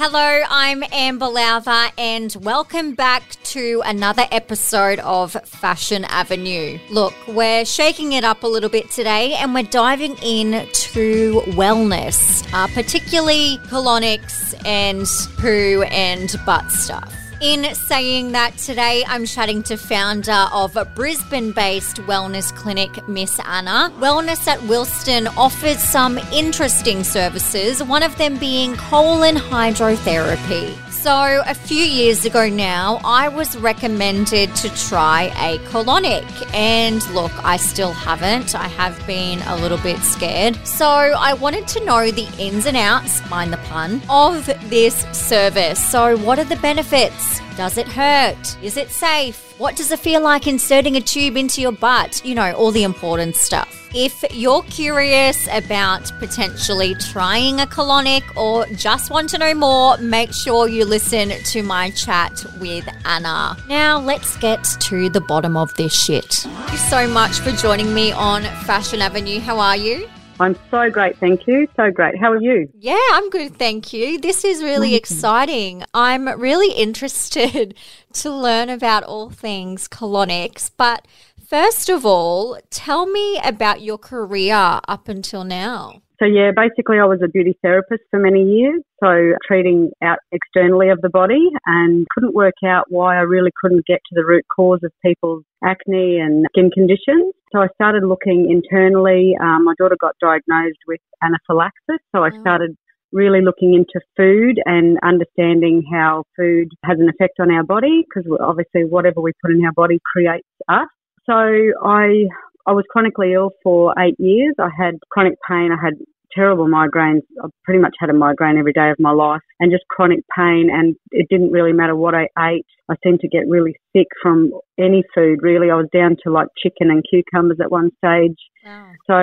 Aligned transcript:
Hello, 0.00 0.42
I'm 0.48 0.84
Amber 0.92 1.26
Lowther, 1.26 1.88
and 1.98 2.32
welcome 2.42 2.94
back 2.94 3.30
to 3.42 3.82
another 3.84 4.26
episode 4.30 5.00
of 5.00 5.32
Fashion 5.44 6.04
Avenue. 6.04 6.78
Look, 6.88 7.14
we're 7.26 7.64
shaking 7.64 8.12
it 8.12 8.22
up 8.22 8.44
a 8.44 8.46
little 8.46 8.70
bit 8.70 8.92
today, 8.92 9.34
and 9.34 9.52
we're 9.52 9.64
diving 9.64 10.16
in 10.22 10.68
to 10.70 11.42
wellness, 11.46 12.48
uh, 12.52 12.68
particularly 12.68 13.58
colonics 13.64 14.54
and 14.64 15.04
poo 15.40 15.82
and 15.90 16.32
butt 16.46 16.70
stuff. 16.70 17.12
In 17.40 17.72
saying 17.72 18.32
that, 18.32 18.58
today 18.58 19.04
I'm 19.06 19.24
chatting 19.24 19.62
to 19.64 19.76
founder 19.76 20.48
of 20.52 20.76
Brisbane 20.96 21.52
based 21.52 21.98
wellness 21.98 22.52
clinic, 22.52 23.06
Miss 23.06 23.38
Anna. 23.38 23.92
Wellness 24.00 24.48
at 24.48 24.58
Wilston 24.60 25.28
offers 25.36 25.78
some 25.78 26.18
interesting 26.32 27.04
services, 27.04 27.80
one 27.84 28.02
of 28.02 28.16
them 28.18 28.38
being 28.38 28.74
colon 28.74 29.36
hydrotherapy. 29.36 30.76
So, 31.00 31.44
a 31.46 31.54
few 31.54 31.84
years 31.84 32.24
ago 32.24 32.48
now, 32.48 33.00
I 33.04 33.28
was 33.28 33.56
recommended 33.56 34.54
to 34.56 34.68
try 34.88 35.32
a 35.36 35.58
colonic. 35.68 36.26
And 36.52 37.08
look, 37.14 37.30
I 37.44 37.56
still 37.56 37.92
haven't. 37.92 38.56
I 38.56 38.66
have 38.66 39.06
been 39.06 39.40
a 39.42 39.56
little 39.58 39.78
bit 39.78 40.00
scared. 40.00 40.56
So, 40.66 40.88
I 40.88 41.34
wanted 41.34 41.68
to 41.68 41.84
know 41.84 42.10
the 42.10 42.26
ins 42.36 42.66
and 42.66 42.76
outs, 42.76 43.22
mind 43.30 43.52
the 43.52 43.58
pun, 43.58 44.02
of 44.10 44.46
this 44.68 45.06
service. 45.12 45.78
So, 45.78 46.16
what 46.18 46.40
are 46.40 46.44
the 46.44 46.56
benefits? 46.56 47.40
Does 47.58 47.76
it 47.76 47.88
hurt? 47.88 48.56
Is 48.62 48.76
it 48.76 48.88
safe? 48.88 49.52
What 49.58 49.74
does 49.74 49.90
it 49.90 49.98
feel 49.98 50.22
like 50.22 50.46
inserting 50.46 50.94
a 50.94 51.00
tube 51.00 51.36
into 51.36 51.60
your 51.60 51.72
butt? 51.72 52.24
You 52.24 52.36
know, 52.36 52.52
all 52.52 52.70
the 52.70 52.84
important 52.84 53.34
stuff. 53.34 53.90
If 53.92 54.24
you're 54.32 54.62
curious 54.62 55.48
about 55.50 56.12
potentially 56.20 56.94
trying 56.94 57.60
a 57.60 57.66
colonic 57.66 58.22
or 58.36 58.64
just 58.76 59.10
want 59.10 59.30
to 59.30 59.38
know 59.38 59.54
more, 59.54 59.98
make 59.98 60.32
sure 60.32 60.68
you 60.68 60.84
listen 60.84 61.30
to 61.30 61.62
my 61.64 61.90
chat 61.90 62.46
with 62.60 62.88
Anna. 63.04 63.56
Now, 63.68 63.98
let's 63.98 64.36
get 64.36 64.62
to 64.62 65.10
the 65.10 65.20
bottom 65.20 65.56
of 65.56 65.74
this 65.74 65.92
shit. 65.92 66.26
Thank 66.26 66.70
you 66.70 66.78
so 66.78 67.08
much 67.08 67.40
for 67.40 67.50
joining 67.50 67.92
me 67.92 68.12
on 68.12 68.44
Fashion 68.66 69.02
Avenue. 69.02 69.40
How 69.40 69.58
are 69.58 69.76
you? 69.76 70.08
I'm 70.40 70.56
so 70.70 70.88
great, 70.88 71.16
thank 71.18 71.48
you. 71.48 71.66
So 71.74 71.90
great. 71.90 72.16
How 72.16 72.30
are 72.30 72.40
you? 72.40 72.68
Yeah, 72.78 72.96
I'm 73.12 73.28
good, 73.28 73.56
thank 73.56 73.92
you. 73.92 74.20
This 74.20 74.44
is 74.44 74.62
really 74.62 74.94
exciting. 74.94 75.82
I'm 75.92 76.28
really 76.40 76.72
interested 76.76 77.74
to 78.14 78.30
learn 78.30 78.68
about 78.68 79.02
all 79.02 79.30
things 79.30 79.88
colonics, 79.88 80.70
but 80.76 81.08
first 81.44 81.88
of 81.88 82.06
all, 82.06 82.58
tell 82.70 83.06
me 83.06 83.40
about 83.44 83.82
your 83.82 83.98
career 83.98 84.80
up 84.86 85.08
until 85.08 85.42
now. 85.42 86.02
So 86.20 86.24
yeah, 86.24 86.50
basically 86.54 86.98
I 86.98 87.04
was 87.04 87.20
a 87.22 87.28
beauty 87.28 87.56
therapist 87.62 88.02
for 88.10 88.18
many 88.18 88.42
years, 88.42 88.82
so 89.02 89.34
treating 89.46 89.90
out 90.02 90.18
externally 90.32 90.88
of 90.88 91.00
the 91.00 91.08
body 91.08 91.48
and 91.66 92.06
couldn't 92.12 92.34
work 92.34 92.54
out 92.64 92.86
why 92.88 93.16
I 93.16 93.20
really 93.20 93.52
couldn't 93.60 93.86
get 93.86 94.00
to 94.08 94.14
the 94.14 94.24
root 94.24 94.44
cause 94.54 94.80
of 94.82 94.92
people's 95.04 95.44
acne 95.62 96.18
and 96.18 96.44
skin 96.50 96.70
conditions. 96.70 97.34
So 97.52 97.60
I 97.60 97.68
started 97.74 98.04
looking 98.04 98.50
internally. 98.50 99.34
Um, 99.40 99.64
my 99.64 99.74
daughter 99.78 99.96
got 100.00 100.14
diagnosed 100.20 100.78
with 100.86 101.00
anaphylaxis, 101.22 102.00
so 102.14 102.24
I 102.24 102.30
started 102.40 102.76
really 103.12 103.40
looking 103.42 103.74
into 103.74 104.00
food 104.16 104.60
and 104.66 104.98
understanding 105.02 105.82
how 105.90 106.24
food 106.36 106.68
has 106.84 106.98
an 106.98 107.08
effect 107.08 107.40
on 107.40 107.50
our 107.50 107.62
body 107.62 108.04
because 108.04 108.30
obviously 108.40 108.84
whatever 108.84 109.20
we 109.20 109.32
put 109.42 109.50
in 109.50 109.64
our 109.64 109.72
body 109.72 109.98
creates 110.14 110.46
us. 110.68 110.88
So 111.24 111.34
I 111.34 112.26
I 112.66 112.72
was 112.72 112.84
chronically 112.90 113.32
ill 113.32 113.52
for 113.62 113.94
eight 113.98 114.16
years. 114.18 114.54
I 114.58 114.68
had 114.76 114.96
chronic 115.10 115.34
pain. 115.48 115.70
I 115.72 115.82
had 115.82 115.94
terrible 116.38 116.68
migraines. 116.68 117.22
I 117.42 117.48
pretty 117.64 117.80
much 117.80 117.94
had 117.98 118.10
a 118.10 118.14
migraine 118.14 118.58
every 118.58 118.72
day 118.72 118.90
of 118.90 118.96
my 118.98 119.10
life 119.10 119.40
and 119.58 119.72
just 119.72 119.88
chronic 119.88 120.20
pain. 120.36 120.68
And 120.72 120.94
it 121.10 121.26
didn't 121.28 121.50
really 121.50 121.72
matter 121.72 121.96
what 121.96 122.14
I 122.14 122.28
ate. 122.38 122.66
I 122.90 122.94
seemed 123.04 123.20
to 123.20 123.28
get 123.28 123.48
really 123.48 123.74
sick 123.94 124.06
from 124.22 124.52
any 124.78 125.02
food, 125.14 125.40
really. 125.42 125.70
I 125.70 125.74
was 125.74 125.88
down 125.92 126.16
to 126.22 126.32
like 126.32 126.48
chicken 126.62 126.90
and 126.90 127.04
cucumbers 127.10 127.58
at 127.60 127.70
one 127.70 127.90
stage. 128.02 128.38
Wow. 128.64 128.92
So 129.06 129.14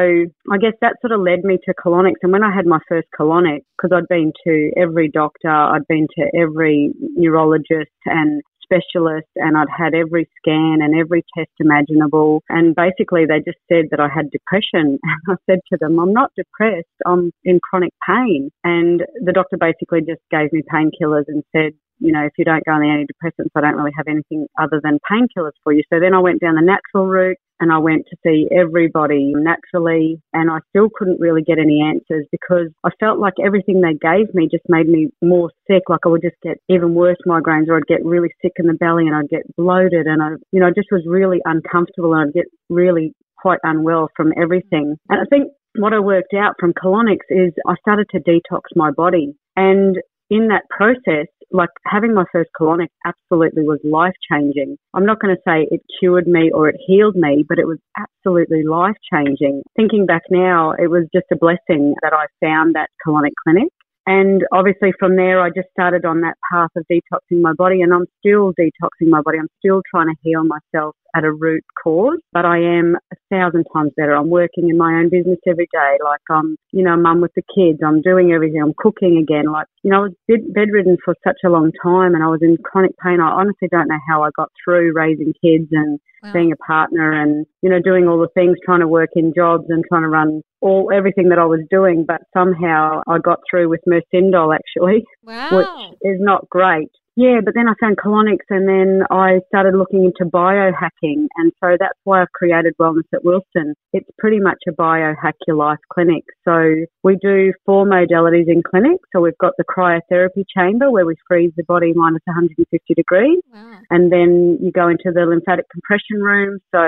I 0.51 0.57
guess 0.59 0.73
that 0.81 0.97
sort 1.01 1.13
of 1.13 1.21
led 1.21 1.43
me 1.43 1.57
to 1.65 1.73
colonics. 1.73 2.21
And 2.21 2.31
when 2.31 2.43
I 2.43 2.53
had 2.53 2.65
my 2.65 2.79
first 2.87 3.07
colonic, 3.17 3.61
because 3.77 3.95
I'd 3.95 4.07
been 4.09 4.33
to 4.45 4.71
every 4.77 5.09
doctor, 5.09 5.49
I'd 5.49 5.87
been 5.87 6.07
to 6.17 6.29
every 6.37 6.91
neurologist 7.15 7.91
and 8.05 8.41
specialist 8.75 9.27
and 9.35 9.57
I'd 9.57 9.71
had 9.75 9.93
every 9.93 10.27
scan 10.37 10.79
and 10.81 10.95
every 10.95 11.23
test 11.37 11.51
imaginable. 11.59 12.43
And 12.49 12.75
basically 12.75 13.25
they 13.25 13.39
just 13.39 13.59
said 13.71 13.85
that 13.91 13.99
I 13.99 14.07
had 14.13 14.31
depression. 14.31 14.99
And 15.15 15.21
I 15.29 15.35
said 15.49 15.59
to 15.71 15.77
them, 15.79 15.99
I'm 15.99 16.13
not 16.13 16.31
depressed. 16.35 16.87
I'm 17.05 17.31
in 17.43 17.59
chronic 17.63 17.93
pain. 18.05 18.49
And 18.63 19.03
the 19.23 19.31
doctor 19.31 19.57
basically 19.57 20.01
just 20.01 20.21
gave 20.29 20.51
me 20.51 20.61
painkillers 20.71 21.25
and 21.27 21.43
said, 21.55 21.71
you 21.99 22.11
know, 22.11 22.25
if 22.25 22.33
you 22.37 22.43
don't 22.43 22.63
go 22.65 22.73
on 22.73 22.81
the 22.81 22.87
antidepressants, 22.87 23.55
I 23.55 23.61
don't 23.61 23.75
really 23.75 23.95
have 23.95 24.07
anything 24.07 24.47
other 24.59 24.81
than 24.83 24.99
painkillers 25.09 25.55
for 25.63 25.71
you. 25.73 25.83
So 25.91 25.99
then 25.99 26.13
I 26.13 26.19
went 26.19 26.41
down 26.41 26.55
the 26.55 26.61
natural 26.61 27.07
route 27.07 27.37
and 27.59 27.71
I 27.71 27.77
went 27.77 28.05
to 28.09 28.17
see 28.23 28.47
everybody 28.51 29.33
naturally 29.35 30.21
and 30.33 30.49
I 30.51 30.59
still 30.69 30.89
couldn't 30.93 31.19
really 31.19 31.41
get 31.41 31.57
any 31.57 31.81
answers 31.81 32.25
because 32.31 32.67
I 32.83 32.89
felt 32.99 33.19
like 33.19 33.33
everything 33.43 33.81
they 33.81 33.93
gave 33.93 34.33
me 34.33 34.47
just 34.51 34.63
made 34.67 34.87
me 34.87 35.09
more 35.21 35.51
sick. 35.69 35.83
Like 35.89 36.01
I 36.05 36.09
would 36.09 36.21
just 36.21 36.35
get 36.43 36.57
even 36.69 36.93
worse 36.93 37.17
migraines 37.27 37.67
or 37.69 37.77
I'd 37.77 37.87
get 37.87 38.03
really 38.03 38.29
sick 38.41 38.53
in 38.57 38.67
the 38.67 38.73
belly 38.73 39.07
and 39.07 39.15
I'd 39.15 39.29
get 39.29 39.43
bloated 39.55 40.05
and 40.05 40.21
I, 40.21 40.29
you 40.51 40.59
know, 40.59 40.69
just 40.75 40.89
was 40.91 41.03
really 41.07 41.39
uncomfortable 41.45 42.13
and 42.13 42.29
I'd 42.29 42.33
get 42.33 42.45
really 42.69 43.13
quite 43.37 43.59
unwell 43.63 44.09
from 44.15 44.33
everything. 44.37 44.97
And 45.09 45.21
I 45.21 45.25
think 45.29 45.51
what 45.77 45.93
I 45.93 45.99
worked 45.99 46.33
out 46.33 46.55
from 46.59 46.73
colonics 46.73 47.27
is 47.29 47.53
I 47.67 47.75
started 47.81 48.07
to 48.11 48.19
detox 48.19 48.61
my 48.75 48.91
body. 48.91 49.35
And 49.55 49.97
in 50.29 50.47
that 50.47 50.63
process, 50.69 51.27
like 51.51 51.69
having 51.85 52.13
my 52.13 52.25
first 52.31 52.49
colonic 52.59 52.87
absolutely 53.05 53.63
was 53.63 53.79
life 53.83 54.15
changing. 54.31 54.77
I'm 54.93 55.05
not 55.05 55.19
going 55.19 55.35
to 55.35 55.41
say 55.47 55.67
it 55.69 55.81
cured 55.99 56.27
me 56.27 56.51
or 56.51 56.67
it 56.69 56.75
healed 56.85 57.15
me, 57.15 57.45
but 57.47 57.59
it 57.59 57.67
was 57.67 57.77
absolutely 57.97 58.63
life 58.63 58.95
changing. 59.11 59.61
Thinking 59.75 60.05
back 60.05 60.23
now, 60.29 60.71
it 60.71 60.89
was 60.89 61.05
just 61.13 61.27
a 61.31 61.37
blessing 61.37 61.95
that 62.01 62.13
I 62.13 62.25
found 62.43 62.75
that 62.75 62.89
colonic 63.05 63.33
clinic. 63.43 63.69
And 64.07 64.43
obviously 64.51 64.93
from 64.99 65.15
there, 65.15 65.41
I 65.41 65.49
just 65.49 65.69
started 65.71 66.05
on 66.05 66.21
that 66.21 66.35
path 66.51 66.69
of 66.75 66.85
detoxing 66.91 67.41
my 67.41 67.53
body 67.53 67.81
and 67.81 67.91
I'm 67.91 68.05
still 68.19 68.53
detoxing 68.53 69.09
my 69.09 69.21
body. 69.21 69.39
I'm 69.39 69.49
still 69.57 69.81
trying 69.89 70.07
to 70.07 70.15
heal 70.21 70.43
myself 70.43 70.95
at 71.15 71.23
a 71.23 71.31
root 71.31 71.63
cause, 71.81 72.19
but 72.33 72.45
I 72.45 72.57
am 72.59 72.97
a 73.11 73.15
thousand 73.29 73.65
times 73.73 73.91
better. 73.95 74.15
I'm 74.15 74.29
working 74.29 74.69
in 74.69 74.77
my 74.77 74.99
own 74.99 75.09
business 75.09 75.39
every 75.47 75.67
day. 75.71 75.97
Like 76.03 76.21
I'm, 76.29 76.57
you 76.71 76.83
know, 76.83 76.97
mum 76.97 77.21
with 77.21 77.31
the 77.35 77.43
kids. 77.55 77.79
I'm 77.85 78.01
doing 78.01 78.31
everything. 78.31 78.61
I'm 78.61 78.73
cooking 78.77 79.17
again. 79.17 79.51
Like, 79.51 79.67
you 79.83 79.91
know, 79.91 79.97
I 79.97 80.01
was 80.01 80.13
bed- 80.27 80.53
bedridden 80.53 80.97
for 81.03 81.15
such 81.23 81.39
a 81.45 81.49
long 81.49 81.71
time 81.81 82.13
and 82.15 82.23
I 82.23 82.27
was 82.27 82.41
in 82.41 82.57
chronic 82.63 82.91
pain. 83.03 83.19
I 83.21 83.29
honestly 83.29 83.69
don't 83.71 83.87
know 83.87 83.99
how 84.07 84.23
I 84.23 84.29
got 84.35 84.49
through 84.63 84.93
raising 84.93 85.33
kids 85.41 85.69
and 85.71 85.99
wow. 86.23 86.33
being 86.33 86.51
a 86.51 86.57
partner 86.57 87.11
and, 87.11 87.45
you 87.61 87.69
know, 87.69 87.79
doing 87.83 88.07
all 88.07 88.19
the 88.19 88.27
things, 88.33 88.57
trying 88.65 88.81
to 88.81 88.87
work 88.87 89.11
in 89.15 89.33
jobs 89.35 89.65
and 89.69 89.83
trying 89.87 90.03
to 90.03 90.09
run 90.09 90.41
all 90.61 90.91
everything 90.93 91.29
that 91.29 91.39
I 91.39 91.45
was 91.45 91.61
doing. 91.69 92.05
But 92.07 92.21
somehow 92.35 93.01
I 93.07 93.19
got 93.19 93.39
through 93.49 93.69
with 93.69 93.81
Mersyndol 93.87 94.55
actually, 94.55 95.05
wow. 95.23 95.49
which 95.51 95.97
is 96.01 96.17
not 96.19 96.49
great. 96.49 96.91
Yeah, 97.15 97.39
but 97.43 97.53
then 97.53 97.69
I 97.69 97.73
found 97.79 97.97
colonics 97.97 98.45
and 98.49 98.67
then 98.67 99.01
I 99.09 99.39
started 99.47 99.73
looking 99.73 100.03
into 100.03 100.29
biohacking. 100.29 101.27
And 101.37 101.51
so 101.63 101.77
that's 101.79 101.97
why 102.03 102.21
I've 102.21 102.31
created 102.33 102.73
Wellness 102.77 103.07
at 103.13 103.23
Wilston. 103.23 103.73
It's 103.93 104.09
pretty 104.19 104.39
much 104.39 104.57
a 104.67 104.73
biohack 104.73 105.33
your 105.47 105.55
life 105.55 105.79
clinic. 105.91 106.23
So 106.43 106.85
we 107.03 107.17
do 107.21 107.53
four 107.65 107.85
modalities 107.85 108.47
in 108.47 108.63
clinic. 108.63 108.99
So 109.13 109.21
we've 109.21 109.37
got 109.37 109.53
the 109.57 109.63
cryotherapy 109.63 110.43
chamber 110.55 110.91
where 110.91 111.05
we 111.05 111.15
freeze 111.25 111.53
the 111.55 111.63
body 111.63 111.93
minus 111.95 112.21
150 112.25 112.93
degrees. 112.93 113.39
Wow. 113.53 113.79
And 113.89 114.11
then 114.11 114.57
you 114.61 114.71
go 114.73 114.89
into 114.89 115.11
the 115.13 115.25
lymphatic 115.25 115.69
compression 115.69 116.21
room. 116.21 116.59
So 116.73 116.81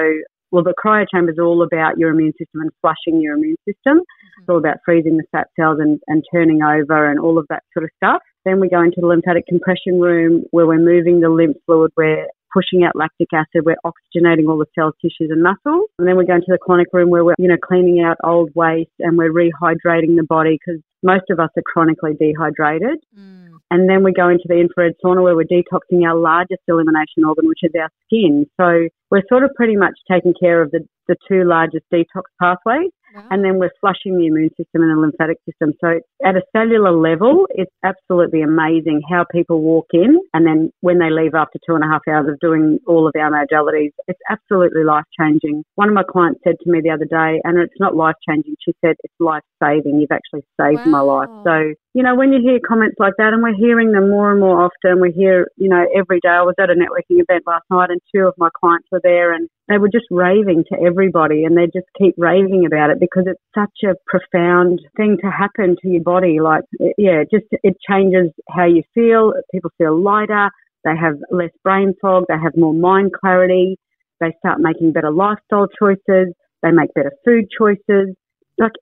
well, 0.51 0.63
the 0.63 0.73
cryo 0.73 1.05
chamber 1.13 1.31
is 1.31 1.39
all 1.39 1.61
about 1.63 1.97
your 1.97 2.11
immune 2.11 2.33
system 2.33 2.61
and 2.61 2.71
flushing 2.81 3.21
your 3.21 3.35
immune 3.35 3.57
system. 3.67 3.99
Mm-hmm. 3.99 4.41
It's 4.41 4.49
all 4.49 4.57
about 4.57 4.77
freezing 4.85 5.17
the 5.17 5.23
fat 5.31 5.47
cells 5.59 5.79
and, 5.79 5.99
and 6.07 6.23
turning 6.33 6.61
over 6.63 7.09
and 7.09 7.19
all 7.19 7.37
of 7.37 7.45
that 7.49 7.63
sort 7.73 7.83
of 7.83 7.89
stuff. 7.97 8.21
Then 8.45 8.59
we 8.59 8.69
go 8.69 8.81
into 8.81 8.97
the 9.01 9.07
lymphatic 9.07 9.45
compression 9.47 9.99
room 9.99 10.45
where 10.51 10.65
we're 10.65 10.79
moving 10.79 11.19
the 11.19 11.29
lymph 11.29 11.57
fluid, 11.65 11.91
we're 11.97 12.27
pushing 12.53 12.83
out 12.83 12.95
lactic 12.95 13.27
acid, 13.33 13.65
we're 13.65 13.75
oxygenating 13.85 14.47
all 14.47 14.57
the 14.57 14.65
cells, 14.73 14.93
tissues 15.01 15.29
and 15.29 15.43
muscles. 15.43 15.89
And 15.99 16.07
then 16.07 16.17
we 16.17 16.25
go 16.25 16.35
into 16.35 16.47
the 16.47 16.57
colonic 16.57 16.85
room 16.93 17.09
where 17.09 17.25
we're, 17.25 17.35
you 17.37 17.49
know, 17.49 17.57
cleaning 17.61 18.01
out 18.01 18.17
old 18.23 18.51
waste 18.55 18.91
and 18.99 19.17
we're 19.17 19.33
rehydrating 19.33 20.15
the 20.15 20.25
body 20.27 20.57
because 20.57 20.81
most 21.03 21.25
of 21.29 21.39
us 21.39 21.49
are 21.57 21.63
chronically 21.65 22.13
dehydrated. 22.19 22.99
Mm. 23.17 23.46
And 23.71 23.89
then 23.89 24.03
we 24.03 24.13
go 24.13 24.29
into 24.29 24.45
the 24.47 24.59
infrared 24.59 24.93
sauna 25.03 25.23
where 25.23 25.35
we're 25.35 25.43
detoxing 25.43 26.05
our 26.07 26.15
largest 26.15 26.61
elimination 26.67 27.23
organ, 27.25 27.47
which 27.47 27.63
is 27.63 27.71
our 27.79 27.89
skin. 28.05 28.45
So 28.59 28.87
we're 29.11 29.23
sort 29.29 29.43
of 29.43 29.51
pretty 29.55 29.75
much 29.75 29.93
taking 30.09 30.33
care 30.39 30.61
of 30.61 30.71
the, 30.71 30.87
the 31.07 31.15
two 31.27 31.43
largest 31.43 31.85
detox 31.93 32.23
pathways. 32.41 32.91
and 33.31 33.43
then 33.43 33.57
we're 33.57 33.71
flushing 33.81 34.17
the 34.17 34.27
immune 34.27 34.49
system 34.49 34.83
and 34.83 34.91
the 34.91 34.99
lymphatic 34.99 35.37
system. 35.45 35.73
So 35.81 35.99
at 36.23 36.35
a 36.35 36.41
cellular 36.55 36.91
level, 36.91 37.47
it's 37.49 37.71
absolutely 37.83 38.41
amazing 38.41 39.01
how 39.09 39.25
people 39.31 39.61
walk 39.61 39.87
in 39.93 40.19
and 40.33 40.45
then 40.45 40.71
when 40.81 40.99
they 40.99 41.09
leave 41.09 41.33
after 41.33 41.59
two 41.65 41.75
and 41.75 41.83
a 41.83 41.87
half 41.87 42.01
hours 42.07 42.27
of 42.29 42.39
doing 42.39 42.79
all 42.87 43.07
of 43.07 43.13
our 43.17 43.31
modalities, 43.31 43.91
it's 44.07 44.19
absolutely 44.29 44.83
life 44.83 45.05
changing. 45.19 45.63
One 45.75 45.87
of 45.87 45.95
my 45.95 46.03
clients 46.03 46.41
said 46.43 46.55
to 46.63 46.69
me 46.69 46.81
the 46.81 46.91
other 46.91 47.05
day, 47.05 47.41
and 47.43 47.57
it's 47.57 47.79
not 47.79 47.95
life 47.95 48.15
changing, 48.27 48.55
she 48.63 48.73
said, 48.83 48.95
it's 49.03 49.13
life 49.19 49.43
saving. 49.63 49.99
You've 49.99 50.11
actually 50.11 50.45
saved 50.59 50.85
wow. 50.85 50.91
my 50.91 50.99
life. 50.99 51.29
So, 51.43 51.73
you 51.93 52.03
know, 52.03 52.15
when 52.15 52.31
you 52.31 52.39
hear 52.41 52.59
comments 52.65 52.97
like 52.99 53.13
that, 53.17 53.33
and 53.33 53.41
we're 53.41 53.55
hearing 53.55 53.91
them 53.91 54.09
more 54.09 54.31
and 54.31 54.39
more 54.39 54.61
often, 54.63 55.01
we 55.01 55.11
hear, 55.11 55.47
you 55.57 55.69
know, 55.69 55.85
every 55.95 56.19
day. 56.19 56.29
I 56.29 56.43
was 56.43 56.55
at 56.59 56.69
a 56.69 56.73
networking 56.73 57.21
event 57.21 57.43
last 57.47 57.65
night 57.71 57.89
and 57.89 58.01
two 58.13 58.27
of 58.27 58.35
my 58.37 58.49
clients 58.59 58.87
were 58.91 59.01
there 59.03 59.33
and 59.33 59.49
they 59.67 59.77
were 59.77 59.89
just 59.89 60.05
raving 60.11 60.65
to 60.71 60.77
everybody 60.85 61.43
and 61.43 61.57
they 61.57 61.65
just 61.65 61.87
keep 61.97 62.13
raving 62.17 62.65
about 62.65 62.91
it 62.91 62.99
because 62.99 63.23
it's 63.25 63.41
such 63.55 63.89
a 63.89 63.95
profound 64.05 64.79
thing 64.95 65.17
to 65.23 65.31
happen 65.31 65.75
to 65.81 65.87
your 65.87 66.03
body. 66.03 66.39
Like, 66.39 66.63
yeah, 66.97 67.23
just 67.31 67.45
it 67.63 67.75
changes 67.89 68.31
how 68.49 68.65
you 68.65 68.83
feel. 68.93 69.33
People 69.51 69.71
feel 69.77 69.99
lighter. 69.99 70.49
They 70.83 70.95
have 70.95 71.15
less 71.31 71.51
brain 71.63 71.93
fog. 71.99 72.25
They 72.27 72.35
have 72.35 72.55
more 72.55 72.73
mind 72.73 73.11
clarity. 73.19 73.77
They 74.19 74.35
start 74.39 74.59
making 74.59 74.93
better 74.93 75.11
lifestyle 75.11 75.67
choices. 75.79 76.33
They 76.61 76.71
make 76.71 76.93
better 76.93 77.13
food 77.25 77.45
choices. 77.57 78.15
Like 78.57 78.73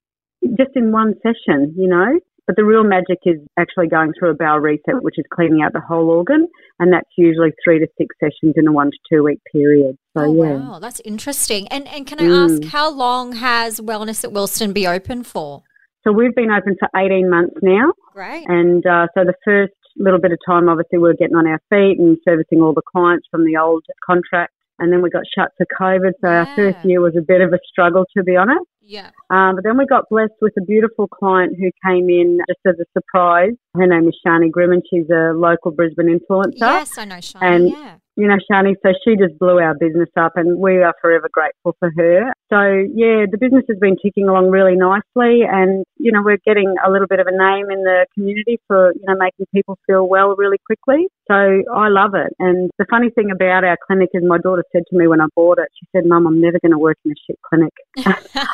just 0.58 0.72
in 0.76 0.92
one 0.92 1.16
session, 1.24 1.74
you 1.78 1.88
know? 1.88 2.20
But 2.48 2.56
the 2.58 2.64
real 2.64 2.84
magic 2.84 3.20
is 3.26 3.40
actually 3.58 3.88
going 3.88 4.14
through 4.18 4.32
a 4.32 4.34
bowel 4.36 4.60
reset, 4.60 5.02
which 5.02 5.16
is 5.18 5.26
cleaning 5.34 5.62
out 5.64 5.74
the 5.74 5.80
whole 5.80 6.10
organ. 6.10 6.48
And 6.80 6.94
that's 6.94 7.10
usually 7.18 7.52
three 7.64 7.80
to 7.80 7.88
six 7.98 8.16
sessions 8.20 8.54
in 8.56 8.68
a 8.68 8.72
one 8.72 8.92
to 8.92 8.98
two 9.12 9.24
week 9.24 9.40
period. 9.52 9.98
So, 10.16 10.26
oh, 10.26 10.44
yeah. 10.44 10.58
wow. 10.58 10.80
That's 10.80 11.00
interesting. 11.00 11.68
And, 11.70 11.88
and 11.88 12.06
can 12.06 12.20
I 12.20 12.24
mm. 12.24 12.64
ask, 12.64 12.72
how 12.72 12.92
long 12.92 13.34
has 13.34 13.80
Wellness 13.80 14.24
at 14.24 14.32
Wilston 14.32 14.74
be 14.74 14.86
open 14.86 15.24
for? 15.24 15.64
So 16.04 16.12
we've 16.12 16.36
been 16.36 16.52
open 16.52 16.76
for 16.80 16.88
18 16.96 17.30
months 17.30 17.56
now. 17.64 17.92
Great. 18.14 18.46
And 18.48 18.86
uh, 18.86 19.08
so 19.16 19.24
the 19.26 19.34
first 19.44 19.74
little 19.98 20.20
bit 20.20 20.32
of 20.32 20.38
time, 20.48 20.70
obviously, 20.70 21.00
we 21.00 21.10
are 21.10 21.14
getting 21.14 21.36
on 21.36 21.48
our 21.48 21.60
feet 21.70 22.00
and 22.00 22.18
servicing 22.24 22.62
all 22.62 22.74
the 22.74 22.84
clients 22.92 23.28
from 23.32 23.46
the 23.46 23.58
old 23.58 23.84
contract. 24.06 24.54
And 24.80 24.92
then 24.92 25.02
we 25.02 25.10
got 25.10 25.24
shut 25.38 25.52
for 25.58 25.66
COVID. 25.80 26.12
So 26.22 26.30
yeah. 26.30 26.40
our 26.40 26.56
first 26.56 26.86
year 26.86 27.02
was 27.02 27.16
a 27.18 27.22
bit 27.22 27.42
of 27.42 27.54
a 27.54 27.60
struggle, 27.68 28.06
to 28.18 28.24
be 28.24 28.36
honest. 28.36 28.66
Yeah. 28.82 29.10
Um, 29.30 29.56
but 29.56 29.64
then 29.64 29.78
we 29.78 29.86
got 29.86 30.04
blessed 30.10 30.34
with 30.42 30.54
a 30.58 30.64
beautiful 30.64 31.08
client 31.08 31.56
who 31.58 31.72
came 31.90 32.10
in 32.10 32.40
just 32.48 32.60
as 32.68 32.76
a 32.80 32.86
surprise. 32.94 33.54
Her 33.74 33.88
name 33.88 34.08
is 34.08 34.16
Shani 34.26 34.52
Grimmond. 34.52 34.84
She's 34.90 35.10
a 35.10 35.34
local 35.34 35.72
Brisbane 35.72 36.20
influencer. 36.20 36.54
Yes, 36.56 36.98
I 36.98 37.06
know 37.06 37.16
Shani. 37.16 37.42
And 37.42 37.70
yeah 37.72 37.96
you 38.18 38.28
know, 38.28 38.38
Shani, 38.50 38.76
so 38.82 38.94
she 39.04 39.16
just 39.16 39.38
blew 39.40 39.60
our 39.60 39.76
business 39.76 40.10
up 40.18 40.34
and 40.36 40.58
we 40.58 40.78
are 40.78 40.94
forever 41.02 41.30
grateful 41.32 41.76
for 41.80 41.92
her. 41.98 42.34
So 42.50 42.62
yeah, 42.94 43.26
the 43.26 43.38
business 43.40 43.64
has 43.70 43.80
been 43.80 43.98
ticking 43.98 44.30
along 44.30 44.50
really 44.50 44.76
nicely 44.76 45.42
and, 45.42 45.84
you 45.98 46.12
know, 46.12 46.22
we're 46.24 46.42
getting 46.46 46.76
a 46.86 46.92
little 46.92 47.08
bit 47.08 47.20
of 47.20 47.28
a 47.28 47.32
name 47.32 47.72
in 47.72 47.82
the 47.82 48.06
community 48.14 48.60
for, 48.68 48.94
you 48.94 49.02
know, 49.08 49.16
making 49.18 49.48
people 49.54 49.78
feel 49.88 50.08
well 50.08 50.36
really 50.38 50.58
quickly. 50.66 51.08
So 51.28 51.34
I 51.34 51.90
love 51.90 52.14
it. 52.14 52.34
And 52.38 52.70
the 52.78 52.86
funny 52.90 53.10
thing 53.10 53.32
about 53.32 53.64
our 53.64 53.78
clinic 53.88 54.10
is 54.14 54.22
my 54.24 54.38
daughter 54.38 54.64
said 54.72 54.84
to 54.90 54.98
me 54.98 55.08
when 55.08 55.22
I 55.22 55.26
bought 55.36 55.58
it, 55.58 55.70
she 55.80 55.88
said, 55.92 56.06
Mum, 56.06 56.28
I'm 56.28 56.40
never 56.40 56.60
going 56.60 56.72
to 56.72 56.78
work 56.78 56.98
in 57.04 57.12
a 57.12 57.16
shit 57.26 57.40
clinic. 57.42 57.74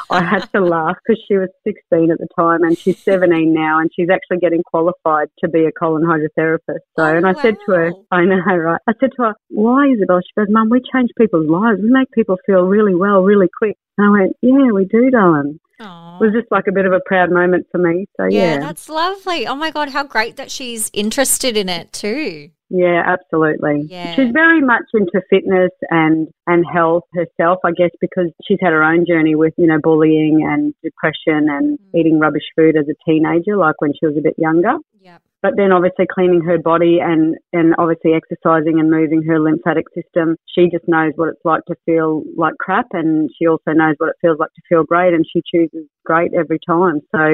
I 0.10 0.24
had 0.24 0.46
to 0.54 0.62
laugh 0.62 0.96
because 1.06 1.22
she 1.28 1.36
was 1.36 1.50
16 1.66 2.12
at 2.12 2.18
the 2.18 2.28
time 2.38 2.64
and 2.64 2.78
she's 2.78 2.98
17 3.04 3.54
now 3.54 3.80
and 3.80 3.90
she's 3.94 4.10
actually 4.10 4.38
getting 4.38 4.64
qualified 4.64 5.28
to 5.40 5.50
be 5.50 5.66
a 5.66 5.72
colon 5.72 6.04
hydrotherapist. 6.04 6.80
So, 6.98 7.04
and 7.04 7.28
I 7.28 7.34
wow. 7.34 7.42
said 7.42 7.56
to 7.66 7.72
her, 7.74 7.92
oh, 7.92 8.06
I 8.10 8.24
know, 8.24 8.38
right? 8.38 8.82
I 8.88 8.94
said 9.02 9.10
to 9.18 9.24
her, 9.24 9.34
why, 9.50 9.88
Isabel? 9.88 10.22
She 10.22 10.32
goes, 10.40 10.48
Mum, 10.50 10.70
we 10.70 10.82
change 10.94 11.10
people's 11.18 11.50
lives. 11.50 11.82
We 11.82 11.90
make 11.90 12.10
people 12.12 12.38
feel 12.46 12.62
really 12.64 12.96
well, 12.96 13.22
really 13.22 13.50
quick. 13.58 13.76
And 13.98 14.08
I 14.08 14.10
went, 14.10 14.36
yeah, 14.42 14.72
we 14.74 14.86
do, 14.86 15.10
darling. 15.10 15.60
Aww. 15.80 16.22
It 16.22 16.26
was 16.26 16.34
just 16.34 16.52
like 16.52 16.66
a 16.68 16.72
bit 16.72 16.86
of 16.86 16.94
a 16.94 17.00
proud 17.06 17.32
moment 17.32 17.68
for 17.72 17.80
me. 17.80 18.08
So, 18.18 18.26
yeah. 18.26 18.54
Yeah, 18.54 18.60
that's 18.60 18.88
lovely. 18.88 19.48
Oh, 19.48 19.56
my 19.56 19.72
God, 19.72 19.90
how 19.90 20.04
great 20.04 20.36
that 20.36 20.52
she's 20.52 20.90
interested 20.94 21.58
in 21.58 21.70
it 21.70 21.92
too. 21.92 22.52
Yeah, 22.70 23.04
absolutely. 23.06 23.88
Yeah. 23.90 24.16
She's 24.16 24.32
very 24.32 24.62
much 24.62 24.84
into 24.94 25.22
fitness 25.30 25.72
and, 25.90 26.30
and 26.48 26.64
health 26.72 27.04
herself, 27.14 27.60
I 27.66 27.72
guess, 27.72 27.90
because 28.00 28.32
she's 28.48 28.60
had 28.62 28.72
her 28.72 28.84
own 28.84 29.06
journey 29.06 29.36
with, 29.36 29.54
you 29.58 29.68
know, 29.68 29.80
bullying 29.82 30.48
and 30.48 30.74
depression 30.82 31.50
and 31.50 31.78
mm. 31.78 32.00
eating 32.00 32.20
rubbish 32.20 32.46
food 32.56 32.78
as 32.78 32.86
a 32.88 32.96
teenager, 33.10 33.58
like 33.58 33.76
when 33.80 33.92
she 33.92 34.06
was 34.06 34.16
a 34.18 34.22
bit 34.22 34.36
younger. 34.38 34.78
Yeah 35.02 35.18
but 35.42 35.54
then 35.58 35.72
obviously 35.72 36.06
cleaning 36.12 36.42
her 36.42 36.58
body 36.58 37.00
and, 37.02 37.36
and 37.52 37.74
obviously 37.78 38.14
exercising 38.14 38.80
and 38.80 38.92
moving 38.92 39.24
her 39.24 39.40
lymphatic 39.40 39.86
system, 39.94 40.36
she 40.54 40.70
just 40.72 40.88
knows 40.88 41.14
what 41.16 41.30
it's 41.30 41.44
like 41.44 41.66
to 41.66 41.76
feel 41.86 42.24
like 42.38 42.54
crap 42.60 42.88
and 42.94 43.30
she 43.38 43.48
also 43.48 43.72
knows 43.72 43.96
what 43.98 44.10
it 44.10 44.16
feels 44.22 44.38
like 44.40 44.54
to 44.56 44.62
feel 44.70 44.84
great 44.84 45.14
and 45.14 45.26
she 45.32 45.42
chooses 45.54 45.88
great 46.06 46.32
every 46.38 46.60
time. 46.68 47.02
So, 47.12 47.26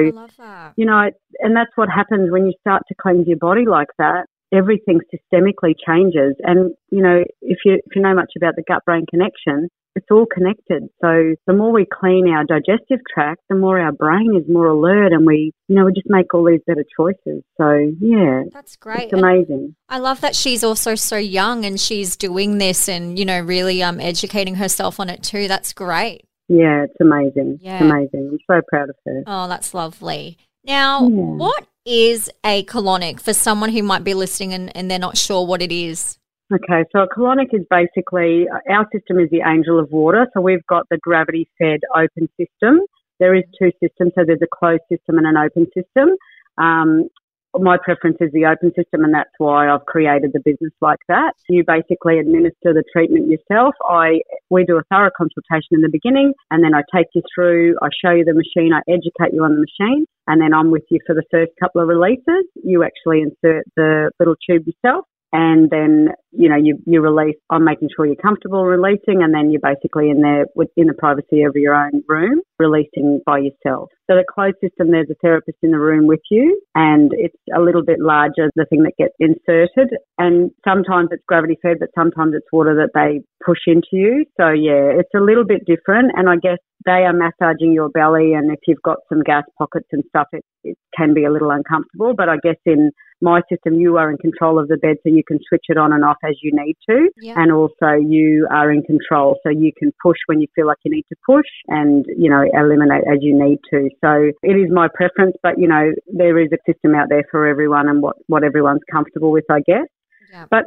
you 0.76 0.86
know, 0.86 1.10
and 1.40 1.56
that's 1.56 1.70
what 1.76 1.88
happens 1.88 2.30
when 2.30 2.46
you 2.46 2.52
start 2.60 2.82
to 2.88 2.94
cleanse 3.00 3.26
your 3.26 3.38
body 3.38 3.64
like 3.66 3.88
that. 3.98 4.26
Everything 4.52 5.00
systemically 5.12 5.74
changes. 5.86 6.34
And, 6.42 6.72
you 6.90 7.02
know, 7.02 7.22
if 7.42 7.58
you, 7.66 7.74
if 7.74 7.94
you 7.94 8.00
know 8.00 8.14
much 8.14 8.32
about 8.36 8.56
the 8.56 8.62
gut 8.66 8.82
brain 8.86 9.04
connection, 9.10 9.68
it's 9.98 10.06
all 10.10 10.26
connected. 10.32 10.88
So 11.02 11.34
the 11.46 11.52
more 11.52 11.72
we 11.72 11.86
clean 11.86 12.28
our 12.28 12.44
digestive 12.44 13.00
tract, 13.12 13.42
the 13.48 13.56
more 13.56 13.80
our 13.80 13.92
brain 13.92 14.34
is 14.36 14.48
more 14.48 14.66
alert 14.66 15.12
and 15.12 15.26
we, 15.26 15.52
you 15.66 15.76
know, 15.76 15.84
we 15.84 15.92
just 15.92 16.08
make 16.08 16.32
all 16.32 16.44
these 16.44 16.60
better 16.66 16.84
choices. 16.96 17.42
So 17.60 17.92
yeah. 18.00 18.44
That's 18.52 18.76
great. 18.76 19.04
It's 19.04 19.12
amazing. 19.12 19.74
And 19.74 19.76
I 19.88 19.98
love 19.98 20.20
that 20.20 20.36
she's 20.36 20.62
also 20.62 20.94
so 20.94 21.16
young 21.16 21.64
and 21.64 21.78
she's 21.80 22.16
doing 22.16 22.58
this 22.58 22.88
and, 22.88 23.18
you 23.18 23.24
know, 23.24 23.40
really 23.40 23.82
um 23.82 24.00
educating 24.00 24.54
herself 24.54 25.00
on 25.00 25.10
it 25.10 25.22
too. 25.22 25.48
That's 25.48 25.72
great. 25.72 26.24
Yeah, 26.48 26.84
it's 26.84 26.96
amazing. 27.00 27.58
Yeah. 27.60 27.74
It's 27.74 27.82
amazing. 27.82 28.30
I'm 28.32 28.38
so 28.50 28.62
proud 28.68 28.88
of 28.88 28.96
her. 29.04 29.22
Oh, 29.26 29.48
that's 29.48 29.74
lovely. 29.74 30.38
Now, 30.64 31.02
yeah. 31.02 31.08
what 31.08 31.66
is 31.84 32.30
a 32.44 32.64
colonic 32.64 33.20
for 33.20 33.34
someone 33.34 33.70
who 33.70 33.82
might 33.82 34.04
be 34.04 34.14
listening 34.14 34.54
and, 34.54 34.74
and 34.76 34.90
they're 34.90 34.98
not 34.98 35.16
sure 35.16 35.46
what 35.46 35.60
it 35.60 35.72
is? 35.72 36.18
Okay, 36.50 36.84
so 36.92 37.00
a 37.00 37.08
colonic 37.08 37.52
is 37.52 37.66
basically 37.68 38.46
our 38.70 38.86
system 38.90 39.18
is 39.18 39.28
the 39.30 39.42
angel 39.46 39.78
of 39.78 39.90
water. 39.90 40.26
So 40.32 40.40
we've 40.40 40.64
got 40.66 40.88
the 40.90 40.96
gravity 40.96 41.46
fed 41.58 41.80
open 41.94 42.26
system. 42.40 42.80
There 43.20 43.34
is 43.34 43.44
two 43.60 43.70
systems, 43.82 44.12
so 44.14 44.24
there's 44.24 44.40
a 44.42 44.48
closed 44.50 44.82
system 44.88 45.18
and 45.18 45.26
an 45.26 45.36
open 45.36 45.66
system. 45.76 46.16
Um, 46.56 47.08
my 47.54 47.76
preference 47.82 48.16
is 48.20 48.30
the 48.32 48.46
open 48.46 48.72
system, 48.74 49.04
and 49.04 49.12
that's 49.12 49.32
why 49.36 49.68
I've 49.68 49.84
created 49.84 50.30
the 50.32 50.40
business 50.40 50.72
like 50.80 51.00
that. 51.08 51.32
You 51.50 51.64
basically 51.66 52.18
administer 52.18 52.72
the 52.72 52.84
treatment 52.92 53.28
yourself. 53.28 53.74
I 53.84 54.20
we 54.48 54.64
do 54.64 54.78
a 54.78 54.82
thorough 54.90 55.10
consultation 55.14 55.72
in 55.72 55.82
the 55.82 55.90
beginning, 55.92 56.32
and 56.50 56.64
then 56.64 56.74
I 56.74 56.80
take 56.94 57.08
you 57.14 57.22
through. 57.34 57.76
I 57.82 57.88
show 58.02 58.12
you 58.12 58.24
the 58.24 58.32
machine. 58.32 58.72
I 58.72 58.80
educate 58.88 59.34
you 59.34 59.44
on 59.44 59.54
the 59.54 59.64
machine, 59.68 60.06
and 60.26 60.40
then 60.40 60.54
I'm 60.54 60.70
with 60.70 60.84
you 60.90 61.00
for 61.06 61.14
the 61.14 61.24
first 61.30 61.52
couple 61.60 61.82
of 61.82 61.88
releases. 61.88 62.44
You 62.62 62.84
actually 62.84 63.20
insert 63.20 63.64
the 63.76 64.10
little 64.18 64.36
tube 64.48 64.64
yourself, 64.66 65.04
and 65.32 65.68
then 65.70 66.08
you 66.32 66.48
know 66.48 66.56
you 66.56 66.78
you 66.86 67.00
release 67.00 67.36
on 67.50 67.64
making 67.64 67.88
sure 67.94 68.06
you're 68.06 68.16
comfortable 68.16 68.64
releasing 68.64 69.22
and 69.22 69.32
then 69.32 69.50
you're 69.50 69.60
basically 69.60 70.10
in 70.10 70.20
there 70.20 70.46
in 70.76 70.86
the 70.86 70.94
privacy 70.94 71.42
of 71.42 71.52
your 71.54 71.74
own 71.74 72.02
room 72.08 72.40
releasing 72.58 73.20
by 73.24 73.38
yourself. 73.38 73.88
So 74.10 74.16
the 74.16 74.24
closed 74.28 74.56
system 74.60 74.90
there's 74.90 75.10
a 75.10 75.14
therapist 75.22 75.58
in 75.62 75.70
the 75.70 75.78
room 75.78 76.06
with 76.06 76.20
you 76.30 76.60
and 76.74 77.12
it's 77.14 77.36
a 77.56 77.60
little 77.60 77.84
bit 77.84 77.98
larger 78.00 78.50
the 78.56 78.66
thing 78.66 78.82
that 78.82 78.96
gets 78.98 79.14
inserted. 79.18 79.96
And 80.18 80.50
sometimes 80.66 81.08
it's 81.12 81.24
gravity 81.26 81.56
fed 81.62 81.78
but 81.80 81.90
sometimes 81.96 82.34
it's 82.34 82.46
water 82.52 82.74
that 82.76 82.92
they 82.94 83.22
push 83.44 83.60
into 83.66 83.92
you. 83.92 84.24
So 84.38 84.50
yeah 84.50 84.92
it's 85.00 85.14
a 85.14 85.20
little 85.20 85.44
bit 85.44 85.64
different 85.66 86.12
and 86.16 86.28
i 86.28 86.36
guess 86.36 86.58
they 86.84 87.04
are 87.04 87.12
massaging 87.12 87.72
your 87.72 87.88
belly 87.88 88.34
and 88.34 88.52
if 88.52 88.60
you've 88.66 88.82
got 88.82 88.98
some 89.08 89.22
gas 89.22 89.44
pockets 89.58 89.88
and 89.92 90.04
stuff 90.08 90.28
it, 90.32 90.44
it 90.62 90.76
can 90.96 91.14
be 91.14 91.24
a 91.24 91.32
little 91.32 91.50
uncomfortable. 91.50 92.14
But 92.16 92.28
i 92.28 92.36
guess 92.42 92.56
in 92.66 92.90
my 93.20 93.40
system, 93.50 93.74
you 93.74 93.96
are 93.96 94.10
in 94.10 94.18
control 94.18 94.58
of 94.58 94.68
the 94.68 94.76
bed 94.76 94.96
so 95.02 95.10
you 95.10 95.22
can 95.26 95.38
switch 95.48 95.66
it 95.68 95.76
on 95.76 95.92
and 95.92 96.04
off 96.04 96.18
as 96.28 96.36
you 96.42 96.52
need 96.52 96.76
to. 96.88 97.08
Yeah. 97.20 97.34
And 97.36 97.52
also 97.52 97.92
you 97.98 98.46
are 98.50 98.70
in 98.70 98.82
control 98.82 99.38
so 99.42 99.50
you 99.50 99.72
can 99.78 99.92
push 100.02 100.18
when 100.26 100.40
you 100.40 100.46
feel 100.54 100.66
like 100.66 100.78
you 100.84 100.90
need 100.90 101.06
to 101.08 101.16
push 101.24 101.46
and, 101.68 102.04
you 102.16 102.30
know, 102.30 102.44
eliminate 102.52 103.04
as 103.10 103.18
you 103.20 103.38
need 103.38 103.58
to. 103.70 103.88
So 104.04 104.30
it 104.42 104.56
is 104.56 104.70
my 104.70 104.88
preference, 104.92 105.36
but, 105.42 105.58
you 105.58 105.68
know, 105.68 105.92
there 106.06 106.38
is 106.38 106.48
a 106.52 106.58
system 106.70 106.94
out 106.94 107.08
there 107.08 107.24
for 107.30 107.46
everyone 107.46 107.88
and 107.88 108.02
what, 108.02 108.16
what 108.26 108.44
everyone's 108.44 108.82
comfortable 108.90 109.30
with, 109.30 109.44
I 109.50 109.60
guess. 109.60 109.88
Yeah. 110.32 110.44
But 110.50 110.64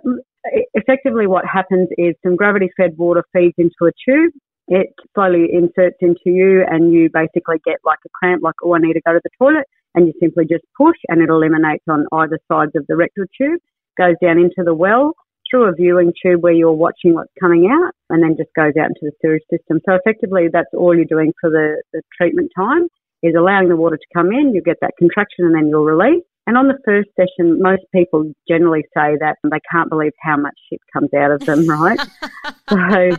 effectively 0.74 1.28
what 1.28 1.46
happens 1.46 1.90
is 1.98 2.16
some 2.24 2.36
gravity 2.36 2.70
fed 2.76 2.98
water 2.98 3.24
feeds 3.32 3.54
into 3.58 3.86
a 3.86 3.92
tube 4.04 4.34
it 4.72 4.88
slowly 5.14 5.48
inserts 5.52 5.98
into 6.00 6.32
you 6.32 6.64
and 6.66 6.94
you 6.94 7.10
basically 7.12 7.58
get 7.66 7.76
like 7.84 8.00
a 8.06 8.10
cramp, 8.14 8.42
like, 8.42 8.56
oh, 8.64 8.74
I 8.74 8.80
need 8.80 8.94
to 8.94 9.02
go 9.06 9.12
to 9.12 9.20
the 9.22 9.30
toilet 9.38 9.66
and 9.96 10.08
you 10.08 10.14
simply 10.18 10.46
just 10.46 10.64
push 10.78 10.96
and 11.10 11.22
it 11.22 11.30
eliminates 11.30 11.84
on 11.90 12.06
either 12.14 12.40
sides 12.50 12.72
of 12.76 12.86
the 12.88 12.96
rectal 12.96 13.26
tube, 13.38 13.60
goes 13.98 14.16
down 14.22 14.40
into 14.40 14.64
the 14.64 14.74
well 14.74 15.14
through 15.52 15.70
a 15.70 15.74
viewing 15.74 16.14
tube 16.24 16.42
where 16.42 16.54
you're 16.54 16.72
watching 16.72 17.14
what's 17.14 17.32
coming 17.40 17.70
out 17.70 17.92
and 18.10 18.24
then 18.24 18.38
just 18.38 18.50
goes 18.56 18.74
out 18.80 18.90
into 18.90 19.04
the 19.04 19.12
sewage 19.22 19.44
system. 19.52 19.80
So 19.86 19.96
effectively 19.96 20.48
that's 20.52 20.74
all 20.74 20.96
you're 20.96 21.06
doing 21.06 21.34
for 21.40 21.50
the, 21.50 21.84
the 21.94 22.02
treatment 22.18 22.52
time 22.58 22.88
is 23.22 23.36
allowing 23.38 23.70
the 23.70 23.76
water 23.76 23.98
to 23.98 24.18
come 24.18 24.32
in, 24.32 24.56
you 24.56 24.62
get 24.64 24.78
that 24.82 24.94
contraction 24.98 25.46
and 25.46 25.54
then 25.54 25.68
you'll 25.68 25.86
release. 25.86 26.24
And 26.48 26.58
on 26.58 26.68
the 26.68 26.80
first 26.84 27.10
session, 27.16 27.62
most 27.62 27.84
people 27.94 28.32
generally 28.48 28.82
say 28.96 29.16
that 29.20 29.36
they 29.44 29.60
can't 29.72 29.90
believe 29.90 30.14
how 30.22 30.38
much 30.38 30.56
shit 30.70 30.80
comes 30.92 31.14
out 31.14 31.32
of 31.32 31.42
them, 31.42 31.70
right? 31.70 32.00
so 32.70 33.12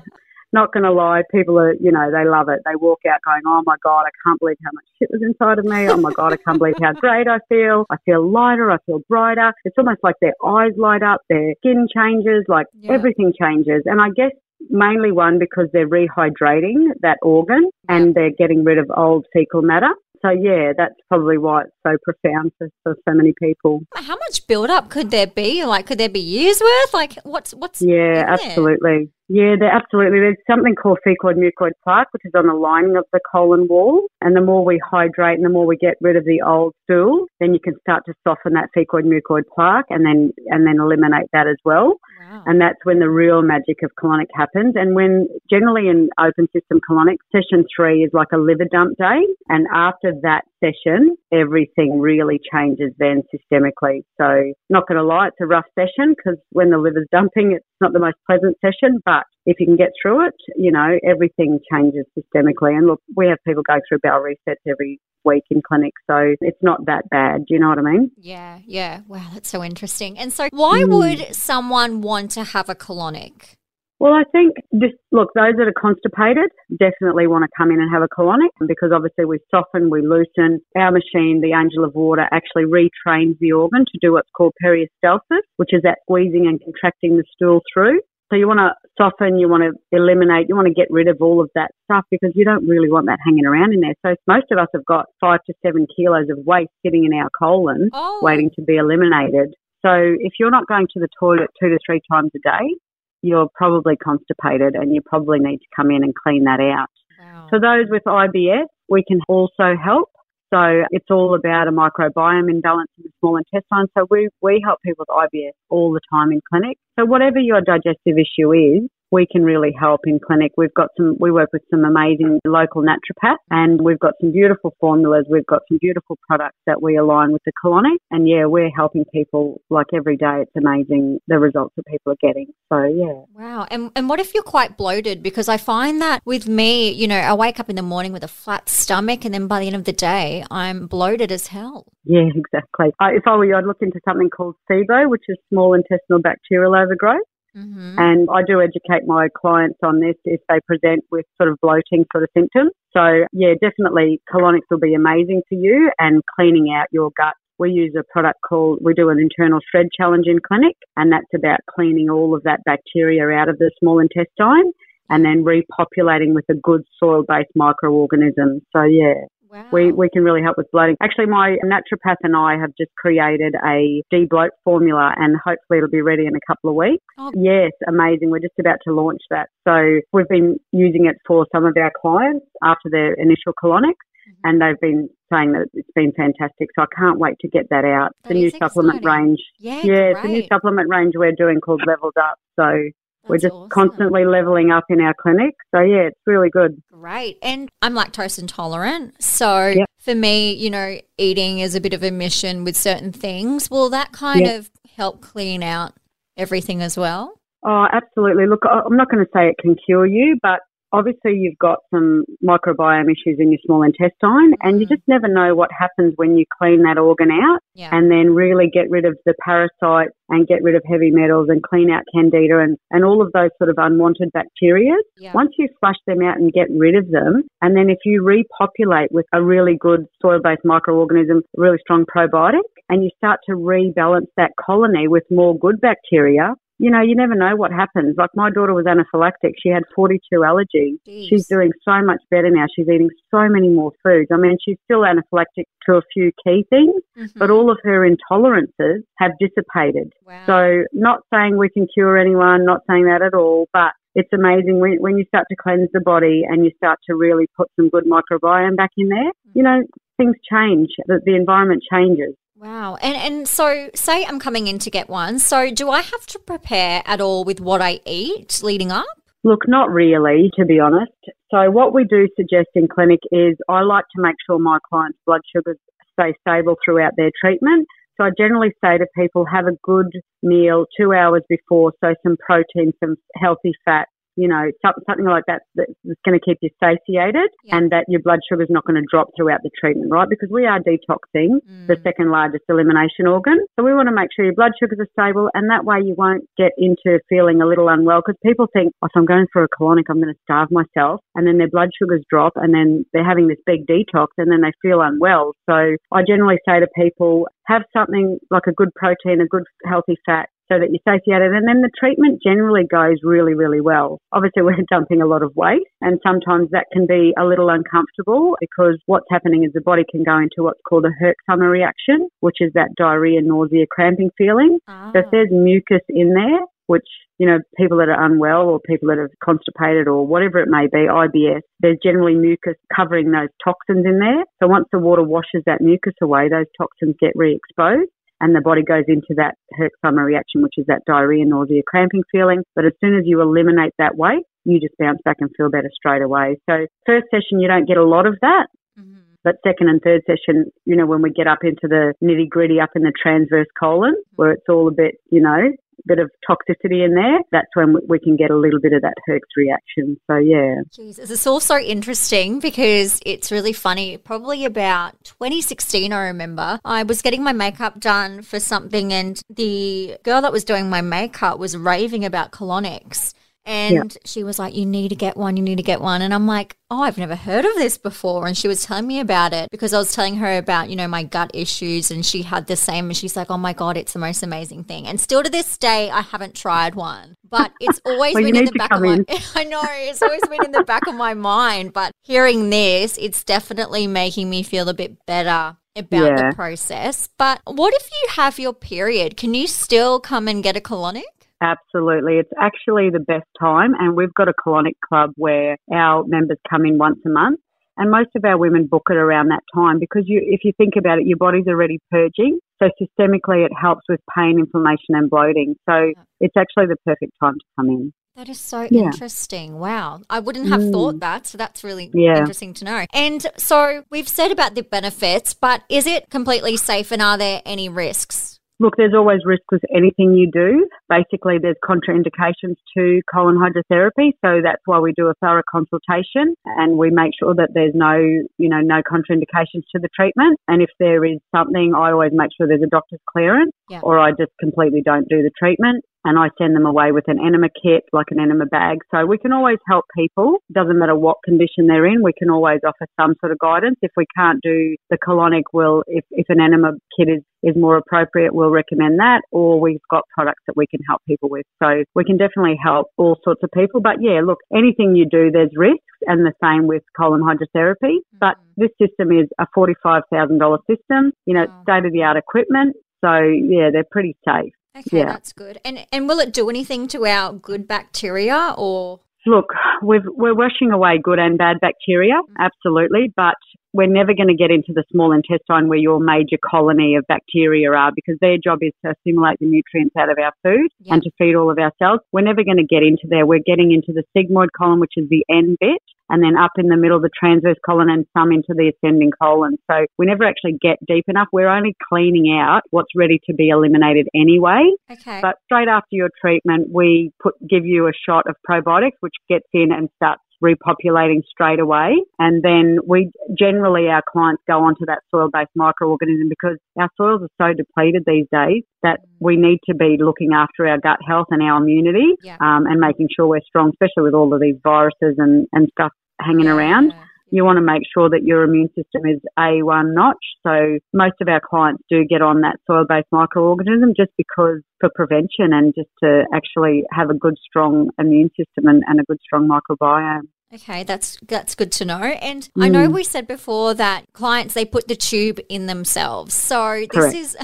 not 0.53 0.73
going 0.73 0.85
to 0.85 0.93
lie, 0.93 1.23
people 1.31 1.59
are, 1.59 1.75
you 1.75 1.91
know, 1.91 2.11
they 2.11 2.29
love 2.29 2.49
it. 2.49 2.61
They 2.65 2.77
walk 2.77 3.01
out 3.09 3.21
going, 3.25 3.43
oh 3.47 3.63
my 3.65 3.77
God, 3.83 4.05
I 4.07 4.11
can't 4.25 4.39
believe 4.39 4.57
how 4.65 4.71
much 4.73 4.85
shit 4.99 5.11
was 5.11 5.23
inside 5.23 5.59
of 5.59 5.65
me. 5.65 5.89
Oh 5.89 5.97
my 5.97 6.13
God, 6.13 6.33
I 6.33 6.37
can't 6.37 6.59
believe 6.59 6.75
how 6.81 6.93
great 6.93 7.29
I 7.29 7.39
feel. 7.49 7.87
I 7.91 7.97
feel 8.05 8.29
lighter. 8.29 8.71
I 8.71 8.79
feel 8.87 9.01
brighter. 9.09 9.53
It's 9.65 9.77
almost 9.79 10.01
like 10.03 10.17
their 10.21 10.35
eyes 10.45 10.73
light 10.77 11.03
up, 11.03 11.21
their 11.29 11.55
skin 11.59 11.87
changes, 11.95 12.45
like 12.49 12.67
yeah. 12.75 12.93
everything 12.93 13.33
changes. 13.41 13.83
And 13.87 14.01
I 14.01 14.09
guess 14.15 14.33
mainly 14.71 15.11
one 15.11 15.39
because 15.39 15.69
they're 15.73 15.89
rehydrating 15.89 16.87
that 17.01 17.19
organ 17.23 17.69
and 17.89 18.15
they're 18.15 18.31
getting 18.31 18.63
rid 18.65 18.79
of 18.79 18.91
old 18.97 19.27
fecal 19.33 19.63
matter 19.63 19.93
so 20.25 20.31
yeah, 20.31 20.73
that's 20.77 20.95
probably 21.09 21.37
why 21.37 21.63
it's 21.63 21.73
so 21.85 21.97
profound 22.05 22.53
for, 22.57 22.69
for 22.85 22.97
so 23.09 23.15
many 23.15 23.35
people. 23.43 23.81
How 23.95 24.15
much 24.15 24.47
build 24.47 24.71
up 24.71 24.89
could 24.89 25.11
there 25.11 25.27
be? 25.27 25.65
Like, 25.65 25.87
could 25.87 25.99
there 25.99 26.09
be 26.09 26.21
years 26.21 26.61
worth? 26.61 26.95
Like, 26.95 27.15
what's 27.25 27.53
what's? 27.53 27.83
Yeah, 27.83 28.25
absolutely. 28.29 29.11
Yeah, 29.33 29.57
there 29.59 29.73
absolutely. 29.73 30.21
There's 30.21 30.37
something 30.47 30.75
called 30.75 30.99
fecoid 31.07 31.37
mucoid 31.37 31.73
plaque, 31.83 32.13
which 32.13 32.27
is 32.27 32.33
on 32.37 32.49
the 32.49 32.53
lining 32.53 32.99
of 32.99 33.07
the 33.15 33.21
colon 33.33 33.67
wall. 33.67 34.09
And 34.21 34.37
the 34.37 34.43
more 34.43 34.63
we 34.63 34.79
hydrate 34.85 35.37
and 35.37 35.45
the 35.45 35.49
more 35.49 35.65
we 35.65 35.79
get 35.79 35.95
rid 36.03 36.17
of 36.17 36.27
the 36.27 36.43
old 36.43 36.75
stool, 36.85 37.29
then 37.41 37.55
you 37.55 37.61
can 37.61 37.73
start 37.81 38.03
to 38.05 38.13
soften 38.29 38.53
that 38.53 38.69
fecoid 38.77 39.05
mucoid 39.05 39.45
plaque 39.55 39.87
and 39.89 40.05
then 40.05 40.33
and 40.49 40.67
then 40.67 40.77
eliminate 40.79 41.29
that 41.33 41.47
as 41.47 41.57
well. 41.65 41.97
Wow. 42.21 42.43
And 42.45 42.61
that's 42.61 42.85
when 42.85 42.99
the 42.99 43.09
real 43.09 43.41
magic 43.41 43.83
of 43.83 43.91
colonic 43.99 44.29
happens. 44.35 44.75
And 44.77 44.95
when 44.95 45.29
generally 45.49 45.89
in 45.89 46.11
open 46.21 46.47
system 46.53 46.79
colonic, 46.87 47.17
session 47.33 47.65
three 47.75 48.05
is 48.05 48.11
like 48.13 48.33
a 48.35 48.39
liver 48.39 48.67
dump 48.71 48.99
day. 48.99 49.23
And 49.49 49.67
after 49.73 50.13
that 50.21 50.43
session, 50.63 51.17
everything 51.33 51.99
really 51.99 52.41
changes 52.53 52.93
then 52.99 53.23
systemically. 53.35 54.03
So, 54.21 54.53
not 54.71 54.87
going 54.87 54.99
to 54.99 55.05
lie, 55.05 55.29
it's 55.29 55.37
a 55.41 55.47
rough 55.47 55.67
session 55.75 56.15
because 56.17 56.39
when 56.51 56.71
the 56.71 56.79
liver's 56.79 57.09
dumping, 57.11 57.53
it's 57.53 57.67
not 57.81 57.93
the 57.93 57.99
most 57.99 58.17
pleasant 58.27 58.57
session, 58.61 59.01
but 59.05 59.25
if 59.47 59.59
you 59.59 59.67
can 59.67 59.77
get 59.77 59.91
through 60.01 60.27
it, 60.27 60.35
you 60.57 60.71
know, 60.71 60.99
everything 61.05 61.59
changes 61.71 62.07
systemically. 62.17 62.77
And 62.77 62.87
look, 62.87 63.01
we 63.17 63.27
have 63.27 63.39
people 63.47 63.63
go 63.67 63.79
through 63.89 63.99
bowel 64.03 64.23
resets 64.23 64.63
every 64.69 65.01
week 65.25 65.45
in 65.51 65.63
clinic, 65.67 65.93
so 66.09 66.35
it's 66.41 66.63
not 66.63 66.87
that 66.87 67.09
bad. 67.11 67.47
Do 67.47 67.55
you 67.55 67.61
know 67.61 67.69
what 67.69 67.79
I 67.79 67.83
mean? 67.83 68.11
Yeah, 68.17 68.61
yeah. 68.65 69.01
Wow, 69.09 69.29
that's 69.33 69.49
so 69.49 69.63
interesting. 69.63 70.19
And 70.19 70.33
so, 70.33 70.49
why 70.53 70.83
mm. 70.83 70.99
would 70.99 71.35
someone 71.35 72.01
want 72.01 72.31
to 72.33 72.45
have 72.45 72.69
a 72.69 72.75
colonic? 72.75 73.57
Well, 74.03 74.15
I 74.15 74.25
think 74.33 74.57
just 74.83 74.99
look, 75.13 75.31
those 75.37 75.55
that 75.63 75.71
are 75.71 75.79
constipated 75.79 76.51
definitely 76.75 77.29
want 77.29 77.45
to 77.47 77.51
come 77.57 77.71
in 77.71 77.79
and 77.79 77.87
have 77.95 78.03
a 78.03 78.11
colonic 78.11 78.51
because 78.67 78.91
obviously 78.93 79.27
we 79.27 79.39
soften, 79.49 79.91
we 79.91 80.03
loosen. 80.03 80.59
Our 80.75 80.91
machine, 80.91 81.39
the 81.41 81.55
Angel 81.55 81.85
of 81.85 81.95
Water, 81.95 82.27
actually 82.33 82.65
retrains 82.65 83.39
the 83.39 83.53
organ 83.53 83.85
to 83.87 83.99
do 84.03 84.11
what's 84.11 84.29
called 84.37 84.55
peristalsis, 84.59 85.47
which 85.57 85.71
is 85.71 85.83
that 85.83 85.99
squeezing 86.03 86.49
and 86.49 86.61
contracting 86.65 87.17
the 87.17 87.23
stool 87.33 87.63
through. 87.73 88.01
So 88.29 88.35
you 88.35 88.49
want 88.49 88.59
to 88.59 88.75
soften, 88.99 89.39
you 89.39 89.49
want 89.49 89.63
to 89.63 89.97
eliminate, 89.97 90.49
you 90.49 90.57
want 90.57 90.67
to 90.67 90.75
get 90.75 90.91
rid 90.91 91.07
of 91.07 91.19
all 91.21 91.41
of 91.41 91.51
that 91.55 91.71
stuff 91.85 92.03
because 92.11 92.33
you 92.35 92.45
don't 92.45 92.67
really 92.67 92.91
want 92.91 93.07
that 93.07 93.21
hanging 93.25 93.47
around 93.47 93.73
in 93.73 93.83
there. 93.83 93.95
So 94.05 94.17
most 94.27 94.51
of 94.51 94.59
us 94.59 94.67
have 94.75 94.85
got 94.85 95.07
five 95.21 95.45
to 95.47 95.55
seven 95.65 95.87
kilos 95.95 96.27
of 96.29 96.45
waste 96.45 96.75
sitting 96.85 97.05
in 97.05 97.15
our 97.15 97.31
colon 97.39 97.89
oh. 97.93 98.19
waiting 98.21 98.51
to 98.57 98.63
be 98.63 98.79
eliminated. 98.79 99.55
So 99.87 99.95
if 99.95 100.33
you're 100.41 100.51
not 100.51 100.67
going 100.67 100.89
to 100.95 100.99
the 100.99 101.09
toilet 101.21 101.51
two 101.63 101.69
to 101.69 101.79
three 101.87 102.01
times 102.11 102.33
a 102.35 102.41
day, 102.41 102.75
you're 103.23 103.49
probably 103.55 103.97
constipated 103.97 104.75
and 104.75 104.95
you 104.95 105.01
probably 105.01 105.39
need 105.39 105.59
to 105.59 105.67
come 105.75 105.91
in 105.91 106.03
and 106.03 106.15
clean 106.15 106.45
that 106.45 106.61
out. 106.61 106.91
Wow. 107.19 107.47
For 107.49 107.61
those 107.61 107.87
with 107.89 108.03
IBS, 108.05 108.67
we 108.89 109.05
can 109.07 109.21
also 109.29 109.75
help. 109.83 110.11
So 110.53 110.83
it's 110.91 111.07
all 111.11 111.35
about 111.35 111.67
a 111.67 111.73
microbiome 111.73 112.51
imbalance 112.51 112.91
in 112.99 113.05
the 113.05 113.11
small 113.21 113.39
intestine. 113.39 113.87
So 113.97 114.07
we, 114.11 114.29
we 114.43 114.61
help 114.63 114.81
people 114.85 115.07
with 115.09 115.31
IBS 115.33 115.53
all 115.71 115.93
the 115.93 116.01
time 116.13 116.31
in 116.31 116.41
clinic. 116.53 116.77
So 116.99 117.07
whatever 117.07 117.39
your 117.39 117.63
digestive 117.63 118.19
issue 118.19 118.53
is, 118.53 118.83
we 119.13 119.27
can 119.31 119.45
really 119.45 119.73
help 119.79 120.01
in 120.05 120.19
clinic. 120.19 120.53
We've 120.57 120.73
got 120.75 120.89
some, 120.97 121.17
we 121.21 121.31
work 121.31 121.51
with 121.53 121.63
some 121.71 121.85
amazing 121.85 122.41
local 122.47 122.83
naturopaths 122.83 123.37
and 123.51 123.81
we've 123.81 123.99
got 123.99 124.15
some 124.21 124.33
beautiful 124.33 124.75
formulas. 124.81 125.27
We've 125.31 125.47
got 125.47 125.61
some 125.69 125.79
beautiful 125.81 126.19
products 126.27 126.57
that 126.67 126.83
we 126.83 126.97
align 126.97 127.31
with 127.31 127.43
the 127.45 127.53
colonic. 127.63 127.99
And 128.11 128.27
yeah, 128.27 128.47
we're 128.47 128.71
helping 128.75 129.05
people 129.13 129.61
like 129.69 129.89
every 129.95 130.17
day. 130.17 130.43
It's 130.43 130.57
amazing 130.57 131.19
the 131.29 131.39
results 131.39 131.75
that 131.77 131.87
people 131.87 132.13
are 132.13 132.17
getting. 132.21 132.47
So 132.73 132.85
yeah. 132.85 133.25
Wow. 133.39 133.67
And, 133.71 133.93
and 133.95 134.09
what 134.09 134.19
if 134.19 134.33
you're 134.33 134.43
quite 134.43 134.79
bloated? 134.79 135.23
Because 135.23 135.49
I 135.49 135.59
find 135.59 136.01
that 136.01 136.23
with 136.25 136.49
me, 136.49 136.91
you 136.91 137.07
know, 137.07 137.19
I 137.19 137.35
wake 137.35 137.61
up 137.61 137.69
in 137.69 137.77
the 137.77 137.83
morning 137.83 138.13
with 138.13 138.25
a 138.25 138.29
flat 138.29 138.71
stomach 138.71 139.27
and 139.27 139.35
then 139.35 139.47
by 139.47 139.61
the 139.61 139.67
end 139.67 139.77
of 139.77 139.85
the 139.85 139.93
day, 139.93 140.45
I'm 140.51 140.87
bloated 140.87 141.31
as 141.31 141.49
hell. 141.49 141.87
Yeah, 142.05 142.29
exactly. 142.35 142.93
Uh, 142.99 143.09
if 143.13 143.25
I 143.27 143.37
were 143.37 143.45
you, 143.45 143.57
I'd 143.57 143.65
look 143.65 143.83
into 143.83 144.01
something 144.09 144.31
called 144.31 144.55
SIBO, 144.71 145.11
which 145.11 145.25
is 145.29 145.37
small 145.51 145.75
intestinal 145.75 146.21
bacterial 146.23 146.75
overgrowth. 146.75 147.21
Mm-hmm. 147.57 147.99
And 147.99 148.29
I 148.33 148.43
do 148.47 148.61
educate 148.61 149.07
my 149.07 149.29
clients 149.37 149.79
on 149.83 150.01
this 150.01 150.15
if 150.25 150.41
they 150.49 150.59
present 150.67 151.05
with 151.11 151.27
sort 151.37 151.51
of 151.51 151.59
bloating 151.61 152.07
sort 152.13 152.25
of 152.25 152.31
symptoms. 152.37 152.73
So 152.93 153.27
yeah, 153.33 153.55
definitely 153.61 154.21
colonics 154.33 154.69
will 154.71 154.79
be 154.79 154.95
amazing 154.95 155.43
for 155.49 155.57
you 155.57 155.91
and 155.99 156.23
cleaning 156.35 156.75
out 156.75 156.87
your 156.93 157.11
gut. 157.17 157.35
We 157.59 157.71
use 157.71 157.95
a 157.99 158.03
product 158.11 158.41
called, 158.49 158.79
we 158.83 158.95
do 158.95 159.11
an 159.11 159.21
internal 159.21 159.61
shred 159.71 159.87
challenge 159.97 160.27
in 160.27 160.39
clinic 160.41 160.77
and 160.97 161.13
that's 161.13 161.33
about 161.35 161.61
cleaning 161.71 162.11
all 162.11 162.35
of 162.35 162.43
that 162.45 162.61
bacteria 162.65 163.29
out 163.29 163.49
of 163.49 163.59
the 163.59 163.71
small 163.79 164.01
intestine 164.01 164.73
and 165.11 165.25
then 165.25 165.45
repopulating 165.45 166.35
with 166.35 166.47
a 166.51 166.55
good 166.55 166.83
soil-based 166.99 167.51
microorganism. 167.57 168.63
So 168.75 168.83
yeah, 168.85 169.15
Wow. 169.53 169.69
We, 169.71 169.93
we 169.93 170.09
can 170.09 170.25
really 170.25 170.41
help 170.43 170.57
with 170.57 170.71
bloating. 170.73 170.97
Actually, 171.03 171.27
my 171.27 171.57
naturopath 171.63 172.17
and 172.23 172.35
I 172.35 172.57
have 172.59 172.71
just 172.79 172.91
created 172.97 173.55
a 173.55 174.03
debloat 174.11 174.49
formula 174.65 175.13
and 175.19 175.37
hopefully 175.37 175.77
it'll 175.77 175.91
be 175.91 176.01
ready 176.01 176.25
in 176.25 176.35
a 176.35 176.41
couple 176.47 176.71
of 176.71 176.77
weeks. 176.77 177.05
Oh. 177.19 177.31
Yes, 177.37 177.73
amazing. 177.87 178.31
We're 178.31 178.41
just 178.41 178.59
about 178.59 178.79
to 178.87 178.95
launch 178.95 179.21
that. 179.29 179.49
So 179.69 180.01
we've 180.13 180.29
been 180.29 180.59
using 180.73 181.05
it 181.05 181.17
for 181.27 181.47
some 181.55 181.67
of 181.67 181.75
our 181.77 181.93
clients 182.01 182.47
after 182.65 182.89
their 182.91 183.13
initial 183.13 183.53
colonics. 183.63 184.01
Mm-hmm. 184.23 184.41
And 184.45 184.63
they've 184.63 184.81
been 184.81 185.09
saying 185.33 185.53
that 185.53 185.67
it's 185.75 185.91
been 185.95 186.13
fantastic. 186.13 186.69
So 186.75 186.83
I 186.83 186.87
can't 186.97 187.19
wait 187.19 187.35
to 187.41 187.49
get 187.49 187.69
that 187.71 187.85
out. 187.85 188.13
That 188.23 188.29
the 188.29 188.35
new 188.35 188.51
supplement 188.51 189.05
range. 189.05 189.41
Yeah, 189.59 189.81
yeah 189.85 190.13
it's 190.13 190.25
a 190.25 190.29
new 190.29 190.47
supplement 190.47 190.89
range 190.89 191.15
we're 191.17 191.33
doing 191.33 191.61
called 191.61 191.83
Levels 191.87 192.15
Up. 192.17 192.39
So 192.59 192.91
we're 193.29 193.39
just 193.39 193.55
awesome. 193.55 193.69
constantly 193.71 194.25
leveling 194.25 194.71
up 194.71 194.85
in 194.89 195.01
our 195.01 195.15
clinic. 195.15 195.55
So, 195.75 195.81
yeah, 195.81 196.09
it's 196.09 196.19
really 196.27 196.51
good. 196.51 196.83
Great. 196.91 197.39
And 197.43 197.71
I'm 197.81 197.95
lactose 197.95 198.39
intolerant. 198.39 199.23
So, 199.23 199.69
yep. 199.69 199.89
for 199.99 200.15
me, 200.15 200.53
you 200.53 200.71
know, 200.71 200.99
eating 201.19 201.61
is 201.61 201.75
a 201.75 201.81
bit 201.81 201.95
of 201.95 202.03
a 202.03 202.11
mission 202.11 202.65
with 202.65 202.77
certain 202.77 203.13
things. 203.13 203.71
Will 203.71 203.91
that 203.91 204.13
kind 204.13 204.47
yep. 204.47 204.61
of 204.61 204.71
help 204.97 205.21
clean 205.21 205.63
out 205.63 205.95
everything 206.37 206.83
as 206.83 206.97
well? 206.97 207.39
Oh, 207.65 207.87
absolutely. 207.93 208.47
Look, 208.47 208.63
I'm 208.69 208.97
not 208.97 209.09
going 209.09 209.25
to 209.25 209.31
say 209.33 209.49
it 209.49 209.57
can 209.61 209.77
cure 209.87 210.05
you, 210.05 210.37
but 210.43 210.61
obviously 210.93 211.35
you've 211.35 211.59
got 211.59 211.79
some 211.93 212.25
microbiome 212.45 213.11
issues 213.11 213.39
in 213.39 213.51
your 213.51 213.59
small 213.65 213.83
intestine 213.83 214.55
and 214.61 214.81
you 214.81 214.87
mm. 214.87 214.91
just 214.91 215.03
never 215.07 215.29
know 215.29 215.55
what 215.55 215.71
happens 215.77 216.13
when 216.17 216.37
you 216.37 216.45
clean 216.59 216.83
that 216.83 216.99
organ 216.99 217.31
out 217.31 217.61
yeah. 217.75 217.89
and 217.93 218.11
then 218.11 218.35
really 218.35 218.71
get 218.73 218.91
rid 218.91 219.05
of 219.05 219.17
the 219.25 219.35
parasites 219.45 220.15
and 220.29 220.47
get 220.47 220.63
rid 220.63 220.75
of 220.75 220.83
heavy 220.89 221.11
metals 221.11 221.49
and 221.49 221.63
clean 221.63 221.91
out 221.91 222.03
candida 222.15 222.59
and, 222.59 222.77
and 222.91 223.05
all 223.05 223.23
of 223.23 223.33
those 223.33 223.51
sort 223.59 223.71
of 223.71 223.77
unwanted 223.79 224.31
bacteria. 224.33 224.95
Yeah. 225.17 225.33
Once 225.35 225.53
you 225.59 225.69
flush 225.81 225.97
them 226.07 226.23
out 226.23 226.37
and 226.37 226.53
get 226.53 226.69
rid 226.71 226.95
of 226.95 227.11
them, 227.11 227.43
and 227.61 227.77
then 227.77 227.91
if 227.91 227.99
you 228.05 228.23
repopulate 228.23 229.13
with 229.13 229.27
a 229.33 229.43
really 229.43 229.77
good 229.79 230.07
soil-based 230.21 230.63
microorganism, 230.65 231.41
really 231.57 231.79
strong 231.81 232.05
probiotic, 232.05 232.63
and 232.89 233.05
you 233.05 233.11
start 233.17 233.41
to 233.47 233.53
rebalance 233.53 234.27
that 234.37 234.53
colony 234.61 235.09
with 235.09 235.25
more 235.31 235.59
good 235.59 235.81
bacteria, 235.81 236.55
you 236.83 236.91
know, 236.91 237.01
you 237.01 237.15
never 237.15 237.37
know 237.37 237.55
what 237.55 237.71
happens. 237.71 238.17
Like 238.19 238.31
my 238.35 238.51
daughter 238.51 238.75
was 238.75 238.87
anaphylactic. 238.87 239.53
She 239.63 239.69
had 239.69 239.85
42 239.95 240.35
allergies. 240.39 240.99
Jeez. 241.07 241.29
She's 241.29 241.47
doing 241.47 241.71
so 241.85 242.03
much 242.03 242.21
better 242.29 242.51
now. 242.51 242.67
She's 242.75 242.89
eating 242.89 243.09
so 243.31 243.49
many 243.49 243.69
more 243.69 243.93
foods. 244.03 244.31
I 244.33 244.37
mean, 244.37 244.57
she's 244.61 244.79
still 244.83 245.03
anaphylactic 245.03 245.67
to 245.87 245.93
a 245.95 246.03
few 246.13 246.33
key 246.45 246.67
things, 246.69 247.01
mm-hmm. 247.17 247.39
but 247.39 247.51
all 247.51 247.71
of 247.71 247.79
her 247.85 248.05
intolerances 248.05 249.05
have 249.19 249.31
dissipated. 249.39 250.13
Wow. 250.27 250.43
So 250.45 250.83
not 250.93 251.21
saying 251.33 251.57
we 251.57 251.71
can 251.71 251.87
cure 251.87 252.19
anyone, 252.19 252.65
not 252.65 252.81
saying 252.91 253.05
that 253.05 253.23
at 253.23 253.33
all, 253.33 253.69
but 253.73 253.93
it's 254.17 254.33
amazing 254.33 254.81
when, 254.81 254.97
when 254.99 255.17
you 255.17 255.25
start 255.27 255.47
to 255.51 255.57
cleanse 255.57 255.89
the 255.93 256.01
body 256.01 256.43
and 256.49 256.65
you 256.65 256.73
start 256.77 256.99
to 257.09 257.15
really 257.15 257.47
put 257.57 257.69
some 257.77 257.91
good 257.91 258.07
microbiome 258.07 258.77
back 258.77 258.91
in 258.97 259.09
there, 259.09 259.31
mm-hmm. 259.31 259.53
you 259.55 259.63
know, 259.63 259.83
things 260.17 260.35
change, 260.51 260.89
the, 261.07 261.21
the 261.25 261.37
environment 261.37 261.85
changes. 261.91 262.35
Wow. 262.63 262.95
And 263.03 263.17
and 263.17 263.49
so 263.49 263.91
say 263.93 264.25
I'm 264.25 264.39
coming 264.39 264.69
in 264.69 264.79
to 264.79 264.91
get 264.91 265.09
one. 265.09 265.41
So 265.41 265.73
do 265.73 265.91
I 265.91 266.01
have 266.01 266.25
to 266.27 266.39
prepare 266.39 267.03
at 267.07 267.21
all 267.21 267.43
with 267.43 267.61
what 267.61 267.83
I 267.83 267.99
eat 268.07 268.61
leading 268.63 268.93
up? 268.93 269.05
Look, 269.43 269.67
not 269.67 269.91
really, 269.91 270.49
to 270.57 270.65
be 270.65 270.79
honest. 270.79 271.11
So 271.51 271.73
what 271.73 271.93
we 271.93 272.05
do 272.05 272.29
suggest 272.37 272.69
in 272.77 272.87
clinic 272.87 273.19
is 273.33 273.57
I 273.69 273.81
like 273.81 274.05
to 274.15 274.23
make 274.23 274.37
sure 274.47 274.61
my 274.61 274.79
clients' 274.89 275.19
blood 275.27 275.41
sugars 275.53 275.77
stay 276.13 276.35
stable 276.47 276.77
throughout 276.85 277.15
their 277.17 277.33
treatment. 277.45 277.89
So 278.17 278.27
I 278.27 278.31
generally 278.39 278.71
say 278.85 278.97
to 278.97 279.07
people, 279.17 279.45
have 279.45 279.67
a 279.67 279.77
good 279.83 280.13
meal 280.45 280.85
two 280.97 281.13
hours 281.13 281.43
before, 281.49 281.93
so 282.01 282.15
some 282.23 282.37
protein, 282.37 282.93
some 283.01 283.17
healthy 283.35 283.73
fat, 283.85 284.07
you 284.37 284.49
know, 284.49 284.71
something 285.07 285.25
like 285.27 285.45
that 285.47 285.63
that's 285.75 285.93
going 286.25 286.39
to 286.39 286.45
keep 286.45 286.59
you 286.63 286.71
satiated 286.83 287.49
Yeah. 287.65 287.77
and 287.77 287.91
that 287.91 288.05
your 288.09 288.21
blood 288.23 288.41
sugar 288.49 288.63
is 288.63 288.71
not 288.71 288.85
going 288.85 289.01
to 289.01 289.07
drop 289.11 289.29
throughout 289.37 289.61
the 289.63 289.71
treatment, 289.79 290.11
right? 290.11 290.29
Because 290.29 290.49
we 290.51 290.67
are 290.67 290.81
detoxing 290.81 291.61
Mm. 291.63 291.87
the 291.87 291.97
second 292.03 292.31
largest 292.31 292.65
elimination 292.69 293.27
organ. 293.27 293.59
So 293.77 293.85
we 293.85 293.95
want 293.95 294.09
to 294.09 294.15
make 294.15 294.29
sure 294.35 294.45
your 294.45 294.55
blood 294.55 294.73
sugars 294.81 294.99
are 295.01 295.09
stable 295.13 295.51
and 295.55 295.69
that 295.71 295.85
way 295.85 296.01
you 296.03 296.15
won't 296.17 296.45
get 296.57 296.73
into 296.79 297.21
feeling 297.29 297.61
a 297.61 297.67
little 297.67 297.89
unwell 297.89 298.21
because 298.25 298.39
people 298.45 298.67
think, 298.73 298.93
oh, 299.03 299.07
if 299.07 299.13
I'm 299.17 299.25
going 299.27 299.47
for 299.53 299.65
a 299.65 299.69
colonic, 299.69 300.05
I'm 300.09 300.21
going 300.21 300.33
to 300.33 300.41
starve 300.43 300.71
myself. 300.71 301.21
And 301.35 301.47
then 301.47 301.59
their 301.59 301.69
blood 301.69 301.91
sugars 301.99 302.25
drop 302.31 302.53
and 302.57 302.73
then 302.75 303.05
they're 303.13 303.25
having 303.25 303.49
this 303.49 303.59
big 303.67 303.87
detox 303.87 304.29
and 304.39 304.51
then 304.51 304.61
they 304.63 304.73
feel 304.81 305.01
unwell. 305.01 305.53
So 305.69 305.97
I 306.13 306.23
generally 306.27 306.59
say 306.67 306.81
to 306.81 306.87
people, 306.97 307.47
have 307.67 307.83
something 307.97 308.39
like 308.51 308.65
a 308.67 308.73
good 308.73 308.89
protein, 308.97 309.41
a 309.41 309.47
good 309.47 309.63
healthy 309.87 310.17
fat 310.27 310.49
so 310.71 310.79
that 310.79 310.89
you're 310.91 311.03
satiated. 311.07 311.53
And 311.53 311.67
then 311.67 311.81
the 311.83 311.91
treatment 311.99 312.41
generally 312.45 312.85
goes 312.89 313.19
really, 313.23 313.55
really 313.55 313.81
well. 313.81 314.19
Obviously, 314.33 314.63
we're 314.67 314.77
dumping 314.91 315.23
a 315.23 315.27
lot 315.27 315.43
of 315.43 315.53
weight, 315.57 315.87
and 316.01 316.19
sometimes 316.27 316.71
that 316.71 316.87
can 316.93 317.07
be 317.07 317.33
a 317.39 317.45
little 317.45 317.69
uncomfortable 317.69 318.57
because 318.61 318.99
what's 319.07 319.27
happening 319.31 319.65
is 319.65 319.71
the 319.75 319.81
body 319.81 320.05
can 320.11 320.23
go 320.25 320.37
into 320.39 320.63
what's 320.63 320.81
called 320.89 321.05
a 321.05 321.15
Herxheimer 321.23 321.71
reaction, 321.71 322.29
which 322.41 322.57
is 322.61 322.73
that 322.75 322.95
diarrhea, 322.97 323.41
nausea, 323.43 323.87
cramping 323.91 324.31
feeling. 324.37 324.79
So 325.13 325.19
if 325.21 325.27
Ah. 325.27 325.29
there's 325.33 325.51
mucus 325.51 326.03
in 326.09 326.35
there, 326.35 326.61
which, 326.87 327.07
you 327.39 327.47
know, 327.47 327.59
people 327.77 327.97
that 327.99 328.09
are 328.09 328.25
unwell 328.25 328.69
or 328.69 328.81
people 328.81 329.09
that 329.09 329.19
are 329.19 329.31
constipated 329.43 330.09
or 330.09 330.27
whatever 330.27 330.59
it 330.59 330.69
may 330.69 330.87
be, 330.87 331.09
IBS, 331.09 331.61
there's 331.81 331.99
generally 332.03 332.35
mucus 332.35 332.75
covering 332.95 333.31
those 333.31 333.49
toxins 333.65 334.05
in 334.05 334.19
there. 334.19 334.45
So 334.61 334.69
once 334.69 334.87
the 334.93 334.99
water 334.99 335.23
washes 335.23 335.63
that 335.67 335.81
mucus 335.81 336.15
away, 336.23 336.49
those 336.49 336.67
toxins 336.79 337.15
get 337.21 337.33
re-exposed 337.35 338.11
and 338.43 338.55
the 338.55 338.61
body 338.61 338.83
goes 338.83 339.05
into 339.07 339.35
that 339.37 339.55
hurt 339.73 339.93
Herxheimer 340.05 340.25
reaction, 340.27 340.63
which 340.63 340.75
is 340.77 340.85
that 340.87 341.03
diarrhea, 341.07 341.45
nausea, 341.47 341.83
cramping 341.87 342.25
feeling. 342.31 342.63
But 342.75 342.85
as 342.85 342.93
soon 343.01 343.17
as 343.17 343.23
you 343.25 343.41
eliminate 343.41 343.93
that 343.99 344.17
weight, 344.17 344.43
you 344.65 344.81
just 344.81 344.95
bounce 344.99 345.21
back 345.25 345.37
and 345.41 345.49
feel 345.57 345.71
better 345.71 345.91
straight 345.95 346.23
away. 346.23 346.59
So 346.69 346.87
first 347.07 347.27
session, 347.31 347.61
you 347.61 347.69
don't 347.69 347.87
get 347.87 347.97
a 347.97 348.05
lot 348.05 348.27
of 348.27 348.37
that. 348.43 348.67
Mhm. 348.99 349.39
But 349.45 349.57
second 349.65 349.89
and 349.89 350.01
third 350.03 350.23
session, 350.27 350.71
you 350.85 350.97
know, 350.97 351.07
when 351.07 351.23
we 351.23 351.31
get 351.31 351.47
up 351.47 351.65
into 351.65 351.89
the 351.89 352.15
nitty 352.23 352.49
gritty, 352.49 352.81
up 352.81 352.91
in 352.95 353.03
the 353.03 353.13
transverse 353.21 353.69
colon, 353.79 354.15
where 354.37 354.51
it's 354.51 354.69
all 354.69 354.89
a 354.89 354.93
bit, 354.93 355.15
you 355.31 355.41
know, 355.41 355.73
bit 356.07 356.19
of 356.19 356.31
toxicity 356.49 357.05
in 357.05 357.15
there, 357.15 357.39
that's 357.51 357.69
when 357.75 357.95
we- 358.09 358.19
can 358.23 358.37
get 358.37 358.51
a 358.51 358.57
little 358.57 358.81
bit 358.81 358.93
of 358.93 359.03
that 359.03 359.15
Herx 359.29 359.41
reaction. 359.57 360.17
So 360.31 360.37
yeah, 360.37 360.77
Jesus, 360.95 361.31
it's 361.31 361.47
also 361.47 361.77
interesting 361.77 362.61
because 362.61 363.21
it's 363.27 363.51
really 363.51 363.73
funny. 363.73 364.17
Probably 364.17 364.65
about 364.65 365.15
2016, 365.25 366.13
I 366.13 366.27
remember, 366.27 366.79
I 366.85 367.03
was 367.03 367.21
getting 367.23 367.43
my 367.43 367.53
makeup 367.53 367.99
done 367.99 368.43
for 368.43 368.61
something, 368.61 369.13
and 369.13 369.41
the 369.51 370.17
girl 370.23 370.41
that 370.43 370.53
was 370.53 370.65
doing 370.65 370.89
my 370.89 371.01
makeup 371.01 371.59
was 371.59 371.77
raving 371.77 372.25
about 372.25 372.53
colonics. 372.53 373.35
And 373.65 374.17
she 374.25 374.43
was 374.43 374.59
like, 374.59 374.75
You 374.75 374.85
need 374.87 375.11
to 375.11 375.15
get 375.15 375.37
one, 375.37 375.57
you 375.57 375.63
need 375.63 375.77
to 375.77 375.83
get 375.83 376.01
one. 376.01 376.21
And 376.23 376.35
I'm 376.35 376.47
like, 376.47 376.77
Oh, 376.91 377.03
I've 377.03 377.19
never 377.19 377.37
heard 377.37 377.65
of 377.65 377.75
this 377.77 377.97
before. 377.97 378.47
And 378.47 378.57
she 378.57 378.69
was 378.69 378.85
telling 378.85 379.07
me 379.07 379.21
about 379.21 379.53
it 379.53 379.69
because 379.71 379.95
I 379.95 379.99
was 379.99 380.13
telling 380.13 380.37
her 380.37 380.59
about, 380.59 380.91
you 380.91 380.97
know, 380.97 381.07
my 381.09 381.23
gut 381.23 381.51
issues 381.55 382.11
and 382.11 382.27
she 382.27 382.43
had 382.43 382.67
the 382.67 382.77
same. 382.77 383.07
And 383.07 383.17
she's 383.17 383.37
like, 383.37 383.51
Oh 383.51 383.57
my 383.59 383.73
God, 383.73 383.97
it's 383.97 384.13
the 384.15 384.19
most 384.19 384.43
amazing 384.43 384.85
thing. 384.85 385.07
And 385.07 385.21
still 385.21 385.43
to 385.43 385.51
this 385.51 385.79
day, 385.79 386.11
I 386.11 386.23
haven't 386.23 386.55
tried 386.55 386.95
one, 386.97 387.37
but 387.49 387.73
it's 387.81 388.01
always 388.05 388.35
Well, 388.35 388.43
been 388.45 388.57
in 388.57 388.65
the 388.65 388.73
back 388.73 388.91
of 388.91 389.01
come 389.01 389.25
my. 389.29 389.39
I 389.55 389.65
know 389.65 389.83
it's 389.89 390.23
always 390.23 390.43
been 390.49 390.65
in 390.65 390.73
the 390.73 390.81
back 390.81 391.07
of 391.07 391.15
my 391.15 391.35
mind, 391.35 391.93
but 391.93 392.13
hearing 392.23 392.71
this, 392.71 393.17
it's 393.19 393.45
definitely 393.45 394.07
making 394.07 394.51
me 394.51 394.63
feel 394.65 394.89
a 394.89 394.95
bit 394.95 395.25
better 395.27 395.77
about 395.95 396.37
Yeah. 396.37 396.51
the 396.51 396.55
process. 396.57 397.29
But 397.39 397.61
what 397.65 397.95
if 397.95 398.11
you 398.11 398.29
have 398.33 398.59
your 398.59 398.73
period? 398.73 399.37
Can 399.37 399.55
you 399.55 399.67
still 399.67 400.19
come 400.21 400.49
and 400.49 400.63
get 400.63 400.77
a 400.77 400.81
colonic? 400.81 401.23
Absolutely. 401.63 402.39
It's 402.39 402.53
actually 402.61 403.11
the 403.11 403.21
best 403.21 403.47
time. 403.59 403.95
And 403.99 404.17
we've 404.17 404.35
got 404.35 404.49
a 404.49 404.53
colonic 404.53 404.97
club 405.09 405.31
where 405.37 405.77
our 405.93 406.25
members 406.27 406.59
come 406.69 406.85
in 406.85 406.99
once 406.99 407.21
a 407.25 407.31
month. 407.31 407.61
And 407.97 408.11
most 408.11 408.31
of 408.35 408.45
our 408.45 408.59
women 408.59 408.87
book 408.87 409.05
it 409.11 409.17
around 409.17 409.49
that 409.49 409.63
time 409.75 409.99
because 409.99 410.25
you, 410.27 410.41
if 410.45 410.61
you 410.65 410.73
think 410.77 410.95
about 410.99 411.19
it, 411.19 411.27
your 411.27 411.37
body's 411.37 411.67
already 411.69 411.99
purging. 412.11 412.59
So 412.83 412.89
systemically, 413.01 413.65
it 413.67 413.73
helps 413.81 414.03
with 414.09 414.21
pain, 414.35 414.59
inflammation, 414.59 415.15
and 415.15 415.29
bloating. 415.29 415.77
So 415.89 416.13
it's 416.41 416.57
actually 416.57 416.87
the 416.87 416.97
perfect 417.05 417.33
time 417.41 417.55
to 417.55 417.65
come 417.77 417.89
in. 417.91 418.13
That 418.35 418.49
is 418.49 418.59
so 418.59 418.89
Yeah. 418.91 419.03
interesting. 419.03 419.79
Wow. 419.79 420.23
I 420.31 420.41
wouldn't 420.41 420.69
have 420.71 420.81
Mm. 420.81 420.93
thought 420.93 421.21
that. 421.21 421.47
So 421.47 421.59
that's 421.59 421.85
really 421.85 422.11
Yeah. 422.15 422.39
interesting 422.39 422.73
to 422.75 422.85
know. 422.85 423.05
And 423.13 423.47
so 423.59 424.05
we've 424.11 424.27
said 424.27 424.51
about 424.51 424.75
the 424.75 424.83
benefits, 424.83 425.53
but 425.53 425.83
is 425.91 426.07
it 426.07 426.31
completely 426.31 426.79
safe 426.79 427.13
and 427.13 427.21
are 427.21 427.37
there 427.37 427.61
any 427.67 427.91
risks? 427.91 428.59
Look, 428.83 428.97
there's 428.97 429.15
always 429.15 429.43
risk 429.45 429.63
with 429.71 429.83
anything 429.95 430.35
you 430.35 430.51
do. 430.53 430.89
Basically, 431.09 431.59
there's 431.63 431.77
contraindications 431.85 432.75
to 432.99 433.21
colon 433.33 433.57
hydrotherapy, 433.57 434.33
so 434.45 434.59
that's 434.61 434.83
why 434.87 434.99
we 434.99 435.13
do 435.17 435.29
a 435.29 435.35
thorough 435.41 435.63
consultation 435.71 436.57
and 436.65 436.99
we 436.99 437.11
make 437.11 437.31
sure 437.39 437.55
that 437.55 437.69
there's 437.75 437.95
no, 437.95 438.17
you 438.59 438.69
know, 438.69 438.81
no 438.81 439.01
contraindications 439.09 439.85
to 439.95 440.01
the 440.01 440.09
treatment. 440.13 440.59
And 440.67 440.83
if 440.83 440.91
there 440.99 441.25
is 441.25 441.39
something, 441.55 441.95
I 441.95 442.11
always 442.11 442.33
make 442.35 442.51
sure 442.57 442.67
there's 442.67 442.83
a 442.83 442.91
doctor's 442.91 443.21
clearance, 443.31 443.71
Yeah. 443.89 444.01
or 444.03 444.19
I 444.19 444.31
just 444.33 444.51
completely 444.59 445.01
don't 445.01 445.29
do 445.29 445.43
the 445.43 445.53
treatment. 445.57 446.05
And 446.25 446.39
I 446.39 446.49
send 446.57 446.77
them 446.77 446.87
away 446.87 447.13
with 447.13 447.25
an 447.27 447.39
enema 447.45 447.69
kit, 447.83 448.05
like 448.13 448.27
an 448.31 448.41
enema 448.41 448.67
bag. 448.67 448.99
So 449.13 449.27
we 449.27 449.39
can 449.39 449.53
always 449.53 449.79
help 449.89 450.05
people. 450.17 450.59
Doesn't 450.73 450.99
matter 450.99 451.17
what 451.17 451.39
condition 451.45 451.87
they're 451.89 452.07
in. 452.07 452.23
We 452.23 452.33
can 452.33 452.51
always 452.51 452.81
offer 452.87 453.07
some 453.21 453.35
sort 453.41 453.53
of 453.53 453.59
guidance. 453.59 453.97
If 454.03 454.13
we 454.17 454.27
can't 454.37 454.61
do 454.63 454.95
the 455.11 455.19
colonic, 455.19 455.63
we'll, 455.73 456.05
if, 456.07 456.25
if 456.31 456.47
an 456.49 456.61
enema 456.61 456.93
kit 457.19 457.29
is, 457.29 457.43
is 457.63 457.75
more 457.77 457.97
appropriate, 457.97 458.55
we'll 458.55 458.71
recommend 458.71 459.19
that. 459.19 459.43
Or 459.51 459.81
we've 459.81 460.01
got 460.11 460.23
products 460.37 460.63
that 460.67 460.77
we 460.77 460.87
can 460.87 461.01
help 461.09 461.21
people 461.27 461.49
with. 461.49 461.67
So 461.83 462.05
we 462.15 462.25
can 462.25 462.37
definitely 462.37 462.79
help 462.83 463.09
all 463.17 463.39
sorts 463.45 463.63
of 463.65 463.71
people. 463.73 464.01
But 464.01 464.17
yeah, 464.21 464.41
look, 464.45 464.59
anything 464.75 465.17
you 465.17 465.27
do, 465.29 465.51
there's 465.51 465.71
risks 465.77 466.05
and 466.27 466.47
the 466.47 466.53
same 466.63 466.87
with 466.87 467.03
colon 467.17 467.43
hydrotherapy. 467.43 467.95
Mm-hmm. 468.03 468.39
But 468.39 468.57
this 468.77 468.91
system 469.01 469.33
is 469.33 469.49
a 469.59 469.67
$45,000 469.77 470.79
system, 470.89 471.33
you 471.47 471.55
know, 471.55 471.67
Wow. 471.67 471.83
state 471.83 472.05
of 472.07 472.13
the 472.13 472.23
art 472.23 472.37
equipment. 472.37 472.97
So 473.25 473.39
yeah, 473.39 473.91
they're 473.93 474.05
pretty 474.11 474.37
safe. 474.45 474.73
Okay, 474.97 475.19
Yeah. 475.19 475.27
that's 475.27 475.53
good. 475.53 475.79
And 475.85 476.07
and 476.13 476.29
will 476.29 476.39
it 476.39 476.53
do 476.53 476.69
anything 476.69 477.09
to 477.09 477.25
our 477.27 477.53
good 477.53 477.89
bacteria 477.89 478.75
or 478.77 479.21
Look, 479.45 479.73
we've, 480.03 480.23
we're 480.25 480.55
washing 480.55 480.93
away 480.93 481.19
good 481.21 481.41
and 481.41 481.59
bad 481.59 481.81
bacteria, 481.81 482.35
mm. 482.35 482.55
absolutely, 482.61 483.33
but 483.35 483.57
we're 483.93 484.07
never 484.07 484.35
going 484.35 484.49
to 484.49 484.55
get 484.55 484.71
into 484.71 484.93
the 484.95 485.05
small 485.11 485.33
intestine 485.33 485.89
where 485.89 485.99
your 485.99 486.21
major 486.21 486.57
colony 486.65 487.17
of 487.17 487.25
bacteria 487.27 487.91
are 487.91 488.13
because 488.15 488.37
their 488.41 488.57
job 488.57 488.79
is 488.83 488.93
to 489.05 489.13
assimilate 489.13 489.59
the 489.59 489.67
nutrients 489.67 490.15
out 490.17 490.31
of 490.31 490.39
our 490.39 490.53
food 490.63 490.89
and 491.11 491.23
to 491.23 491.31
feed 491.37 491.55
all 491.55 491.71
of 491.71 491.79
our 491.79 491.93
cells. 491.99 492.21
We're 492.33 492.43
never 492.43 492.65
going 492.65 492.79
to 492.79 492.87
get 492.87 493.03
into 493.03 493.27
there. 493.29 493.45
We're 493.45 493.67
getting 493.67 493.93
into 493.93 494.13
the 494.13 494.25
sigmoid 494.37 494.69
colon, 494.79 495.01
which 495.01 495.15
is 495.17 495.29
the 495.29 495.45
end 495.51 495.77
bit, 495.81 496.03
and 496.29 496.43
then 496.43 496.57
up 496.57 496.73
in 496.79 496.89
the 496.89 496.97
middle, 496.97 497.21
the 497.21 497.31
transverse 497.39 497.77
colon, 497.85 498.11
and 498.11 498.27
some 498.37 498.53
into 498.53 498.75
the 498.75 498.93
ascending 498.93 499.33
colon. 499.41 499.79
So 499.91 500.07
we 500.19 500.27
never 500.27 500.45
actually 500.45 500.79
get 500.81 500.99
deep 501.07 501.25
enough. 501.29 501.49
We're 501.53 501.69
only 501.69 501.95
cleaning 502.09 502.59
out 502.59 502.83
what's 502.91 503.11
ready 503.17 503.41
to 503.47 503.55
be 503.55 503.69
eliminated 503.69 504.29
anyway. 504.35 504.91
okay? 505.11 505.41
But 505.41 505.57
straight 505.65 505.89
after 505.89 506.13
your 506.13 506.31
treatment, 506.41 506.89
we 506.93 507.33
put 507.43 507.55
give 507.69 507.87
you 507.87 508.07
a 508.07 508.13
shot 508.29 508.45
of 508.49 508.57
probiotics, 508.69 509.19
which 509.21 509.35
gets 509.49 509.67
in 509.73 509.93
and 509.93 510.09
starts 510.17 510.43
repopulating 510.63 511.43
straight 511.51 511.81
away. 511.81 512.17
And 512.39 512.63
then 512.63 512.99
we 513.07 513.31
generally 513.59 514.09
our 514.09 514.23
clients 514.31 514.63
go 514.67 514.85
onto 514.85 515.05
that 515.07 515.19
soil-based 515.31 515.71
microorganism 515.77 516.49
because 516.49 516.79
our 516.99 517.09
soils 517.17 517.43
are 517.43 517.69
so 517.69 517.75
depleted 517.75 518.25
these 518.27 518.47
days 518.53 518.83
that 519.03 519.21
we 519.41 519.57
need 519.57 519.81
to 519.87 519.95
be 519.95 520.17
looking 520.19 520.53
after 520.55 520.87
our 520.87 520.99
gut 520.99 521.19
health 521.27 521.49
and 521.51 521.63
our 521.63 521.83
immunity 521.83 522.35
Yeah. 522.43 522.57
um, 522.61 522.87
and 522.87 523.01
making 523.01 523.29
sure 523.35 523.47
we're 523.47 523.61
strong, 523.67 523.91
especially 523.91 524.23
with 524.23 524.35
all 524.35 524.55
of 524.55 524.61
these 524.61 524.77
viruses 524.83 525.35
and, 525.39 525.67
and 525.73 525.89
stuff 525.91 526.13
hanging 526.41 526.69
around 526.69 527.11
Yeah. 527.11 527.25
You 527.53 527.67
want 527.67 527.77
to 527.77 527.83
make 527.83 528.03
sure 528.13 528.31
that 528.31 528.45
your 528.45 528.65
immune 528.65 528.89
system 528.89 529.27
is 529.27 529.39
A1 529.59 530.15
notch. 530.15 530.45
So 530.67 530.99
most 531.13 531.35
of 531.43 531.49
our 531.49 531.61
clients 531.61 532.03
do 532.09 532.25
get 532.25 532.41
on 532.41 532.63
that 532.63 532.77
soil 532.87 533.05
based 533.07 533.29
microorganism 533.33 534.17
just 534.17 534.31
because 534.39 534.81
for 535.01 535.11
prevention 535.15 535.73
and 535.73 535.95
just 535.95 536.09
to 536.23 536.45
actually 536.55 537.05
have 537.11 537.29
a 537.29 537.35
good, 537.35 537.57
strong 537.63 538.09
immune 538.19 538.49
system 538.57 538.87
and, 538.87 539.03
and 539.07 539.21
a 539.21 539.25
good, 539.25 539.39
strong 539.45 539.69
microbiome. 539.69 540.49
Okay, 540.75 541.05
that's 541.05 541.39
that's 541.47 541.75
good 541.75 541.93
to 541.93 542.05
know. 542.07 542.17
And 542.23 542.69
I 542.81 542.89
know 542.89 543.07
Mm. 543.09 543.13
we 543.15 543.25
said 543.25 543.47
before 543.47 543.93
that 543.95 544.25
clients 544.33 544.73
they 544.75 544.85
put 544.87 545.07
the 545.07 545.15
tube 545.17 545.61
in 545.69 545.87
themselves. 545.87 546.55
So 546.55 547.01
this 547.01 547.09
Correct. 547.11 547.35
is 547.37 547.57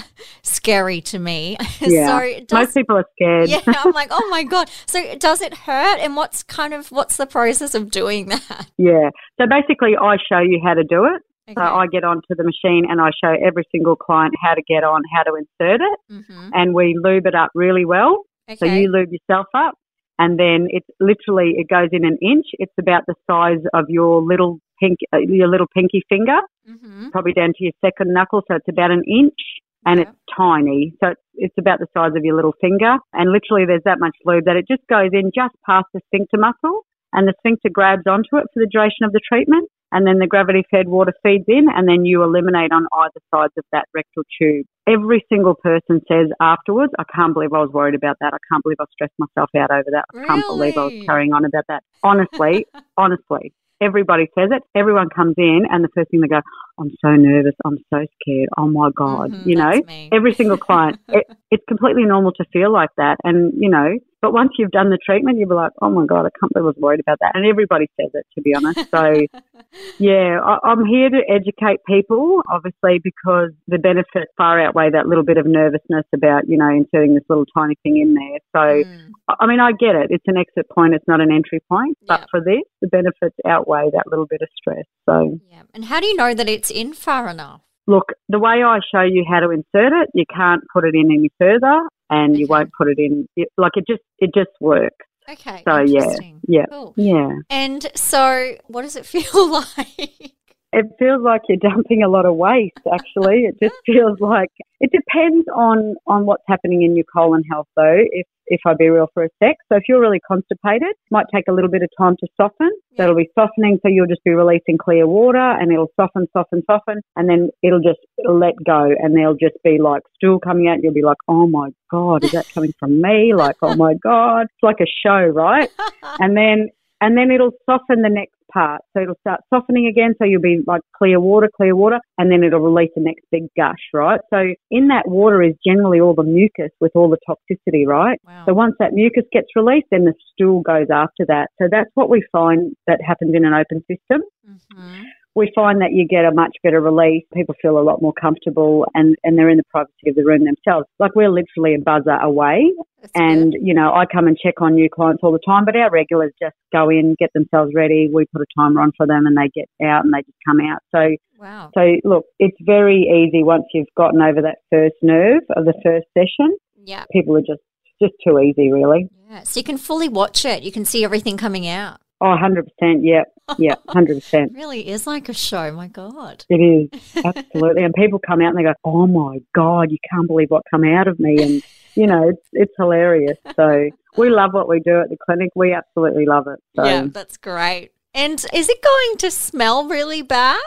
scary 0.42 1.01
to 1.03 1.18
me. 1.18 1.57
Yeah. 1.81 2.18
so 2.18 2.40
does 2.47 2.53
Most 2.66 2.75
people 2.75 2.97
are 2.99 3.07
scared. 3.14 3.49
Yeah, 3.49 3.61
I'm 3.66 3.92
like, 3.92 4.09
"Oh 4.11 4.29
my 4.31 4.42
god." 4.55 4.68
So 4.87 5.14
does 5.16 5.40
it 5.40 5.55
hurt 5.55 5.99
and 6.01 6.16
what's 6.16 6.42
kind 6.42 6.75
of 6.75 6.90
what's 6.92 7.16
the 7.16 7.27
process 7.27 7.75
of 7.75 7.90
doing 7.90 8.27
that? 8.27 8.66
Yeah. 8.77 9.09
So 9.40 9.47
basically, 9.49 9.97
I 9.97 10.16
show 10.31 10.40
you 10.40 10.61
how 10.64 10.75
to 10.75 10.85
do 10.85 11.05
it. 11.07 11.23
So 11.57 11.62
I 11.62 11.87
get 11.87 12.05
onto 12.05 12.35
the 12.37 12.44
machine 12.44 12.85
and 12.90 13.01
I 13.01 13.09
show 13.25 13.31
every 13.42 13.64
single 13.73 13.97
client 13.97 14.35
how 14.42 14.53
to 14.53 14.61
get 14.68 14.85
on, 14.85 15.01
how 15.14 15.23
to 15.23 15.33
insert 15.35 15.81
it, 15.81 15.99
Mhm. 16.12 16.51
and 16.53 16.75
we 16.75 16.94
lube 17.03 17.27
it 17.27 17.35
up 17.35 17.51
really 17.55 17.87
well. 17.87 18.25
Okay. 18.51 18.57
So 18.57 18.66
you 18.66 18.90
lube 18.92 19.09
yourself 19.11 19.47
up, 19.55 19.73
and 20.18 20.38
then 20.38 20.66
it's 20.70 20.88
literally 21.00 21.54
it 21.57 21.68
goes 21.68 21.88
in 21.92 22.04
an 22.04 22.18
inch. 22.20 22.46
It's 22.54 22.72
about 22.78 23.04
the 23.07 23.14
size 23.31 23.62
of 23.74 23.87
your 23.88 24.22
little 24.22 24.59
pink, 24.81 24.98
uh, 25.12 25.18
your 25.18 25.48
little 25.48 25.66
pinky 25.74 26.02
finger, 26.09 26.38
Mhm. 26.68 27.11
probably 27.11 27.33
down 27.33 27.52
to 27.57 27.64
your 27.64 27.72
second 27.85 28.12
knuckle. 28.12 28.42
So 28.48 28.57
it's 28.57 28.68
about 28.68 28.90
an 28.90 29.02
inch, 29.04 29.40
and 29.87 30.00
Yeah. 30.00 30.07
it's 30.07 30.18
tiny. 30.37 30.92
So 31.00 31.09
it's, 31.11 31.22
it's 31.35 31.59
about 31.59 31.78
the 31.78 31.87
size 31.94 32.14
of 32.14 32.24
your 32.24 32.37
little 32.37 32.54
finger. 32.61 32.98
And 33.12 33.31
literally 33.33 33.64
there's 33.64 33.85
that 33.85 34.00
much 34.00 34.16
lube 34.24 34.44
that 34.44 34.57
it 34.57 34.66
just 34.68 34.87
goes 34.88 35.11
in 35.12 35.31
just 35.35 35.54
past 35.66 35.87
the 35.94 36.00
sphincter 36.07 36.37
muscle 36.38 36.85
and 37.12 37.26
the 37.26 37.35
sphincter 37.38 37.70
grabs 37.70 38.07
onto 38.07 38.37
it 38.37 38.46
for 38.52 38.61
the 38.61 38.68
duration 38.70 39.04
of 39.04 39.12
the 39.12 39.20
treatment. 39.20 39.68
And 39.92 40.07
then 40.07 40.18
the 40.18 40.27
gravity 40.27 40.64
fed 40.70 40.88
water 40.88 41.12
feeds 41.22 41.44
in 41.48 41.66
and 41.74 41.88
then 41.88 42.05
you 42.05 42.22
eliminate 42.22 42.72
on 42.72 42.87
either 42.92 43.20
sides 43.35 43.53
of 43.57 43.64
that 43.72 43.87
rectal 43.94 44.22
tube. 44.40 44.66
Every 44.87 45.24
single 45.29 45.55
person 45.55 46.01
says 46.09 46.29
afterwards, 46.40 46.92
I 46.98 47.05
can't 47.14 47.35
believe 47.35 47.53
I 47.53 47.61
was 47.61 47.70
worried 47.72 47.94
about 47.94 48.16
that. 48.20 48.33
I 48.35 48.38
can't 48.51 48.62
believe 48.62 48.79
I 48.81 48.85
stressed 48.92 49.14
myself 49.18 49.51
out 49.57 49.70
over 49.70 49.90
that. 49.92 50.05
I 50.11 50.27
can't 50.27 50.44
believe 50.48 50.74
I 50.77 50.85
was 50.85 50.94
carrying 51.07 51.33
on 51.33 51.44
about 51.44 51.64
that. 51.68 51.83
Honestly, 52.03 52.66
honestly. 52.96 53.53
Everybody 53.81 54.27
says 54.37 54.48
it. 54.51 54.62
Everyone 54.74 55.09
comes 55.09 55.35
in 55.38 55.62
and 55.70 55.85
the 55.85 55.88
first 55.94 56.11
thing 56.11 56.20
they 56.20 56.27
go, 56.27 56.40
I'm 56.81 56.90
so 57.01 57.11
nervous. 57.11 57.55
I'm 57.64 57.79
so 57.90 58.05
scared. 58.20 58.48
Oh 58.57 58.66
my 58.66 58.90
God. 58.94 59.31
Mhm, 59.31 59.46
you 59.46 59.57
know, 59.57 59.72
every 60.12 60.35
single 60.35 60.57
client, 60.57 60.98
it, 61.12 61.27
it's 61.51 61.64
completely 61.68 62.05
normal 62.05 62.33
to 62.33 62.44
feel 62.53 62.72
like 62.72 62.90
that. 62.96 63.18
And, 63.22 63.53
you 63.57 63.70
know, 63.70 63.94
but 64.20 64.33
once 64.33 64.50
you've 64.59 64.70
done 64.70 64.90
the 64.90 64.98
treatment, 65.04 65.38
you'll 65.38 65.48
be 65.48 65.54
like, 65.54 65.72
oh 65.81 65.90
my 65.90 66.07
God, 66.07 66.26
I 66.26 66.31
can't 66.38 66.52
believe 66.52 66.64
I 66.64 66.66
was 66.66 66.76
worried 66.78 67.00
about 67.00 67.18
that. 67.20 67.33
And 67.35 67.46
everybody 67.46 67.88
says 68.00 68.11
it, 68.14 68.26
to 68.35 68.42
be 68.42 68.54
honest. 68.54 68.90
So, 68.90 69.26
yeah, 69.98 70.38
I, 70.42 70.59
I'm 70.64 70.85
here 70.85 71.09
to 71.11 71.20
educate 71.28 71.78
people, 71.87 72.42
obviously, 72.50 73.00
because 73.02 73.50
the 73.66 73.78
benefits 73.78 74.31
far 74.37 74.61
outweigh 74.61 74.90
that 74.90 75.07
little 75.07 75.24
bit 75.24 75.37
of 75.37 75.46
nervousness 75.46 76.04
about, 76.14 76.48
you 76.48 76.57
know, 76.57 76.68
inserting 76.68 77.14
this 77.14 77.24
little 77.28 77.46
tiny 77.57 77.74
thing 77.83 77.98
in 78.00 78.14
there. 78.14 78.38
So, 78.54 78.59
Mm. 78.68 79.11
I 79.28 79.35
I 79.40 79.46
mean, 79.46 79.61
I 79.61 79.72
get 79.72 79.94
it. 79.94 80.09
It's 80.11 80.24
an 80.26 80.37
exit 80.37 80.68
point. 80.70 80.94
It's 80.94 81.07
not 81.09 81.20
an 81.20 81.31
entry 81.33 81.61
point. 81.70 81.96
But 82.07 82.20
Yeah. 82.20 82.26
for 82.31 82.40
this, 82.40 82.62
the 82.81 82.88
benefits 82.88 83.37
outweigh 83.46 83.90
that 83.92 84.07
little 84.07 84.26
bit 84.26 84.40
of 84.42 84.48
stress. 84.57 84.85
So, 85.09 85.38
Yeah. 85.50 85.62
And 85.74 85.85
how 85.87 86.00
do 86.00 86.07
you 86.07 86.16
know 86.16 86.35
that 86.35 86.48
it's 86.48 86.70
in 86.70 86.92
far 86.92 87.28
enough? 87.28 87.62
look, 87.87 88.12
the 88.28 88.38
way 88.38 88.62
I 88.62 88.81
show 88.92 89.00
you 89.00 89.24
how 89.26 89.40
to 89.40 89.48
insert 89.48 89.94
it, 89.94 90.11
you 90.12 90.24
can't 90.35 90.62
put 90.74 90.85
it 90.85 90.94
in 90.94 91.11
any 91.11 91.31
further, 91.38 91.81
and 92.11 92.38
you 92.38 92.47
won't 92.47 92.71
put 92.77 92.88
it 92.88 92.99
in. 92.99 93.29
It, 93.37 93.49
like 93.57 93.73
it 93.77 93.85
just, 93.88 94.03
it 94.18 94.31
just 94.35 94.51
works. 94.61 94.97
Okay. 95.29 95.62
So, 95.68 95.81
yeah, 95.81 96.16
yeah. 96.47 96.66
Cool. 96.71 96.94
Yeah. 96.97 97.33
And 97.51 97.87
so, 97.94 98.55
what 98.66 98.83
does 98.83 98.97
it 98.97 99.07
feel 99.14 99.51
like? 99.53 100.33
It 100.72 100.87
feels 100.98 101.22
like 101.22 101.42
you're 101.48 101.59
dumping 101.70 102.02
a 102.02 102.09
lot 102.09 102.26
of 102.26 102.37
waste. 102.37 102.78
Actually, 102.92 103.44
it 103.44 103.57
just 103.62 103.76
feels 103.87 104.18
like 104.20 104.50
it 104.81 104.90
depends 104.92 105.46
on 105.54 105.96
on 106.07 106.26
what's 106.26 106.44
happening 106.46 106.83
in 106.83 106.96
your 106.96 107.07
colon 107.12 107.42
health, 107.50 107.66
though. 107.76 107.98
If 108.11 108.26
if 108.50 108.61
I 108.66 108.74
be 108.74 108.88
real 108.88 109.09
for 109.12 109.24
a 109.24 109.28
sec, 109.42 109.57
so 109.68 109.76
if 109.76 109.83
you're 109.88 110.00
really 110.00 110.20
constipated, 110.20 110.88
it 110.88 110.96
might 111.11 111.26
take 111.35 111.44
a 111.48 111.52
little 111.52 111.70
bit 111.70 111.83
of 111.83 111.90
time 111.98 112.16
to 112.20 112.26
soften. 112.37 112.70
So 112.96 113.02
it'll 113.04 113.14
be 113.14 113.28
softening, 113.38 113.78
so 113.83 113.88
you'll 113.88 114.07
just 114.07 114.24
be 114.24 114.31
releasing 114.31 114.78
clear 114.78 115.07
water, 115.07 115.38
and 115.38 115.70
it'll 115.70 115.92
soften, 116.00 116.26
soften, 116.33 116.62
soften, 116.68 117.00
and 117.16 117.28
then 117.28 117.50
it'll 117.62 117.81
just 117.81 118.00
let 118.24 118.54
go, 118.64 118.90
and 118.98 119.14
there'll 119.14 119.35
just 119.35 119.57
be 119.62 119.78
like 119.78 120.02
stool 120.16 120.40
coming 120.40 120.68
out. 120.68 120.78
You'll 120.83 120.94
be 120.94 121.02
like, 121.02 121.18
oh 121.28 121.46
my 121.46 121.70
god, 121.90 122.24
is 122.24 122.33
that 122.33 122.48
coming 122.48 122.72
from 122.78 123.00
me? 123.00 123.35
Like, 123.35 123.57
oh 123.62 123.76
my 123.76 123.94
god, 124.02 124.44
it's 124.44 124.62
like 124.62 124.81
a 124.81 124.87
show, 125.07 125.20
right? 125.26 125.70
and 126.20 126.37
then 126.37 126.70
and 127.01 127.17
then 127.17 127.31
it'll 127.31 127.53
soften 127.69 128.03
the 128.03 128.09
next 128.09 128.35
part. 128.53 128.81
So 128.93 129.03
it'll 129.03 129.19
start 129.21 129.41
softening 129.53 129.87
again. 129.87 130.15
So 130.19 130.25
you'll 130.25 130.41
be 130.41 130.61
like 130.67 130.81
clear 130.97 131.21
water, 131.21 131.51
clear 131.55 131.77
water, 131.77 132.01
and 132.17 132.31
then 132.31 132.43
it'll 132.43 132.61
release 132.61 132.91
the 132.95 133.03
next 133.03 133.25
big 133.31 133.45
gush, 133.57 133.83
right? 133.93 134.21
So 134.33 134.55
in 134.71 134.89
that 134.89 135.07
water 135.07 135.43
is 135.43 135.55
generally 135.65 136.01
all 136.01 136.15
the 136.15 136.23
mucus 136.23 136.71
with 136.81 136.93
all 136.95 137.11
the 137.11 137.19
toxicity, 137.29 137.87
right? 137.87 138.19
wow. 138.27 138.45
So 138.47 138.55
once 138.55 138.75
that 138.79 138.93
mucus 138.93 139.25
gets 139.33 139.49
released, 139.55 139.89
then 139.91 140.05
the 140.05 140.15
stool 140.33 140.63
goes 140.63 140.89
after 140.91 141.25
that. 141.27 141.49
So 141.61 141.69
that's 141.71 141.91
what 141.95 142.11
we 142.11 142.25
find 142.33 142.75
that 142.87 143.01
happens 143.07 143.35
in 143.35 143.45
an 143.45 143.53
open 143.53 143.81
system. 143.87 144.23
Mhm. 144.49 145.05
We 145.35 145.53
find 145.55 145.81
that 145.81 145.93
you 145.93 146.07
get 146.07 146.25
a 146.25 146.33
much 146.33 146.57
better 146.62 146.81
release. 146.81 147.25
People 147.33 147.55
feel 147.62 147.79
a 147.79 147.81
lot 147.81 148.03
more 148.03 148.12
comfortable 148.12 148.87
and, 148.95 149.14
and 149.23 149.38
they're 149.38 149.51
in 149.51 149.59
the 149.59 149.64
privacy 149.71 150.09
of 150.09 150.17
the 150.17 150.25
room 150.25 150.45
themselves. 150.45 150.87
Like 150.99 151.14
we're 151.14 151.31
literally 151.31 151.75
a 151.75 151.79
buzzer 151.79 152.19
away 152.21 152.73
That's 153.01 153.12
and, 153.14 153.55
you 153.61 153.75
know, 153.75 153.93
I 153.93 154.05
come 154.07 154.27
and 154.27 154.37
check 154.37 154.61
on 154.61 154.75
new 154.75 154.88
clients 154.91 155.21
all 155.23 155.33
the 155.33 155.38
time, 155.47 155.64
but 155.64 155.77
our 155.77 155.91
regulars 155.91 156.33
just 156.43 156.57
go 156.73 156.88
in, 156.91 157.14
get 157.19 157.31
themselves 157.35 157.73
ready. 157.75 158.11
We 158.12 158.27
put 158.33 158.43
a 158.43 158.47
timer 158.59 158.81
on 158.81 158.93
for 158.97 159.07
them 159.07 159.27
and 159.27 159.37
they 159.37 159.49
get 159.55 159.69
out 159.87 160.05
and 160.05 160.12
they 160.12 160.23
just 160.23 160.38
come 160.47 160.61
out. 160.61 160.81
So, 160.95 161.17
wow. 161.38 161.71
so 161.75 161.97
look, 162.05 162.25
it's 162.38 162.57
very 162.61 163.03
easy 163.03 163.45
once 163.45 163.64
you've 163.73 163.87
gotten 163.97 164.21
over 164.21 164.43
that 164.43 164.59
first 164.71 164.97
nerve 165.03 165.43
of 165.57 165.64
the 165.64 165.75
first 165.85 166.07
session. 166.14 166.57
Yeah. 166.85 167.05
People 167.12 167.37
are 167.37 167.41
just, 167.41 167.62
just 168.01 168.14
too 168.27 168.38
easy, 168.38 168.73
really. 168.73 169.09
Yeah. 169.31 169.43
So 169.43 169.61
you 169.61 169.64
can 169.64 169.79
fully 169.79 170.09
watch 170.09 170.45
it. 170.45 170.62
You 170.62 170.73
can 170.73 170.85
see 170.85 171.05
everything 171.05 171.37
coming 171.37 171.69
out. 171.69 172.01
Oh, 172.20 172.26
100%. 172.26 173.00
Yeah. 173.02 173.22
Yeah. 173.59 173.76
100%. 173.88 174.46
It 174.46 174.52
really 174.54 174.88
is 174.88 175.07
like 175.07 175.28
a 175.28 175.35
show. 175.35 175.72
My 175.72 175.88
God. 175.88 176.44
It 176.48 176.57
is. 176.57 177.16
Absolutely. 177.24 177.85
and 177.85 177.94
people 177.94 178.18
come 178.18 178.40
out 178.42 178.48
and 178.48 178.59
they 178.59 178.62
go, 178.62 178.74
oh 178.85 179.07
my 179.07 179.38
God, 179.54 179.90
you 179.90 179.98
can't 180.11 180.26
believe 180.26 180.50
what 180.50 180.64
come 180.70 180.85
out 180.85 181.09
of 181.09 181.18
me. 181.20 181.42
And, 181.42 181.62
you 181.94 182.07
know, 182.07 182.28
it's, 182.28 182.46
it's 182.52 182.74
hilarious. 182.76 183.38
So 183.57 183.88
we 184.16 184.31
love 184.31 184.52
what 184.52 184.68
we 184.68 184.81
do 184.81 185.00
at 185.00 185.11
the 185.11 185.16
clinic. 185.24 185.50
We 185.54 185.72
absolutely 185.72 186.26
love 186.26 186.46
it. 186.48 186.61
So. 186.76 186.85
Yeah, 186.85 187.07
that's 187.07 187.37
great. 187.37 187.92
And 188.14 188.44
is 188.52 188.68
it 188.68 188.83
going 188.83 189.16
to 189.18 189.31
smell 189.31 189.87
really 189.87 190.22
bad? 190.22 190.61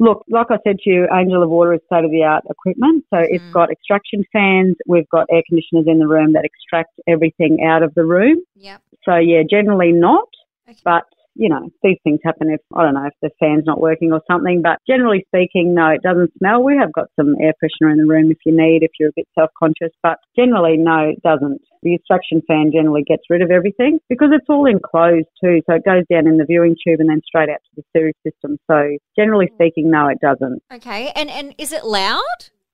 Look, 0.00 0.24
like 0.28 0.46
I 0.50 0.56
said 0.66 0.78
to 0.80 0.90
you, 0.90 1.06
Angel 1.12 1.42
of 1.42 1.50
Water 1.50 1.74
is 1.74 1.80
state 1.86 2.04
of 2.04 2.10
the 2.10 2.24
art 2.24 2.44
equipment. 2.50 3.04
So 3.10 3.18
it's 3.20 3.42
mm-hmm. 3.42 3.52
got 3.52 3.70
extraction 3.70 4.24
fans. 4.32 4.76
We've 4.88 5.08
got 5.08 5.26
air 5.30 5.42
conditioners 5.48 5.84
in 5.86 5.98
the 5.98 6.08
room 6.08 6.32
that 6.32 6.44
extract 6.44 6.98
everything 7.06 7.64
out 7.64 7.82
of 7.82 7.94
the 7.94 8.04
room. 8.04 8.42
Yep. 8.56 8.82
So 9.04 9.16
yeah, 9.16 9.42
generally 9.48 9.92
not, 9.92 10.28
Okay. 10.68 10.78
but 10.84 11.04
you 11.34 11.48
know, 11.48 11.68
these 11.82 11.98
things 12.04 12.20
happen 12.24 12.48
if, 12.50 12.60
I 12.74 12.82
don't 12.84 12.94
know, 12.94 13.06
if 13.06 13.14
the 13.20 13.30
fan's 13.40 13.64
not 13.66 13.80
working 13.80 14.12
or 14.12 14.22
something. 14.30 14.62
But 14.62 14.78
generally 14.86 15.26
speaking, 15.26 15.74
no, 15.74 15.88
it 15.88 16.02
doesn't 16.02 16.32
smell. 16.38 16.62
We 16.62 16.76
have 16.78 16.92
got 16.92 17.08
some 17.18 17.34
air 17.40 17.52
freshener 17.58 17.90
in 17.90 17.98
the 17.98 18.06
room 18.06 18.30
if 18.30 18.38
you 18.46 18.56
need, 18.56 18.82
if 18.82 18.92
you're 18.98 19.10
a 19.10 19.16
bit 19.16 19.26
self 19.36 19.50
conscious. 19.58 19.90
But 20.02 20.18
generally, 20.36 20.76
no, 20.76 21.10
it 21.10 21.22
doesn't. 21.22 21.60
The 21.82 21.94
extraction 21.94 22.40
fan 22.46 22.70
generally 22.72 23.02
gets 23.02 23.24
rid 23.28 23.42
of 23.42 23.50
everything 23.50 23.98
because 24.08 24.28
it's 24.32 24.46
all 24.48 24.66
enclosed 24.66 25.28
too. 25.42 25.60
So 25.68 25.74
it 25.74 25.84
goes 25.84 26.04
down 26.10 26.26
in 26.26 26.38
the 26.38 26.46
viewing 26.46 26.76
tube 26.86 27.00
and 27.00 27.10
then 27.10 27.20
straight 27.26 27.50
out 27.50 27.60
to 27.60 27.82
the 27.82 27.84
sewage 27.92 28.16
system. 28.24 28.58
So 28.70 28.96
generally 29.16 29.50
speaking, 29.54 29.90
no, 29.90 30.08
it 30.08 30.18
doesn't. 30.20 30.62
Okay. 30.72 31.12
And 31.14 31.28
and 31.30 31.54
is 31.58 31.72
it 31.72 31.84
loud? 31.84 32.22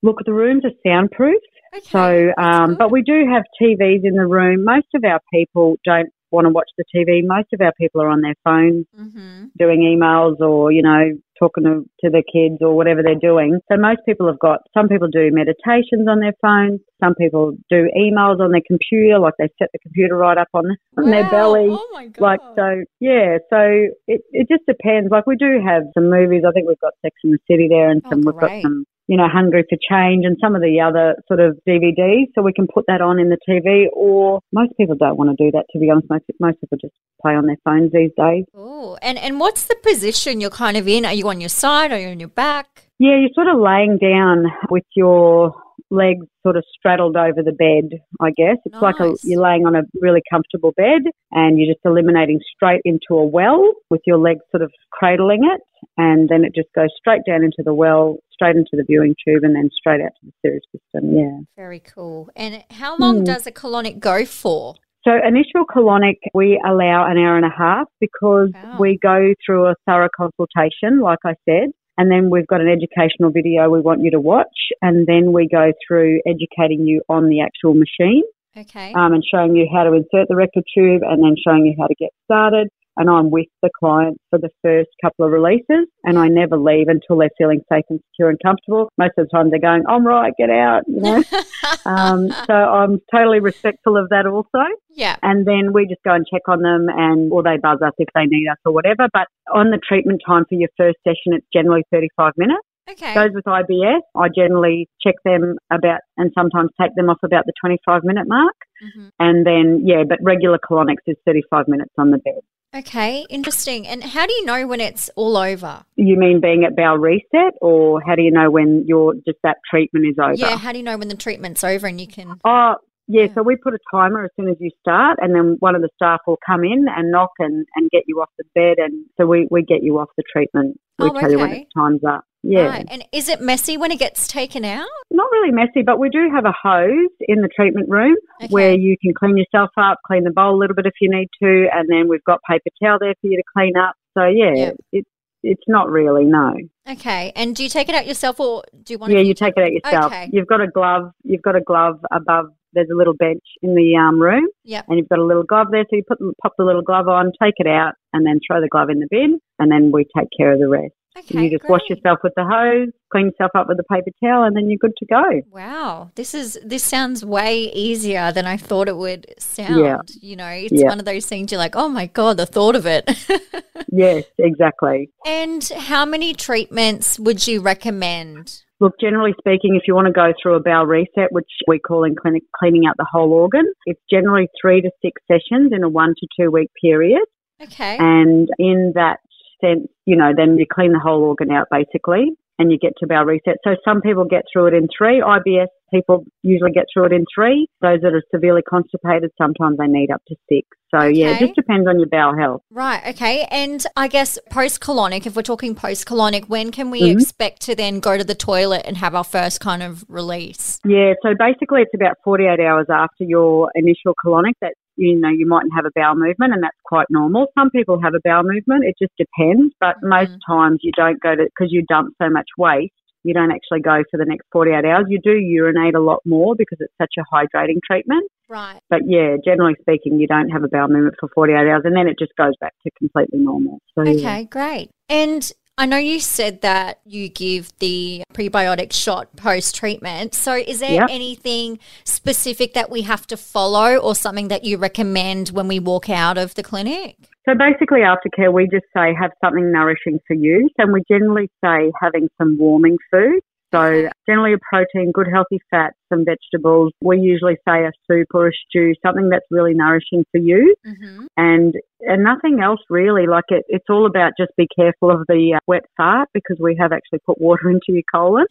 Look, 0.02 0.18
the 0.24 0.32
rooms 0.32 0.64
are 0.64 0.70
soundproof. 0.86 1.42
Okay. 1.74 1.86
So, 1.90 2.32
um, 2.42 2.74
but 2.76 2.90
we 2.90 3.02
do 3.02 3.24
have 3.32 3.44
TVs 3.60 4.00
in 4.02 4.14
the 4.14 4.26
room. 4.26 4.64
Most 4.64 4.88
of 4.94 5.04
our 5.04 5.20
people 5.32 5.76
don't 5.84 6.10
want 6.30 6.46
to 6.46 6.50
watch 6.50 6.70
the 6.78 6.84
TV. 6.94 7.20
Most 7.24 7.48
of 7.52 7.60
our 7.60 7.72
people 7.78 8.02
are 8.02 8.08
on 8.08 8.20
their 8.20 8.34
phones 8.44 8.86
Mm-hmm. 8.98 9.46
doing 9.58 9.80
emails 9.80 10.40
or, 10.40 10.70
you 10.72 10.82
know, 10.82 11.12
talking 11.38 11.64
to, 11.64 11.88
to 12.04 12.10
their 12.10 12.22
kids 12.22 12.58
or 12.60 12.76
whatever 12.76 13.02
they're 13.02 13.14
doing. 13.14 13.58
So 13.70 13.78
most 13.78 14.00
people 14.06 14.26
have 14.26 14.38
got, 14.38 14.60
some 14.76 14.88
people 14.88 15.08
do 15.08 15.30
meditations 15.32 16.06
on 16.08 16.20
their 16.20 16.34
phones. 16.42 16.80
Some 17.02 17.14
people 17.14 17.56
do 17.70 17.88
emails 17.96 18.40
on 18.40 18.52
their 18.52 18.60
computer, 18.66 19.18
like 19.18 19.34
they 19.38 19.48
set 19.58 19.68
the 19.72 19.78
computer 19.78 20.16
right 20.16 20.36
up 20.36 20.48
on, 20.52 20.76
on 20.98 21.10
their 21.10 21.28
belly. 21.30 21.68
Oh 21.70 21.88
my 21.92 22.08
God. 22.08 22.20
Like 22.22 22.40
so, 22.56 22.84
yeah. 23.00 23.38
So 23.48 23.88
it 24.06 24.20
it 24.32 24.48
just 24.50 24.66
depends. 24.66 25.10
Like 25.10 25.26
we 25.26 25.36
do 25.36 25.60
have 25.64 25.84
some 25.94 26.10
movies. 26.10 26.42
I 26.46 26.52
think 26.52 26.68
we've 26.68 26.80
got 26.80 26.92
Sex 27.00 27.16
in 27.24 27.30
the 27.30 27.38
City 27.50 27.68
there, 27.68 27.88
and 27.90 28.02
Oh, 28.04 28.10
some 28.10 28.20
we've 28.20 28.36
got 28.36 28.50
some, 28.62 28.84
you 29.10 29.16
know, 29.16 29.26
Hungry 29.26 29.64
for 29.68 29.76
Change, 29.90 30.24
and 30.24 30.36
some 30.40 30.54
of 30.54 30.62
the 30.62 30.80
other 30.80 31.16
sort 31.26 31.40
of 31.40 31.58
DVDs. 31.68 32.26
So 32.32 32.42
we 32.42 32.52
can 32.52 32.68
put 32.72 32.84
that 32.86 33.00
on 33.00 33.18
in 33.18 33.28
the 33.28 33.38
TV. 33.48 33.86
Or 33.92 34.40
most 34.52 34.72
people 34.76 34.94
don't 34.94 35.16
want 35.16 35.36
to 35.36 35.44
do 35.44 35.50
that. 35.50 35.64
To 35.72 35.80
be 35.80 35.90
honest, 35.90 36.08
most 36.08 36.24
most 36.38 36.60
people 36.60 36.78
just 36.80 36.94
play 37.20 37.34
on 37.34 37.46
their 37.46 37.56
phones 37.64 37.90
these 37.90 38.12
days. 38.16 38.44
Oh, 38.54 38.96
and 39.02 39.18
and 39.18 39.40
what's 39.40 39.64
the 39.64 39.74
position 39.82 40.40
you're 40.40 40.48
kind 40.48 40.76
of 40.76 40.86
in? 40.86 41.04
Are 41.04 41.12
you 41.12 41.28
on 41.28 41.40
your 41.40 41.48
side? 41.48 41.90
Are 41.90 41.98
you 41.98 42.10
on 42.10 42.20
your 42.20 42.28
back? 42.28 42.84
Yeah, 43.00 43.16
you're 43.18 43.34
sort 43.34 43.48
of 43.48 43.60
laying 43.60 43.98
down 43.98 44.44
with 44.70 44.84
your 44.94 45.54
legs 45.90 46.26
sort 46.44 46.56
of 46.56 46.64
straddled 46.78 47.16
over 47.16 47.42
the 47.42 47.52
bed, 47.52 47.98
I 48.20 48.30
guess. 48.30 48.58
It's 48.64 48.80
like 48.80 49.00
a, 49.00 49.16
you're 49.24 49.42
laying 49.42 49.66
on 49.66 49.74
a 49.74 49.82
really 50.00 50.22
comfortable 50.30 50.72
bed 50.76 51.02
and 51.32 51.58
you're 51.58 51.74
just 51.74 51.84
eliminating 51.84 52.40
straight 52.54 52.82
into 52.84 53.14
a 53.14 53.26
well 53.26 53.72
with 53.90 54.02
your 54.06 54.18
legs 54.18 54.40
sort 54.52 54.62
of 54.62 54.70
cradling 54.92 55.40
it. 55.52 55.60
And 55.96 56.28
then 56.28 56.44
it 56.44 56.54
just 56.54 56.68
goes 56.74 56.88
straight 56.96 57.22
down 57.26 57.42
into 57.44 57.62
the 57.64 57.74
well, 57.74 58.18
straight 58.32 58.56
into 58.56 58.70
the 58.72 58.84
viewing 58.86 59.14
tube, 59.24 59.44
and 59.44 59.54
then 59.54 59.70
straight 59.72 60.00
out 60.00 60.12
to 60.20 60.26
the 60.26 60.32
sewage 60.42 60.62
system. 60.72 61.16
Yeah. 61.16 61.38
Very 61.56 61.80
cool. 61.80 62.30
And 62.36 62.64
how 62.70 62.96
long 62.96 63.18
Hmm. 63.18 63.24
does 63.24 63.46
a 63.46 63.52
colonic 63.52 63.98
go 64.00 64.24
for? 64.24 64.74
So 65.02 65.12
initial 65.26 65.64
colonic, 65.64 66.18
we 66.34 66.60
allow 66.64 67.06
an 67.10 67.16
hour 67.16 67.36
and 67.36 67.46
a 67.46 67.54
half 67.56 67.88
because 68.00 68.50
Wow. 68.52 68.76
we 68.78 68.98
go 69.02 69.32
through 69.44 69.66
a 69.66 69.74
thorough 69.86 70.10
consultation, 70.14 71.00
like 71.00 71.20
I 71.24 71.34
said, 71.48 71.70
and 71.96 72.10
then 72.10 72.28
we've 72.28 72.46
got 72.46 72.60
an 72.60 72.68
educational 72.68 73.30
video 73.30 73.70
we 73.70 73.80
want 73.80 74.02
you 74.02 74.10
to 74.10 74.20
watch, 74.20 74.58
and 74.82 75.06
then 75.06 75.32
we 75.32 75.48
go 75.48 75.72
through 75.86 76.20
educating 76.26 76.86
you 76.86 77.02
on 77.08 77.28
the 77.28 77.40
actual 77.40 77.74
machine 77.74 78.22
Okay. 78.58 78.92
um, 78.94 79.14
and 79.14 79.24
showing 79.24 79.56
you 79.56 79.66
how 79.72 79.84
to 79.84 79.92
insert 79.94 80.28
the 80.28 80.36
rectal 80.36 80.62
tube, 80.74 81.02
and 81.02 81.22
then 81.22 81.34
showing 81.46 81.64
you 81.64 81.74
how 81.78 81.86
to 81.86 81.94
get 81.94 82.10
started. 82.24 82.68
And 82.96 83.08
I'm 83.08 83.30
with 83.30 83.46
the 83.62 83.70
client 83.78 84.18
for 84.30 84.38
the 84.38 84.50
first 84.62 84.90
couple 85.02 85.24
of 85.24 85.32
releases, 85.32 85.86
and 86.04 86.18
I 86.18 86.28
never 86.28 86.58
leave 86.58 86.88
until 86.88 87.16
they're 87.18 87.30
feeling 87.38 87.60
safe 87.72 87.84
and 87.88 88.00
secure 88.10 88.30
and 88.30 88.38
comfortable. 88.44 88.90
Most 88.98 89.12
of 89.16 89.26
the 89.26 89.36
time, 89.36 89.50
they're 89.50 89.60
going, 89.60 89.84
"I'm 89.88 90.06
right, 90.06 90.32
get 90.36 90.50
out," 90.50 90.82
you 90.86 91.00
know. 91.00 91.22
um, 91.86 92.30
so 92.46 92.54
I'm 92.54 93.00
totally 93.12 93.40
respectful 93.40 93.96
of 93.96 94.08
that 94.10 94.26
also 94.26 94.66
yeah. 94.94 95.16
and 95.22 95.46
then 95.46 95.72
we 95.72 95.86
just 95.86 96.02
go 96.02 96.12
and 96.14 96.26
check 96.26 96.42
on 96.48 96.62
them 96.62 96.86
and 96.88 97.32
or 97.32 97.42
they 97.42 97.56
buzz 97.56 97.80
us 97.82 97.92
if 97.98 98.08
they 98.14 98.26
need 98.26 98.48
us 98.48 98.58
or 98.64 98.72
whatever. 98.72 99.08
But 99.12 99.28
on 99.52 99.70
the 99.70 99.78
treatment 99.78 100.22
time 100.26 100.44
for 100.48 100.56
your 100.56 100.68
first 100.76 100.98
session 101.04 101.32
it's 101.32 101.46
generally 101.52 101.84
thirty 101.90 102.08
five 102.16 102.32
minutes. 102.36 102.66
Okay. 102.90 103.14
Those 103.14 103.30
with 103.34 103.44
IBS, 103.44 104.00
I 104.16 104.28
generally 104.34 104.88
check 105.00 105.14
them 105.24 105.56
about 105.70 106.00
and 106.16 106.32
sometimes 106.36 106.70
take 106.80 106.94
them 106.96 107.08
off 107.08 107.18
about 107.22 107.46
the 107.46 107.52
25 107.60 108.02
minute 108.02 108.26
mark. 108.26 108.56
hmm 108.82 109.08
And 109.20 109.46
then, 109.46 109.84
yeah, 109.86 110.02
but 110.08 110.18
regular 110.22 110.58
colonics 110.58 111.06
is 111.06 111.16
35 111.24 111.68
minutes 111.68 111.92
on 111.98 112.10
the 112.10 112.18
bed. 112.18 112.40
Okay, 112.74 113.26
interesting. 113.28 113.86
And 113.86 114.02
how 114.04 114.26
do 114.26 114.32
you 114.32 114.44
know 114.44 114.66
when 114.66 114.80
it's 114.80 115.10
all 115.16 115.36
over? 115.36 115.82
You 115.96 116.16
mean 116.16 116.40
being 116.40 116.64
at 116.64 116.76
bowel 116.76 116.98
reset, 116.98 117.54
or 117.60 118.00
how 118.00 118.14
do 118.14 118.22
you 118.22 118.30
know 118.30 118.50
when 118.50 118.84
your 118.86 119.14
just 119.14 119.38
that 119.42 119.56
treatment 119.68 120.06
is 120.06 120.14
over? 120.22 120.34
Yeah, 120.34 120.56
how 120.56 120.70
do 120.72 120.78
you 120.78 120.84
know 120.84 120.96
when 120.96 121.08
the 121.08 121.16
treatment's 121.16 121.64
over 121.64 121.86
and 121.88 122.00
you 122.00 122.06
can? 122.06 122.38
Oh, 122.44 122.76
yeah, 123.08 123.22
Yeah. 123.24 123.34
so 123.34 123.42
we 123.42 123.56
put 123.56 123.74
a 123.74 123.78
timer 123.90 124.24
as 124.24 124.30
soon 124.36 124.48
as 124.48 124.56
you 124.60 124.70
start, 124.80 125.18
and 125.20 125.34
then 125.34 125.56
one 125.58 125.74
of 125.74 125.82
the 125.82 125.88
staff 125.96 126.20
will 126.28 126.38
come 126.46 126.62
in 126.62 126.86
and 126.88 127.10
knock 127.10 127.32
and, 127.40 127.66
and 127.74 127.90
get 127.90 128.04
you 128.06 128.20
off 128.22 128.30
the 128.38 128.44
bed. 128.54 128.76
And 128.78 129.04
so 129.16 129.26
we, 129.26 129.48
we 129.50 129.62
get 129.62 129.82
you 129.82 129.98
off 129.98 130.10
the 130.16 130.22
treatment. 130.32 130.78
We 131.00 131.08
Oh, 131.08 131.18
tell 131.18 131.30
you 131.30 131.38
when 131.38 131.50
okay. 131.50 131.60
it's 131.62 131.72
time's 131.74 132.04
up. 132.04 132.24
Yeah. 132.42 132.66
Right. 132.68 132.86
And 132.90 133.04
is 133.12 133.28
it 133.28 133.40
messy 133.40 133.76
when 133.76 133.90
it 133.92 133.98
gets 133.98 134.26
taken 134.26 134.64
out? 134.64 134.88
Not 135.10 135.30
really 135.30 135.50
messy, 135.52 135.82
but 135.84 135.98
we 135.98 136.08
do 136.08 136.30
have 136.34 136.44
a 136.46 136.54
hose 136.62 137.10
in 137.28 137.42
the 137.42 137.48
treatment 137.48 137.88
room 137.88 138.16
Okay. 138.42 138.50
where 138.50 138.72
you 138.74 138.96
can 139.02 139.12
clean 139.14 139.36
yourself 139.36 139.70
up, 139.76 139.98
clean 140.06 140.24
the 140.24 140.30
bowl 140.30 140.54
a 140.54 140.58
little 140.58 140.74
bit 140.74 140.86
if 140.86 140.94
you 141.00 141.10
need 141.10 141.28
to, 141.42 141.68
and 141.74 141.88
then 141.88 142.08
we've 142.08 142.24
got 142.24 142.40
paper 142.48 142.70
towel 142.82 142.98
there 142.98 143.14
for 143.20 143.26
you 143.26 143.36
to 143.36 143.42
clean 143.56 143.76
up. 143.76 143.94
So, 144.16 144.24
yeah, 144.24 144.52
Yeah. 144.54 144.70
it's 144.92 145.08
it's 145.42 145.62
not 145.66 145.88
really, 145.88 146.24
no. 146.26 146.54
Okay. 146.86 147.32
And 147.34 147.56
do 147.56 147.62
you 147.62 147.70
take 147.70 147.88
it 147.88 147.94
out 147.94 148.06
yourself 148.06 148.38
or 148.40 148.62
do 148.84 148.92
you 148.92 148.98
want 148.98 149.10
Yeah, 149.14 149.20
to? 149.20 149.24
you 149.24 149.32
take 149.32 149.54
it 149.56 149.62
out 149.62 149.72
yourself. 149.72 150.12
Okay. 150.12 150.28
You've 150.34 150.46
got 150.46 150.60
a 150.60 150.66
glove. 150.66 151.12
You've 151.24 151.40
got 151.40 151.56
a 151.56 151.62
glove 151.62 151.98
above. 152.12 152.50
There's 152.74 152.90
a 152.92 152.94
little 152.94 153.14
bench 153.14 153.42
in 153.62 153.74
the 153.74 153.96
um, 153.96 154.20
room, 154.20 154.46
Yep. 154.64 154.84
and 154.88 154.98
you've 154.98 155.08
got 155.08 155.18
a 155.18 155.24
little 155.24 155.42
glove 155.42 155.68
there. 155.70 155.84
So 155.88 155.96
you 155.96 156.02
put 156.06 156.18
pop 156.42 156.52
the 156.58 156.64
little 156.64 156.82
glove 156.82 157.08
on, 157.08 157.32
take 157.42 157.54
it 157.56 157.66
out, 157.66 157.94
and 158.12 158.26
then 158.26 158.38
throw 158.46 158.60
the 158.60 158.68
glove 158.68 158.90
in 158.90 158.98
the 159.00 159.08
bin, 159.10 159.40
and 159.58 159.72
then 159.72 159.90
we 159.92 160.04
take 160.16 160.28
care 160.36 160.52
of 160.52 160.58
the 160.60 160.68
rest. 160.68 160.92
Okay. 161.18 161.44
you 161.44 161.58
just 161.58 161.68
wash 161.68 161.80
yourself 161.90 162.20
with 162.22 162.32
the 162.36 162.44
hose, 162.44 162.88
clean 163.10 163.26
yourself 163.26 163.50
up 163.54 163.66
with 163.68 163.78
a 163.80 163.82
paper 163.92 164.10
towel, 164.22 164.44
and 164.44 164.54
then 164.56 164.68
you're 164.70 164.78
good 164.80 164.96
to 164.98 165.06
go. 165.06 165.42
Wow, 165.50 166.10
this 166.14 166.34
is 166.34 166.58
this 166.64 166.84
sounds 166.84 167.24
way 167.24 167.64
easier 167.72 168.30
than 168.32 168.46
I 168.46 168.56
thought 168.56 168.88
it 168.88 168.96
would 168.96 169.26
sound. 169.38 169.80
Yeah. 169.80 169.98
You 170.20 170.36
know, 170.36 170.46
it's 170.48 170.72
Yeah. 170.72 170.86
one 170.86 170.98
of 171.00 171.04
those 171.04 171.26
things 171.26 171.50
you're 171.50 171.58
like, 171.58 171.74
oh 171.74 171.88
my 171.88 172.06
god, 172.06 172.36
the 172.36 172.46
thought 172.46 172.76
of 172.76 172.86
it. 172.86 173.08
Yes, 173.92 174.24
exactly. 174.38 175.10
and 175.26 175.64
how 175.76 176.04
many 176.04 176.32
treatments 176.32 177.18
would 177.18 177.44
you 177.48 177.60
recommend? 177.60 178.62
Look, 178.78 178.92
generally 179.00 179.32
speaking, 179.38 179.74
if 179.74 179.82
you 179.88 179.94
want 179.96 180.06
to 180.06 180.12
go 180.12 180.32
through 180.40 180.54
a 180.54 180.60
bowel 180.60 180.86
reset, 180.86 181.32
which 181.32 181.48
we 181.66 181.80
call 181.80 182.04
in 182.04 182.14
clinic 182.14 182.44
cleaning 182.56 182.86
out 182.86 182.94
the 182.98 183.06
whole 183.10 183.32
organ, 183.32 183.64
it's 183.86 184.00
generally 184.08 184.48
three 184.60 184.80
to 184.80 184.90
six 185.02 185.20
sessions 185.26 185.72
in 185.74 185.82
a 185.82 185.88
one 185.88 186.14
to 186.20 186.26
two 186.38 186.50
week 186.52 186.70
period. 186.80 187.22
Okay. 187.60 187.96
And 187.98 188.48
in 188.58 188.92
that 188.94 189.18
sense, 189.60 189.88
you 190.06 190.16
know, 190.16 190.32
then 190.36 190.56
you 190.56 190.66
clean 190.70 190.92
the 190.92 190.98
whole 190.98 191.22
organ 191.22 191.50
out 191.50 191.68
basically 191.70 192.30
and 192.58 192.70
you 192.70 192.78
get 192.78 192.92
to 192.98 193.06
bowel 193.06 193.24
reset. 193.24 193.56
So 193.64 193.76
some 193.84 194.02
people 194.02 194.24
get 194.24 194.44
through 194.52 194.66
it 194.66 194.74
in 194.74 194.88
three. 194.96 195.20
IBS 195.20 195.68
people 195.92 196.24
usually 196.42 196.72
get 196.72 196.84
through 196.92 197.06
it 197.06 197.12
in 197.12 197.24
three. 197.34 197.66
Those 197.80 198.00
that 198.02 198.12
are 198.12 198.22
severely 198.32 198.62
constipated, 198.62 199.30
sometimes 199.38 199.78
they 199.78 199.86
need 199.86 200.10
up 200.10 200.22
to 200.28 200.36
six. 200.48 200.66
So 200.94 201.06
yeah, 201.06 201.30
it 201.30 201.40
just 201.40 201.54
depends 201.54 201.88
on 201.88 201.98
your 201.98 202.08
bowel 202.08 202.36
health. 202.36 202.62
Right, 202.70 203.00
okay. 203.08 203.46
And 203.50 203.84
I 203.96 204.08
guess 204.08 204.38
post 204.50 204.80
colonic, 204.80 205.26
if 205.26 205.36
we're 205.36 205.42
talking 205.42 205.74
post 205.74 206.06
colonic, 206.06 206.48
when 206.48 206.70
can 206.70 206.90
we 206.90 207.02
Mhm. 207.02 207.12
expect 207.12 207.62
to 207.62 207.74
then 207.74 208.00
go 208.00 208.18
to 208.18 208.24
the 208.24 208.34
toilet 208.34 208.82
and 208.84 208.96
have 208.96 209.14
our 209.14 209.24
first 209.24 209.60
kind 209.60 209.82
of 209.82 210.04
release? 210.08 210.80
Yeah, 210.84 211.14
so 211.22 211.34
basically 211.38 211.82
it's 211.82 211.94
about 211.94 212.16
48 212.24 212.60
hours 212.60 212.86
after 212.90 213.24
your 213.24 213.70
initial 213.74 214.14
colonic 214.24 214.54
that, 214.60 214.74
you 214.96 215.18
know, 215.18 215.28
you 215.28 215.46
mightn't 215.46 215.72
have 215.74 215.86
a 215.86 215.90
bowel 215.94 216.14
movement 216.14 216.52
and 216.52 216.62
that's 216.62 216.76
quite 216.84 217.06
normal. 217.10 217.46
Some 217.58 217.70
people 217.70 218.00
have 218.02 218.14
a 218.14 218.20
bowel 218.24 218.42
movement, 218.44 218.84
it 218.84 218.96
just 219.00 219.12
depends, 219.16 219.74
but 219.80 219.96
mm-hmm. 219.96 220.08
most 220.08 220.38
times 220.46 220.80
you 220.82 220.92
don't 220.96 221.20
go 221.20 221.34
to, 221.34 221.44
because 221.44 221.72
you 221.72 221.84
dump 221.88 222.14
so 222.20 222.28
much 222.28 222.48
waste, 222.58 222.92
you 223.22 223.34
don't 223.34 223.50
actually 223.50 223.80
go 223.80 224.02
for 224.10 224.16
the 224.16 224.24
next 224.24 224.46
48 224.52 224.84
hours. 224.84 225.06
You 225.08 225.20
do 225.22 225.32
urinate 225.32 225.94
a 225.94 226.00
lot 226.00 226.20
more 226.24 226.54
because 226.56 226.78
it's 226.80 226.94
such 226.98 227.14
a 227.18 227.34
hydrating 227.34 227.78
treatment. 227.84 228.30
Right. 228.48 228.80
But 228.88 229.00
yeah, 229.06 229.36
generally 229.44 229.74
speaking, 229.80 230.18
you 230.18 230.26
don't 230.26 230.48
have 230.48 230.64
a 230.64 230.68
bowel 230.68 230.88
movement 230.88 231.16
for 231.20 231.28
48 231.34 231.54
hours 231.56 231.82
and 231.84 231.94
then 231.94 232.08
it 232.08 232.18
just 232.18 232.34
goes 232.36 232.54
back 232.60 232.72
to 232.82 232.90
completely 232.98 233.40
normal. 233.40 233.78
So, 233.94 234.04
yeah. 234.04 234.12
Okay, 234.12 234.44
great. 234.44 234.90
And 235.08 235.50
I 235.78 235.86
know 235.86 235.96
you 235.96 236.20
said 236.20 236.60
that 236.60 237.00
you 237.06 237.28
give 237.28 237.72
the 237.78 238.22
prebiotic 238.34 238.92
shot 238.92 239.34
post 239.36 239.74
treatment. 239.74 240.34
So, 240.34 240.54
is 240.54 240.80
there 240.80 240.92
Yep. 240.92 241.08
anything 241.10 241.78
specific 242.04 242.74
that 242.74 242.90
we 242.90 243.02
have 243.02 243.26
to 243.28 243.36
follow 243.36 243.96
or 243.96 244.14
something 244.14 244.48
that 244.48 244.64
you 244.64 244.76
recommend 244.76 245.48
when 245.50 245.68
we 245.68 245.80
walk 245.80 246.10
out 246.10 246.36
of 246.36 246.54
the 246.54 246.62
clinic? 246.62 247.16
So 247.48 247.54
basically, 247.54 248.00
aftercare, 248.00 248.52
we 248.52 248.68
just 248.70 248.84
say 248.94 249.14
have 249.18 249.30
something 249.42 249.72
nourishing 249.72 250.18
for 250.26 250.34
you. 250.34 250.68
And 250.76 250.92
we 250.92 251.02
generally 251.10 251.48
say 251.64 251.90
having 252.00 252.28
some 252.36 252.58
warming 252.58 252.98
food. 253.10 253.40
So 253.72 254.08
generally 254.26 254.54
a 254.54 254.58
protein, 254.58 255.12
good 255.12 255.28
healthy 255.32 255.60
fats, 255.70 255.96
some 256.08 256.24
vegetables. 256.24 256.92
We 257.00 257.20
usually 257.20 257.56
say 257.66 257.84
a 257.84 257.92
soup 258.08 258.28
or 258.34 258.48
a 258.48 258.52
stew, 258.68 258.94
something 259.04 259.28
that's 259.28 259.46
really 259.50 259.74
nourishing 259.74 260.24
for 260.32 260.38
you. 260.38 260.74
Mm-hmm. 260.86 261.26
And 261.36 261.74
and 262.00 262.24
nothing 262.24 262.60
else 262.62 262.80
really. 262.88 263.26
Like 263.26 263.44
it, 263.48 263.64
it's 263.68 263.86
all 263.88 264.06
about 264.06 264.32
just 264.38 264.52
be 264.56 264.66
careful 264.74 265.10
of 265.10 265.26
the 265.28 265.54
uh, 265.56 265.60
wet 265.66 265.84
fart 265.96 266.28
because 266.32 266.56
we 266.58 266.76
have 266.80 266.92
actually 266.92 267.20
put 267.26 267.40
water 267.40 267.70
into 267.70 267.86
your 267.88 268.02
colon. 268.12 268.46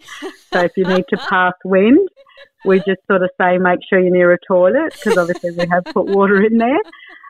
So 0.53 0.61
if 0.61 0.71
you 0.77 0.85
need 0.85 1.05
to 1.09 1.17
pass 1.29 1.53
wind, 1.65 2.07
we 2.65 2.77
just 2.79 3.01
sort 3.09 3.23
of 3.23 3.29
say 3.39 3.57
make 3.57 3.79
sure 3.89 3.99
you're 3.99 4.13
near 4.13 4.33
a 4.33 4.37
toilet 4.47 4.93
because 4.93 5.17
obviously 5.17 5.51
we 5.51 5.67
have 5.71 5.85
put 5.85 6.05
water 6.05 6.43
in 6.43 6.57
there. 6.57 6.79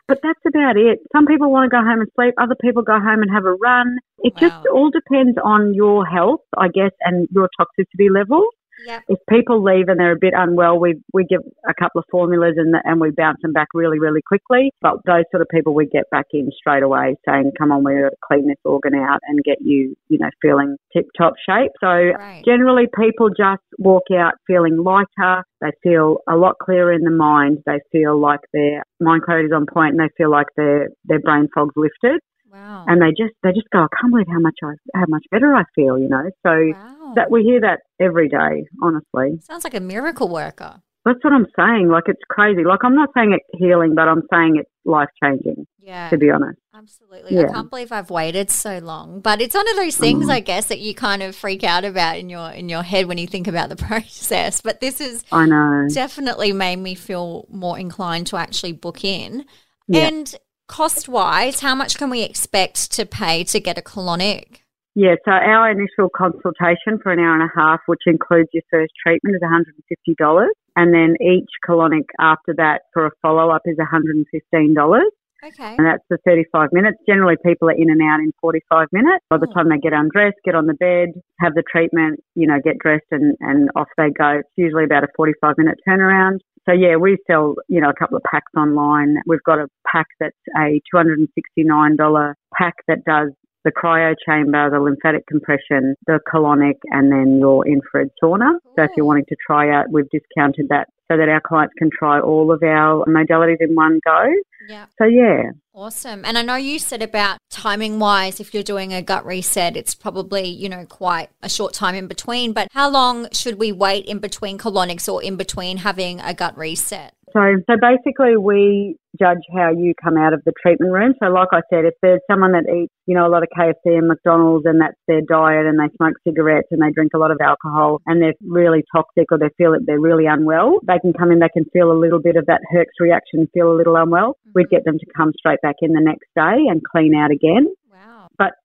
But 0.08 0.18
that's 0.22 0.40
about 0.46 0.76
it. 0.76 0.98
Some 1.12 1.26
people 1.26 1.50
want 1.50 1.70
to 1.70 1.76
go 1.76 1.82
home 1.82 2.00
and 2.00 2.10
sleep. 2.14 2.34
Other 2.38 2.56
people 2.60 2.82
go 2.82 2.98
home 2.98 3.22
and 3.22 3.30
have 3.30 3.44
a 3.44 3.54
run. 3.54 3.98
It 4.18 4.34
just 4.38 4.56
all 4.72 4.90
depends 4.90 5.38
on 5.42 5.74
your 5.74 6.04
health, 6.04 6.40
I 6.58 6.68
guess, 6.68 6.92
and 7.02 7.28
your 7.30 7.48
toxicity 7.58 8.10
level. 8.12 8.46
Yep. 8.86 9.02
If 9.08 9.18
people 9.28 9.62
leave 9.62 9.88
and 9.88 9.98
they're 9.98 10.12
a 10.12 10.18
bit 10.18 10.34
unwell, 10.36 10.78
we 10.78 11.00
we 11.12 11.24
give 11.24 11.40
a 11.68 11.74
couple 11.74 11.98
of 12.00 12.04
formulas 12.10 12.54
and 12.56 12.74
and 12.84 13.00
we 13.00 13.10
bounce 13.10 13.38
them 13.42 13.52
back 13.52 13.68
really 13.74 13.98
really 13.98 14.22
quickly. 14.22 14.72
But 14.80 14.96
those 15.06 15.24
sort 15.30 15.42
of 15.42 15.48
people 15.48 15.74
we 15.74 15.86
get 15.86 16.08
back 16.10 16.26
in 16.32 16.50
straight 16.56 16.82
away, 16.82 17.16
saying, 17.28 17.52
"Come 17.58 17.72
on, 17.72 17.84
we're 17.84 18.10
to 18.10 18.16
clean 18.26 18.46
this 18.46 18.58
organ 18.64 18.94
out 18.94 19.20
and 19.28 19.42
get 19.44 19.58
you, 19.60 19.96
you 20.08 20.18
know, 20.18 20.30
feeling 20.40 20.76
tip 20.92 21.06
top 21.16 21.34
shape." 21.48 21.72
So 21.80 21.88
Right. 21.88 22.42
generally, 22.44 22.86
people 22.98 23.28
just 23.28 23.62
walk 23.78 24.04
out 24.14 24.34
feeling 24.46 24.78
lighter. 24.78 25.44
They 25.60 25.72
feel 25.82 26.18
a 26.28 26.36
lot 26.36 26.56
clearer 26.58 26.92
in 26.92 27.02
the 27.02 27.10
mind. 27.10 27.58
They 27.66 27.80
feel 27.92 28.18
like 28.18 28.40
their 28.52 28.82
mind 29.00 29.22
clarity 29.22 29.46
is 29.46 29.52
on 29.52 29.66
point, 29.66 29.92
and 29.92 30.00
they 30.00 30.12
feel 30.16 30.30
like 30.30 30.48
their 30.56 30.88
their 31.04 31.20
brain 31.20 31.48
fog's 31.54 31.76
lifted. 31.76 32.20
Wow. 32.52 32.84
And 32.88 33.00
they 33.00 33.10
just 33.10 33.34
they 33.42 33.52
just 33.52 33.70
go, 33.70 33.80
"I 33.80 33.86
can't 34.00 34.12
believe 34.12 34.26
how 34.28 34.40
much 34.40 34.56
I 34.62 34.72
how 34.94 35.06
much 35.08 35.24
better 35.30 35.54
I 35.54 35.64
feel," 35.74 35.98
you 35.98 36.08
know. 36.08 36.30
So 36.44 36.72
wow. 36.74 37.12
that 37.16 37.30
we 37.30 37.42
hear 37.42 37.60
that 37.60 37.80
every 38.00 38.28
day, 38.28 38.66
honestly. 38.82 39.40
Sounds 39.42 39.64
like 39.64 39.74
a 39.74 39.80
miracle 39.80 40.28
worker. 40.28 40.82
That's 41.04 41.22
what 41.22 41.32
I'm 41.32 41.46
saying. 41.56 41.88
Like 41.88 42.04
it's 42.06 42.20
crazy. 42.28 42.64
Like 42.64 42.80
I'm 42.82 42.94
not 42.94 43.10
saying 43.16 43.32
it's 43.32 43.60
healing, 43.60 43.94
but 43.94 44.08
I'm 44.08 44.22
saying 44.32 44.56
it's 44.56 44.70
life 44.84 45.08
changing. 45.22 45.66
Yeah. 45.78 46.10
To 46.10 46.18
be 46.18 46.30
honest. 46.30 46.58
Absolutely. 46.74 47.36
Yeah. 47.36 47.48
I 47.48 47.52
can't 47.52 47.70
believe 47.70 47.90
I've 47.90 48.10
waited 48.10 48.50
so 48.50 48.78
long. 48.78 49.20
But 49.20 49.40
it's 49.40 49.54
one 49.54 49.68
of 49.68 49.76
those 49.76 49.96
things 49.96 50.26
Mm. 50.26 50.30
I 50.30 50.40
guess 50.40 50.66
that 50.68 50.78
you 50.78 50.94
kind 50.94 51.22
of 51.22 51.34
freak 51.34 51.64
out 51.64 51.84
about 51.84 52.18
in 52.18 52.28
your 52.28 52.50
in 52.50 52.68
your 52.68 52.82
head 52.82 53.06
when 53.06 53.16
you 53.18 53.26
think 53.26 53.46
about 53.48 53.68
the 53.70 53.76
process. 53.88 54.60
But 54.60 54.80
this 54.80 55.00
is 55.00 55.24
I 55.32 55.46
know. 55.46 55.88
definitely 55.92 56.52
made 56.52 56.76
me 56.76 56.94
feel 56.94 57.46
more 57.50 57.78
inclined 57.78 58.26
to 58.28 58.36
actually 58.36 58.72
book 58.72 59.04
in. 59.04 59.46
Yeah. 59.88 60.08
And 60.08 60.34
cost 60.70 61.08
wise, 61.08 61.60
how 61.60 61.74
much 61.74 61.98
can 61.98 62.08
we 62.10 62.22
expect 62.22 62.92
to 62.92 63.04
pay 63.04 63.42
to 63.44 63.58
get 63.58 63.76
a 63.76 63.82
colonic? 63.82 64.60
Yeah. 64.94 65.16
So 65.24 65.32
our 65.32 65.70
initial 65.70 66.08
consultation 66.14 66.98
for 67.02 67.10
an 67.12 67.18
hour 67.18 67.34
and 67.34 67.42
a 67.42 67.52
half, 67.54 67.80
which 67.86 68.02
includes 68.06 68.48
your 68.52 68.62
first 68.70 68.92
treatment, 69.04 69.36
is 69.36 69.42
$150, 69.42 70.46
and 70.76 70.94
then 70.94 71.16
each 71.20 71.50
colonic 71.68 72.06
after 72.20 72.54
that 72.56 72.82
for 72.92 73.06
a 73.06 73.10
follow 73.20 73.50
up 73.50 73.62
is 73.66 73.76
$115. 73.78 75.00
Okay. 75.42 75.74
And 75.78 75.86
that's 75.86 76.04
for 76.06 76.18
35 76.26 76.68
minutes. 76.72 76.98
Generally, 77.08 77.36
people 77.44 77.70
are 77.70 77.72
in 77.72 77.88
and 77.88 78.02
out 78.02 78.20
in 78.20 78.30
45 78.42 78.88
minutes. 78.92 79.24
By 79.30 79.38
the 79.38 79.46
Oh. 79.48 79.54
time 79.54 79.70
they 79.70 79.78
get 79.78 79.94
undressed, 79.94 80.36
get 80.44 80.54
on 80.54 80.66
the 80.66 80.74
bed, 80.74 81.08
have 81.40 81.54
the 81.54 81.62
treatment, 81.62 82.20
you 82.34 82.46
know, 82.46 82.60
get 82.62 82.78
dressed 82.78 83.06
and, 83.10 83.36
and 83.40 83.70
off 83.74 83.88
they 83.96 84.10
go. 84.10 84.40
It's 84.40 84.50
usually 84.56 84.84
about 84.84 85.04
a 85.04 85.08
45 85.16 85.56
minute 85.56 85.78
turnaround. 85.88 86.40
So 86.68 86.74
yeah, 86.74 86.96
we 86.96 87.16
sell, 87.26 87.54
you 87.68 87.80
know, 87.80 87.88
a 87.88 87.94
couple 87.94 88.16
of 88.16 88.22
packs 88.24 88.52
online. 88.56 89.16
We've 89.26 89.42
got 89.44 89.58
a 89.58 89.68
pack 89.90 90.06
that's 90.18 90.36
a 90.56 90.80
$269 90.94 92.34
pack 92.56 92.74
that 92.86 93.04
does 93.04 93.30
the 93.64 93.72
cryo 93.72 94.14
chamber, 94.26 94.70
the 94.70 94.80
lymphatic 94.80 95.26
compression, 95.26 95.94
the 96.06 96.20
colonic, 96.32 96.76
and 96.90 97.12
then 97.12 97.38
your 97.38 97.66
infrared 97.66 98.08
sauna. 98.22 98.52
So 98.76 98.84
if 98.84 98.90
you're 98.96 99.06
wanting 99.06 99.26
to 99.28 99.36
try 99.46 99.70
out, 99.74 99.86
we've 99.90 100.08
discounted 100.10 100.68
that 100.70 100.88
so 101.10 101.16
that 101.16 101.28
our 101.28 101.40
clients 101.40 101.74
can 101.76 101.90
try 101.90 102.20
all 102.20 102.52
of 102.52 102.62
our 102.62 103.04
modalities 103.06 103.56
in 103.60 103.74
one 103.74 104.00
go. 104.04 104.32
Yeah. 104.68 104.86
So 104.96 105.04
yeah, 105.04 105.50
Awesome. 105.80 106.26
And 106.26 106.36
I 106.36 106.42
know 106.42 106.56
you 106.56 106.78
said 106.78 107.00
about 107.00 107.38
timing 107.48 108.00
wise, 108.00 108.38
if 108.38 108.52
you're 108.52 108.62
doing 108.62 108.92
a 108.92 109.00
gut 109.00 109.24
reset, 109.24 109.78
it's 109.78 109.94
probably, 109.94 110.46
you 110.46 110.68
know, 110.68 110.84
quite 110.84 111.30
a 111.42 111.48
short 111.48 111.72
time 111.72 111.94
in 111.94 112.06
between. 112.06 112.52
But 112.52 112.68
how 112.72 112.90
long 112.90 113.28
should 113.32 113.58
we 113.58 113.72
wait 113.72 114.04
in 114.04 114.18
between 114.18 114.58
colonics 114.58 115.10
or 115.10 115.22
in 115.22 115.36
between 115.36 115.78
having 115.78 116.20
a 116.20 116.34
gut 116.34 116.58
reset? 116.58 117.14
So, 117.32 117.40
so 117.68 117.74
basically, 117.80 118.36
we 118.36 118.96
judge 119.18 119.42
how 119.54 119.70
you 119.70 119.94
come 120.02 120.16
out 120.16 120.32
of 120.32 120.42
the 120.44 120.52
treatment 120.62 120.92
room. 120.92 121.14
So, 121.22 121.28
like 121.30 121.48
I 121.52 121.60
said, 121.72 121.84
if 121.84 121.94
there's 122.02 122.20
someone 122.30 122.52
that 122.52 122.70
eats, 122.70 122.92
you 123.06 123.14
know, 123.14 123.26
a 123.26 123.32
lot 123.32 123.42
of 123.42 123.48
KFC 123.56 123.98
and 123.98 124.08
McDonald's 124.08 124.66
and 124.66 124.80
that's 124.80 124.98
their 125.08 125.20
diet 125.20 125.66
and 125.66 125.78
they 125.78 125.90
smoke 125.96 126.14
cigarettes 126.26 126.68
and 126.70 126.82
they 126.82 126.90
drink 126.90 127.12
a 127.14 127.18
lot 127.18 127.30
of 127.30 127.38
alcohol 127.42 128.00
and 128.06 128.22
they're 128.22 128.38
really 128.46 128.84
toxic 128.94 129.26
or 129.30 129.38
they 129.38 129.50
feel 129.58 129.72
that 129.72 129.84
they're 129.86 130.00
really 130.00 130.26
unwell, 130.26 130.78
they 130.86 130.98
can 131.00 131.12
come 131.12 131.30
in, 131.30 131.40
they 131.40 131.52
can 131.52 131.64
feel 131.72 131.90
a 131.90 131.98
little 131.98 132.20
bit 132.20 132.36
of 132.36 132.46
that 132.46 132.60
Herx 132.72 132.86
reaction, 133.00 133.48
feel 133.52 133.72
a 133.72 133.76
little 133.76 133.96
unwell. 133.96 134.38
Mm-hmm. 134.46 134.52
We'd 134.54 134.70
get 134.70 134.84
them 134.84 134.98
to 134.98 135.06
come 135.16 135.32
straight 135.36 135.60
back 135.62 135.76
in 135.82 135.92
the 135.92 136.00
next 136.00 136.28
day 136.34 136.70
and 136.70 136.82
clean 136.84 137.14
out 137.14 137.30
again. 137.30 137.66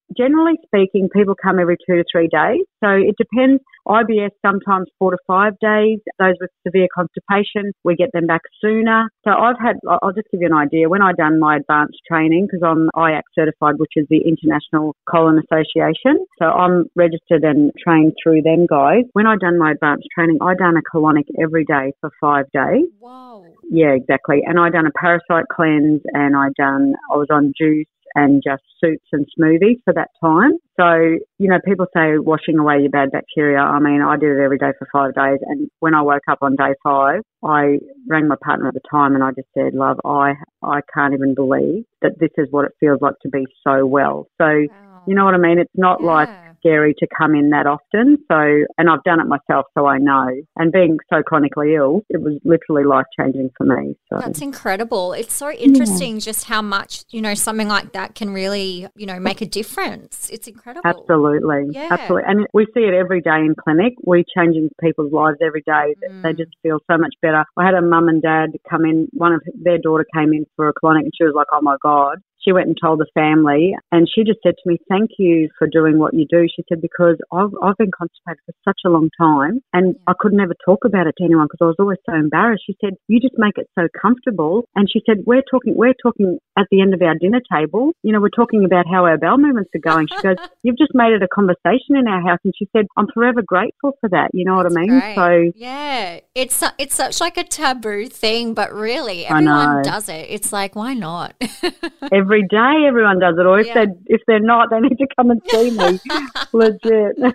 Wow. 0.09 0.15
Generally 0.17 0.55
speaking, 0.65 1.09
people 1.09 1.35
come 1.35 1.59
every 1.59 1.77
two 1.87 1.95
to 1.95 2.03
three 2.11 2.27
days. 2.27 2.65
So 2.83 2.89
it 2.89 3.15
depends. 3.17 3.61
IBS 3.87 4.31
sometimes 4.43 4.87
four 4.97 5.11
to 5.11 5.17
five 5.27 5.53
days. 5.61 5.99
Those 6.17 6.33
with 6.41 6.49
severe 6.65 6.87
constipation, 6.93 7.71
we 7.83 7.95
get 7.95 8.11
them 8.13 8.25
back 8.25 8.41
sooner. 8.59 9.09
So 9.23 9.31
I've 9.31 9.59
had, 9.59 9.75
I'll 9.87 10.13
just 10.13 10.27
give 10.31 10.41
you 10.41 10.47
an 10.47 10.53
idea. 10.53 10.89
When 10.89 11.01
I 11.01 11.11
done 11.13 11.39
my 11.39 11.57
advanced 11.57 11.99
training, 12.07 12.47
because 12.47 12.63
I'm 12.65 12.89
IAC 12.95 13.21
certified, 13.35 13.75
which 13.77 13.93
is 13.95 14.07
the 14.09 14.21
International 14.25 14.95
Colon 15.09 15.39
Association. 15.39 16.25
So 16.39 16.45
I'm 16.45 16.85
registered 16.95 17.43
and 17.43 17.71
trained 17.83 18.13
through 18.21 18.41
them 18.41 18.65
guys. 18.67 19.03
When 19.13 19.27
I 19.27 19.35
done 19.35 19.59
my 19.59 19.71
advanced 19.71 20.07
training, 20.15 20.39
I 20.41 20.55
done 20.55 20.75
a 20.77 20.97
colonic 20.97 21.25
every 21.39 21.65
day 21.65 21.93
for 22.01 22.09
five 22.19 22.45
days. 22.51 22.85
Whoa. 22.99 23.45
Yeah, 23.69 23.93
exactly. 23.93 24.41
And 24.45 24.59
I 24.59 24.69
done 24.69 24.87
a 24.87 24.91
parasite 24.99 25.45
cleanse 25.51 26.01
and 26.13 26.35
I 26.35 26.49
done, 26.57 26.93
I 27.11 27.17
was 27.17 27.27
on 27.31 27.53
juice 27.57 27.87
and 28.15 28.41
just 28.45 28.63
soups 28.84 29.08
and 29.12 29.25
smoothies 29.38 29.80
for 29.84 29.93
that 29.93 30.10
time. 30.23 30.54
So, 30.80 31.17
you 31.38 31.49
know, 31.49 31.60
people 31.65 31.86
say 31.95 32.17
washing 32.17 32.58
away 32.58 32.80
your 32.82 32.89
bad 32.89 33.12
bacteria. 33.12 33.60
I 33.60 33.80
mean, 33.80 34.01
I 34.01 34.15
did 34.17 34.30
it 34.38 34.41
every 34.43 34.58
day 34.58 34.71
for 34.80 34.88
five 34.91 35.13
days. 35.13 35.39
And 35.43 35.69
when 35.80 35.93
I 35.93 36.01
woke 36.01 36.23
up 36.30 36.39
on 36.41 36.56
day 36.56 36.73
five, 36.84 37.21
I 37.43 37.78
rang 38.08 38.28
my 38.28 38.36
partner 38.43 38.67
at 38.67 38.73
the 38.73 38.82
time 38.89 39.15
and 39.15 39.23
I 39.23 39.32
just 39.32 39.47
said, 39.54 39.73
love, 39.73 39.99
I, 40.06 40.34
I 40.63 40.80
can't 40.93 41.13
even 41.13 41.36
believe 41.36 41.84
that 42.01 42.19
this 42.19 42.32
is 42.38 42.47
what 42.51 42.65
it 42.65 42.71
feels 42.80 43.01
like 43.01 43.15
to 43.23 43.30
be 43.30 43.45
so 43.65 43.86
well. 43.86 44.28
So, 44.41 44.45
Wow. 44.47 45.01
you 45.06 45.15
know 45.15 45.25
what 45.25 45.34
I 45.36 45.38
mean? 45.38 45.60
It's 45.60 45.71
not 45.75 46.04
like 46.04 46.30
Yeah. 46.30 46.44
Scary 46.65 46.93
to 46.99 47.08
come 47.17 47.36
in 47.36 47.49
that 47.49 47.67
often. 47.67 48.17
So, 48.32 48.65
and 48.78 48.89
I've 48.89 49.04
done 49.04 49.19
it 49.19 49.28
myself, 49.28 49.65
so 49.78 49.86
I 49.86 49.97
know. 49.97 50.28
And 50.56 50.71
being 50.71 50.97
so 51.13 51.21
chronically 51.21 51.75
ill, 51.75 52.01
it 52.10 52.21
was 52.21 52.39
literally 52.43 52.84
life 52.84 53.06
changing 53.19 53.49
for 53.58 53.65
me. 53.65 53.95
So, 54.10 54.19
That's 54.19 54.41
incredible. 54.41 55.13
It's 55.13 55.34
so 55.34 55.51
interesting 55.51 56.19
just 56.19 56.45
how 56.45 56.62
much, 56.62 57.04
you 57.10 57.21
know, 57.21 57.34
something 57.34 57.67
like 57.67 57.93
that 57.93 58.15
can 58.15 58.32
really, 58.32 58.88
you 58.95 59.06
know, 59.06 59.19
make 59.19 59.41
a 59.41 59.45
difference. 59.45 60.30
It's 60.30 60.47
incredible. 60.47 60.89
Absolutely. 60.89 61.69
Yeah. 61.71 61.89
Absolutely. 61.91 62.23
And 62.28 62.47
we 62.54 62.65
see 62.73 62.82
it 62.82 62.93
every 62.93 63.21
day 63.21 63.39
in 63.39 63.56
clinic. 63.56 63.93
We're 64.04 64.23
changing 64.36 64.69
people's 64.82 65.12
lives 65.13 65.38
every 65.41 65.62
day. 65.65 65.95
They 66.01 66.34
Mm. 66.34 66.38
just 66.38 66.51
feel 66.63 66.80
so 66.89 66.97
much 66.97 67.13
better. 67.21 67.43
I 67.58 67.65
had 67.65 67.73
a 67.75 67.82
mum 67.82 68.08
and 68.08 68.21
dad 68.21 68.51
come 68.69 68.86
in, 68.86 69.08
one 69.13 69.34
of 69.34 69.41
their 69.54 69.78
daughter 69.78 70.06
came 70.15 70.34
in 70.34 70.45
for 70.56 70.67
a 70.69 70.73
clinic 70.73 71.04
and 71.04 71.12
she 71.15 71.23
was 71.23 71.34
like, 71.36 71.47
oh 71.51 71.62
my 71.62 71.75
God. 71.82 72.17
She 72.45 72.53
went 72.53 72.67
and 72.67 72.77
told 72.79 72.99
the 72.99 73.08
family 73.13 73.75
and 73.91 74.08
she 74.13 74.23
just 74.23 74.39
said 74.43 74.55
to 74.62 74.69
me, 74.69 74.77
thank 74.89 75.12
you 75.17 75.49
for 75.58 75.67
doing 75.67 75.97
what 75.97 76.13
you 76.13 76.25
do. 76.29 76.47
She 76.47 76.63
said, 76.69 76.81
because 76.81 77.17
I've, 77.31 77.51
I've 77.62 77.77
been 77.77 77.91
constipated 77.91 78.39
for 78.45 78.53
such 78.63 78.81
a 78.86 78.89
long 78.89 79.10
time 79.17 79.62
and 79.73 79.95
I 80.08 80.13
could 80.19 80.34
never 80.34 80.53
talk 80.65 80.86
about 80.86 81.08
it 81.08 81.15
to 81.17 81.23
anyone 81.23 81.47
because 81.47 81.60
I 81.62 81.65
was 81.65 81.75
always 81.79 81.99
so 82.05 82.13
embarrassed. 82.13 82.63
She 82.65 82.77
said, 82.84 82.93
you 83.08 83.19
just 83.19 83.36
make 83.38 83.58
it 83.58 83.69
so 83.77 83.88
comfortable. 83.99 84.67
And 84.75 84.89
she 84.91 85.01
said, 85.05 85.23
we're 85.25 85.43
talking, 85.49 85.75
we're 85.75 85.95
talking 86.01 86.39
at 86.58 86.67
the 86.71 86.81
end 86.81 86.93
of 86.93 87.01
our 87.01 87.15
dinner 87.15 87.41
table. 87.51 87.91
You 88.03 88.13
know, 88.13 88.21
we're 88.21 88.29
talking 88.29 88.65
about 88.65 88.86
how 88.89 89.05
our 89.05 89.17
bowel 89.17 89.38
movements 89.38 89.71
are 89.75 89.79
going. 89.79 90.08
She 90.08 90.21
goes, 90.21 90.38
you've 90.63 90.77
just 90.77 90.93
made 90.93 91.13
it 91.13 91.23
a 91.23 91.27
conversation 91.27 91.95
in 91.97 92.08
our 92.08 92.21
house. 92.21 92.39
And 92.43 92.53
she 92.58 92.67
said, 92.75 92.86
I'm 92.97 93.08
forever 93.13 93.41
grateful 93.41 93.93
for 93.99 94.10
that. 94.10 94.29
You 94.34 94.45
know 94.45 94.55
what 94.55 94.65
I 94.65 94.69
mean? 94.69 94.99
Great. 94.99 95.15
So 95.15 95.51
yeah, 95.55 96.19
it's 96.34 96.63
it's 96.77 96.95
such 96.95 97.19
like 97.19 97.38
a 97.38 97.43
taboo 97.43 98.08
thing, 98.08 98.53
but 98.53 98.73
really 98.73 99.25
everyone 99.25 99.84
does 99.84 100.10
it. 100.10 100.27
It's 100.29 100.51
like 100.51 100.75
why 100.75 100.93
not? 100.93 101.36
every 102.12 102.34
day 102.43 102.85
everyone 102.87 103.19
does 103.19 103.35
it. 103.37 103.45
Or 103.45 103.59
if 103.59 103.67
Yeah. 103.67 103.85
they 103.85 103.91
if 104.07 104.21
they're 104.27 104.39
not, 104.39 104.69
they 104.69 104.79
need 104.79 104.97
to 104.97 105.07
come 105.15 105.31
and 105.31 105.41
see 105.49 105.71
me. 105.71 105.99
Legit. 106.53 107.17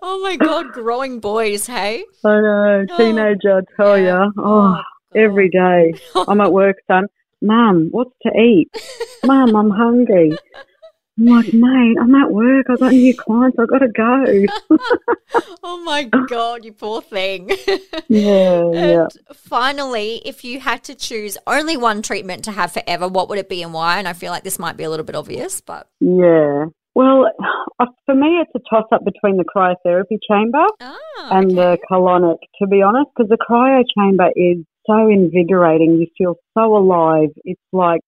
Oh 0.02 0.22
my 0.22 0.36
God, 0.36 0.72
growing 0.74 1.20
boys, 1.20 1.68
hey? 1.68 2.04
I 2.26 2.40
know, 2.42 2.86
Oh, 2.90 2.98
teenager, 2.98 3.58
I 3.60 3.62
tell 3.82 3.98
yeah. 3.98 4.06
ya. 4.06 4.30
Oh, 4.38 4.76
oh 4.76 4.84
every 5.16 5.50
God. 5.50 5.60
day. 5.60 5.94
I'm 6.28 6.42
at 6.42 6.52
work, 6.52 6.78
son. 6.88 7.08
Mum, 7.42 7.90
what's 7.92 8.14
to 8.24 8.30
eat? 8.30 8.70
Mom, 9.24 9.56
I'm 9.56 9.70
hungry. 9.70 10.38
I'm 11.20 11.26
like, 11.26 11.52
mate, 11.52 11.96
I'm 12.00 12.14
at 12.16 12.32
work. 12.32 12.68
I've 12.70 12.80
got 12.80 12.92
new 12.92 13.16
clients. 13.16 13.58
I've 13.60 13.70
got 13.70 13.80
to 13.80 13.88
go. 13.88 14.46
oh 15.64 15.84
my 15.84 16.04
God, 16.04 16.64
you 16.64 16.74
poor 16.74 17.02
thing. 17.02 17.50
yeah, 18.08 18.72
yeah. 18.72 19.08
Finally, 19.34 20.22
if 20.26 20.44
you 20.44 20.60
had 20.60 20.84
to 20.86 20.96
choose 20.96 21.38
only 21.48 21.76
one 21.76 22.04
treatment 22.04 22.44
to 22.44 22.52
have 22.52 22.72
forever, 22.72 23.08
what 23.08 23.30
would 23.30 23.40
it 23.40 23.50
be 23.50 23.64
and 23.64 23.74
why? 23.74 23.98
And 23.98 24.08
I 24.08 24.14
feel 24.14 24.32
like 24.32 24.44
this 24.44 24.60
might 24.60 24.78
be 24.78 24.84
a 24.84 24.90
little 24.90 25.06
bit 25.06 25.16
obvious, 25.16 25.60
but. 25.60 25.90
Yeah. 26.00 26.66
Well, 26.94 27.32
uh, 27.80 27.86
for 28.06 28.16
me, 28.16 28.40
it's 28.42 28.52
a 28.56 28.60
toss 28.70 28.86
up 28.92 29.04
between 29.06 29.38
the 29.38 29.44
cryotherapy 29.44 30.18
chamber 30.28 30.66
Oh, 30.82 31.30
and 31.32 31.52
the 31.52 31.78
colonic, 31.90 32.38
to 32.60 32.68
be 32.68 32.82
honest, 32.82 33.10
because 33.16 33.30
the 33.30 33.38
cryo 33.38 33.84
chamber 33.96 34.30
is 34.36 34.66
so 34.88 35.08
invigorating. 35.10 36.00
You 36.00 36.08
feel 36.18 36.36
so 36.58 36.76
alive. 36.76 37.30
It's 37.44 37.62
like, 37.72 38.02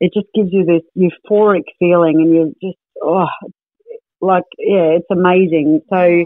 it 0.00 0.12
just 0.14 0.26
gives 0.34 0.50
you 0.52 0.64
this 0.64 0.82
euphoric 0.96 1.64
feeling 1.78 2.20
and 2.20 2.34
you're 2.34 2.70
just, 2.70 2.78
oh, 3.02 3.26
like, 4.20 4.44
yeah, 4.58 4.96
it's 4.96 5.10
amazing. 5.10 5.80
So 5.90 6.24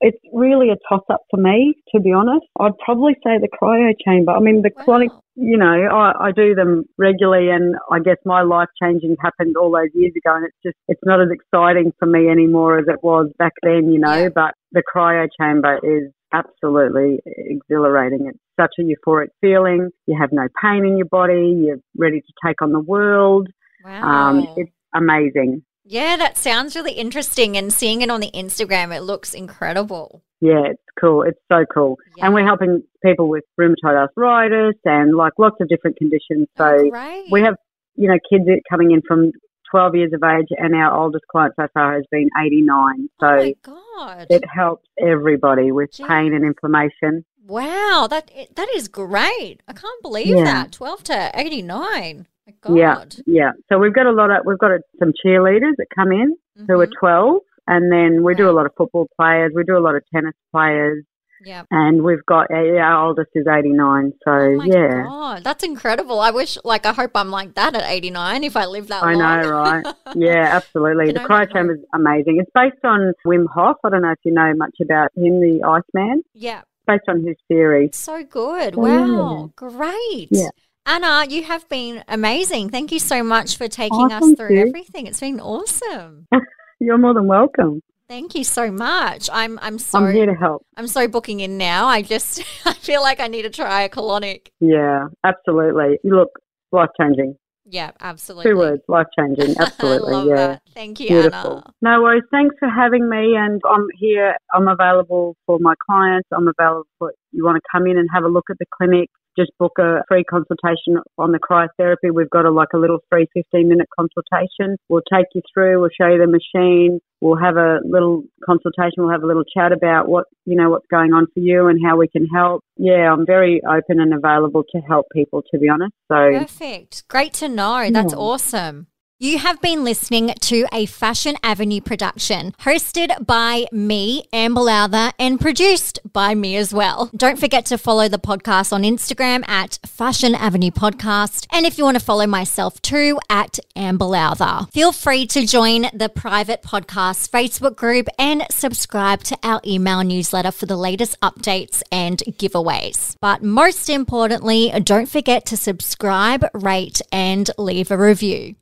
it's 0.00 0.18
really 0.32 0.70
a 0.70 0.76
toss 0.88 1.04
up 1.10 1.22
for 1.30 1.38
me, 1.38 1.74
to 1.94 2.00
be 2.00 2.12
honest. 2.12 2.46
I'd 2.60 2.76
probably 2.84 3.14
say 3.24 3.38
the 3.38 3.48
cryo 3.48 3.92
chamber. 4.04 4.32
I 4.32 4.40
mean, 4.40 4.62
the 4.62 4.70
Wow. 4.76 4.84
colonic, 4.86 5.08
you 5.36 5.56
know, 5.56 5.66
I, 5.66 6.28
I 6.28 6.32
do 6.32 6.54
them 6.54 6.84
regularly 6.98 7.50
and 7.50 7.76
I 7.90 8.00
guess 8.00 8.16
my 8.24 8.42
life 8.42 8.68
changing 8.82 9.16
happened 9.22 9.56
all 9.56 9.70
those 9.70 9.90
years 9.94 10.12
ago 10.16 10.36
and 10.36 10.46
it's 10.46 10.56
just, 10.62 10.76
it's 10.88 11.00
not 11.04 11.20
as 11.20 11.28
exciting 11.30 11.92
for 11.98 12.06
me 12.06 12.28
anymore 12.28 12.78
as 12.78 12.86
it 12.88 13.02
was 13.02 13.30
back 13.38 13.52
then, 13.62 13.92
you 13.92 13.98
know, 13.98 14.28
but 14.34 14.54
the 14.72 14.82
cryo 14.82 15.26
chamber 15.40 15.78
is 15.82 16.12
absolutely 16.32 17.20
exhilarating. 17.26 18.26
It's 18.26 18.38
such 18.60 18.74
a 18.78 18.82
euphoric 18.82 19.28
feeling. 19.40 19.90
You 20.06 20.16
have 20.18 20.30
no 20.32 20.48
pain 20.62 20.84
in 20.84 20.96
your 20.96 21.06
body. 21.06 21.62
You're 21.66 21.80
ready 21.96 22.20
to 22.20 22.32
take 22.46 22.62
on 22.62 22.72
the 22.72 22.80
world. 22.80 23.48
Wow. 23.84 24.02
Um, 24.02 24.48
it's 24.56 24.70
amazing. 24.94 25.62
yeah, 25.84 26.16
that 26.16 26.36
sounds 26.38 26.74
really 26.76 26.92
interesting. 26.92 27.56
And 27.56 27.72
seeing 27.72 28.00
it 28.00 28.10
on 28.10 28.20
the 28.20 28.30
Instagram, 28.32 28.96
it 28.96 29.02
looks 29.02 29.34
incredible. 29.34 30.22
Yeah, 30.40 30.62
it's 30.66 30.82
cool. 31.00 31.22
It's 31.22 31.38
so 31.50 31.64
cool. 31.72 31.98
Yeah. 32.16 32.26
And 32.26 32.34
we're 32.34 32.44
helping 32.46 32.82
people 33.04 33.28
with 33.28 33.44
rheumatoid 33.58 33.96
arthritis 33.96 34.78
and 34.84 35.16
like 35.16 35.32
lots 35.38 35.56
of 35.60 35.68
different 35.68 35.96
conditions. 35.96 36.48
So 36.56 36.90
Oh, 36.94 37.22
we 37.30 37.40
have, 37.42 37.54
you 37.96 38.08
know, 38.08 38.18
kids 38.30 38.44
coming 38.70 38.90
in 38.92 39.00
from 39.06 39.32
12 39.70 39.96
years 39.96 40.12
of 40.12 40.22
age 40.22 40.48
and 40.50 40.74
our 40.74 40.96
oldest 40.96 41.24
client 41.32 41.54
so 41.58 41.66
far 41.74 41.94
has 41.94 42.04
been 42.10 42.28
89. 42.38 43.08
So 43.20 43.52
oh 43.68 44.24
it 44.30 44.44
helps 44.48 44.86
everybody 45.04 45.72
with 45.72 45.92
Gee. 45.92 46.04
pain 46.04 46.32
and 46.34 46.44
inflammation. 46.44 47.24
Wow, 47.46 48.06
that 48.10 48.30
that 48.56 48.68
is 48.74 48.88
great. 48.88 49.58
I 49.68 49.72
can't 49.72 50.02
believe 50.02 50.28
Yeah. 50.36 50.44
that. 50.44 50.72
12 50.72 51.04
to 51.04 51.30
89. 51.34 52.26
My 52.46 52.54
God. 52.60 52.76
Yeah, 52.76 53.04
yeah. 53.26 53.50
So 53.68 53.78
we've 53.78 53.94
got 53.94 54.06
a 54.06 54.12
lot 54.12 54.30
of, 54.30 54.38
we've 54.46 54.58
got 54.58 54.70
a, 54.70 54.80
some 54.98 55.12
cheerleaders 55.24 55.76
that 55.78 55.86
come 55.94 56.12
in 56.12 56.36
who 56.66 56.80
are 56.80 56.86
Mhm. 56.86 56.92
12 56.98 57.40
and 57.66 57.90
then 57.92 58.22
we 58.22 58.34
do 58.34 58.48
a 58.48 58.52
lot 58.52 58.66
of 58.66 58.72
football 58.76 59.08
players. 59.18 59.52
We 59.54 59.64
do 59.64 59.76
a 59.76 59.80
lot 59.80 59.94
of 59.94 60.02
tennis 60.14 60.34
players 60.52 61.04
Yeah. 61.44 61.62
and 61.70 62.02
we've 62.02 62.24
got, 62.26 62.50
our 62.50 63.06
oldest 63.06 63.30
is 63.34 63.46
89. 63.46 64.12
So 64.24 64.30
Oh 64.32 64.56
my 64.56 64.64
yeah. 64.66 65.02
God, 65.04 65.44
that's 65.44 65.64
incredible. 65.64 66.20
I 66.20 66.30
wish, 66.30 66.58
like, 66.64 66.84
I 66.86 66.92
hope 66.92 67.12
I'm 67.14 67.30
like 67.30 67.54
that 67.54 67.74
at 67.74 67.84
89 67.86 68.44
if 68.44 68.56
I 68.56 68.66
live 68.66 68.88
that 68.88 69.02
I 69.02 69.12
long. 69.14 69.22
I 69.22 69.42
know, 69.42 69.50
right? 69.50 69.86
Yeah, 70.14 70.50
absolutely. 70.56 71.12
The 71.12 71.22
only 71.22 71.46
cryo 71.46 71.52
chamber 71.52 71.74
is 71.74 71.80
amazing. 71.94 72.38
It's 72.40 72.50
based 72.54 72.84
on 72.84 73.12
Wim 73.26 73.46
Hof. 73.54 73.76
I 73.84 73.88
don't 73.90 74.02
know 74.02 74.12
if 74.12 74.18
you 74.24 74.32
know 74.32 74.52
much 74.54 74.76
about 74.82 75.10
him, 75.16 75.40
the 75.40 75.62
Iceman. 75.62 76.22
yeah. 76.34 76.62
Based 76.86 77.04
on 77.08 77.24
his 77.24 77.36
theory. 77.48 77.90
So 77.92 78.22
good. 78.24 78.74
Oh, 78.76 78.86
yeah. 78.86 79.00
Wow. 79.06 79.52
Great. 79.56 80.28
Yeah. 80.30 80.48
Anna, 80.86 81.24
you 81.28 81.42
have 81.44 81.66
been 81.70 82.04
amazing. 82.08 82.68
Thank 82.68 82.92
you 82.92 82.98
so 82.98 83.22
much 83.22 83.56
for 83.56 83.68
taking 83.68 84.12
Oh, 84.12 84.12
us 84.12 84.32
through 84.36 84.54
you. 84.54 84.66
everything. 84.66 85.06
It's 85.06 85.20
been 85.20 85.40
awesome. 85.40 86.26
You're 86.80 86.98
more 86.98 87.14
than 87.14 87.26
welcome. 87.26 87.80
Thank 88.06 88.34
you 88.34 88.44
so 88.44 88.70
much. 88.70 89.30
I'm 89.32 89.58
I'm 89.62 89.78
so 89.78 89.98
I'm 90.00 90.12
here 90.12 90.26
to 90.26 90.34
help. 90.34 90.66
I'm 90.76 90.86
so 90.86 91.08
booking 91.08 91.40
in 91.40 91.56
now. 91.56 91.86
I 91.86 92.02
just 92.02 92.42
I 92.66 92.74
feel 92.74 93.00
like 93.00 93.18
I 93.18 93.28
need 93.28 93.42
to 93.42 93.50
try 93.50 93.80
a 93.82 93.88
colonic. 93.88 94.48
Yeah, 94.60 95.06
absolutely. 95.24 95.98
You 96.04 96.16
look 96.16 96.28
life 96.70 96.90
changing. 97.00 97.36
Yeah, 97.66 97.92
absolutely. 98.00 98.52
Two 98.52 98.58
words, 98.58 98.82
life 98.88 99.06
changing. 99.18 99.56
Absolutely. 99.58 100.28
Yeah. 100.28 100.36
that. 100.36 100.62
Thank 100.74 101.00
you, 101.00 101.08
Beautiful. 101.08 101.62
Anna. 101.64 101.74
No 101.80 102.02
worries. 102.02 102.22
Thanks 102.30 102.54
for 102.58 102.68
having 102.68 103.08
me. 103.08 103.36
And 103.36 103.60
I'm 103.68 103.86
here. 103.98 104.36
I'm 104.52 104.68
available 104.68 105.34
for 105.46 105.58
my 105.60 105.74
clients. 105.86 106.28
I'm 106.30 106.48
available 106.48 106.86
for 106.98 107.14
you 107.32 107.44
want 107.44 107.56
to 107.56 107.62
come 107.72 107.86
in 107.86 107.96
and 107.96 108.08
have 108.12 108.24
a 108.24 108.28
look 108.28 108.44
at 108.50 108.58
the 108.58 108.66
clinic. 108.76 109.08
Just 109.36 109.50
book 109.58 109.72
a 109.78 110.02
free 110.08 110.24
consultation 110.24 110.98
on 111.18 111.32
the 111.32 111.38
cryotherapy. 111.38 112.12
We've 112.12 112.30
got 112.30 112.44
a 112.44 112.50
like 112.50 112.68
a 112.74 112.78
little 112.78 112.98
free 113.10 113.26
15 113.34 113.68
minute 113.68 113.88
consultation. 113.98 114.76
We'll 114.88 115.02
take 115.12 115.26
you 115.34 115.42
through. 115.52 115.80
We'll 115.80 115.90
show 115.98 116.08
you 116.08 116.18
the 116.18 116.26
machine. 116.26 117.00
We'll 117.20 117.38
have 117.38 117.56
a 117.56 117.78
little 117.84 118.24
consultation. 118.44 118.98
We'll 118.98 119.10
have 119.10 119.22
a 119.22 119.26
little 119.26 119.44
chat 119.44 119.72
about 119.72 120.08
what 120.08 120.26
you 120.44 120.56
know 120.56 120.70
what's 120.70 120.86
going 120.90 121.12
on 121.12 121.26
for 121.32 121.40
you 121.40 121.68
and 121.68 121.80
how 121.84 121.96
we 121.96 122.08
can 122.08 122.26
help. 122.26 122.62
Yeah, 122.76 123.12
I'm 123.12 123.26
very 123.26 123.60
open 123.64 124.00
and 124.00 124.12
available 124.12 124.62
to 124.74 124.80
help 124.80 125.06
people. 125.12 125.42
To 125.50 125.58
be 125.58 125.68
honest, 125.68 125.94
so 126.08 126.38
Perfect. 126.38 127.08
Great 127.08 127.32
to 127.34 127.48
know. 127.48 127.88
That's 127.90 128.12
Yeah. 128.12 128.18
awesome. 128.18 128.88
You 129.20 129.38
have 129.38 129.60
been 129.60 129.84
listening 129.84 130.34
to 130.40 130.66
a 130.72 130.86
Fashion 130.86 131.36
Avenue 131.44 131.80
production 131.80 132.52
hosted 132.62 133.24
by 133.24 133.66
me, 133.70 134.24
Amber 134.32 134.62
Lowther, 134.62 135.12
and 135.20 135.40
produced 135.40 136.00
by 136.12 136.34
me 136.34 136.56
as 136.56 136.74
well. 136.74 137.10
Don't 137.16 137.38
forget 137.38 137.64
to 137.66 137.78
follow 137.78 138.08
the 138.08 138.18
podcast 138.18 138.72
on 138.72 138.82
Instagram 138.82 139.48
at 139.48 139.78
Fashion 139.86 140.34
Avenue 140.34 140.72
Podcast. 140.72 141.46
And 141.52 141.64
if 141.64 141.78
you 141.78 141.84
want 141.84 141.96
to 141.96 142.04
follow 142.04 142.26
myself 142.26 142.82
too, 142.82 143.20
at 143.30 143.60
Amber 143.76 144.04
Lowther. 144.04 144.66
Feel 144.72 144.90
free 144.90 145.28
to 145.28 145.46
join 145.46 145.86
the 145.94 146.08
private 146.08 146.62
podcast 146.62 147.30
Facebook 147.30 147.76
group 147.76 148.08
and 148.18 148.44
subscribe 148.50 149.22
to 149.24 149.38
our 149.44 149.60
email 149.64 150.02
newsletter 150.02 150.50
for 150.50 150.66
the 150.66 150.76
latest 150.76 151.20
updates 151.20 151.84
and 151.92 152.18
giveaways. 152.30 153.14
But 153.20 153.44
most 153.44 153.88
importantly, 153.88 154.72
don't 154.82 155.08
forget 155.08 155.46
to 155.46 155.56
subscribe, 155.56 156.44
rate, 156.52 157.00
and 157.12 157.48
leave 157.56 157.92
a 157.92 157.96
review. 157.96 158.56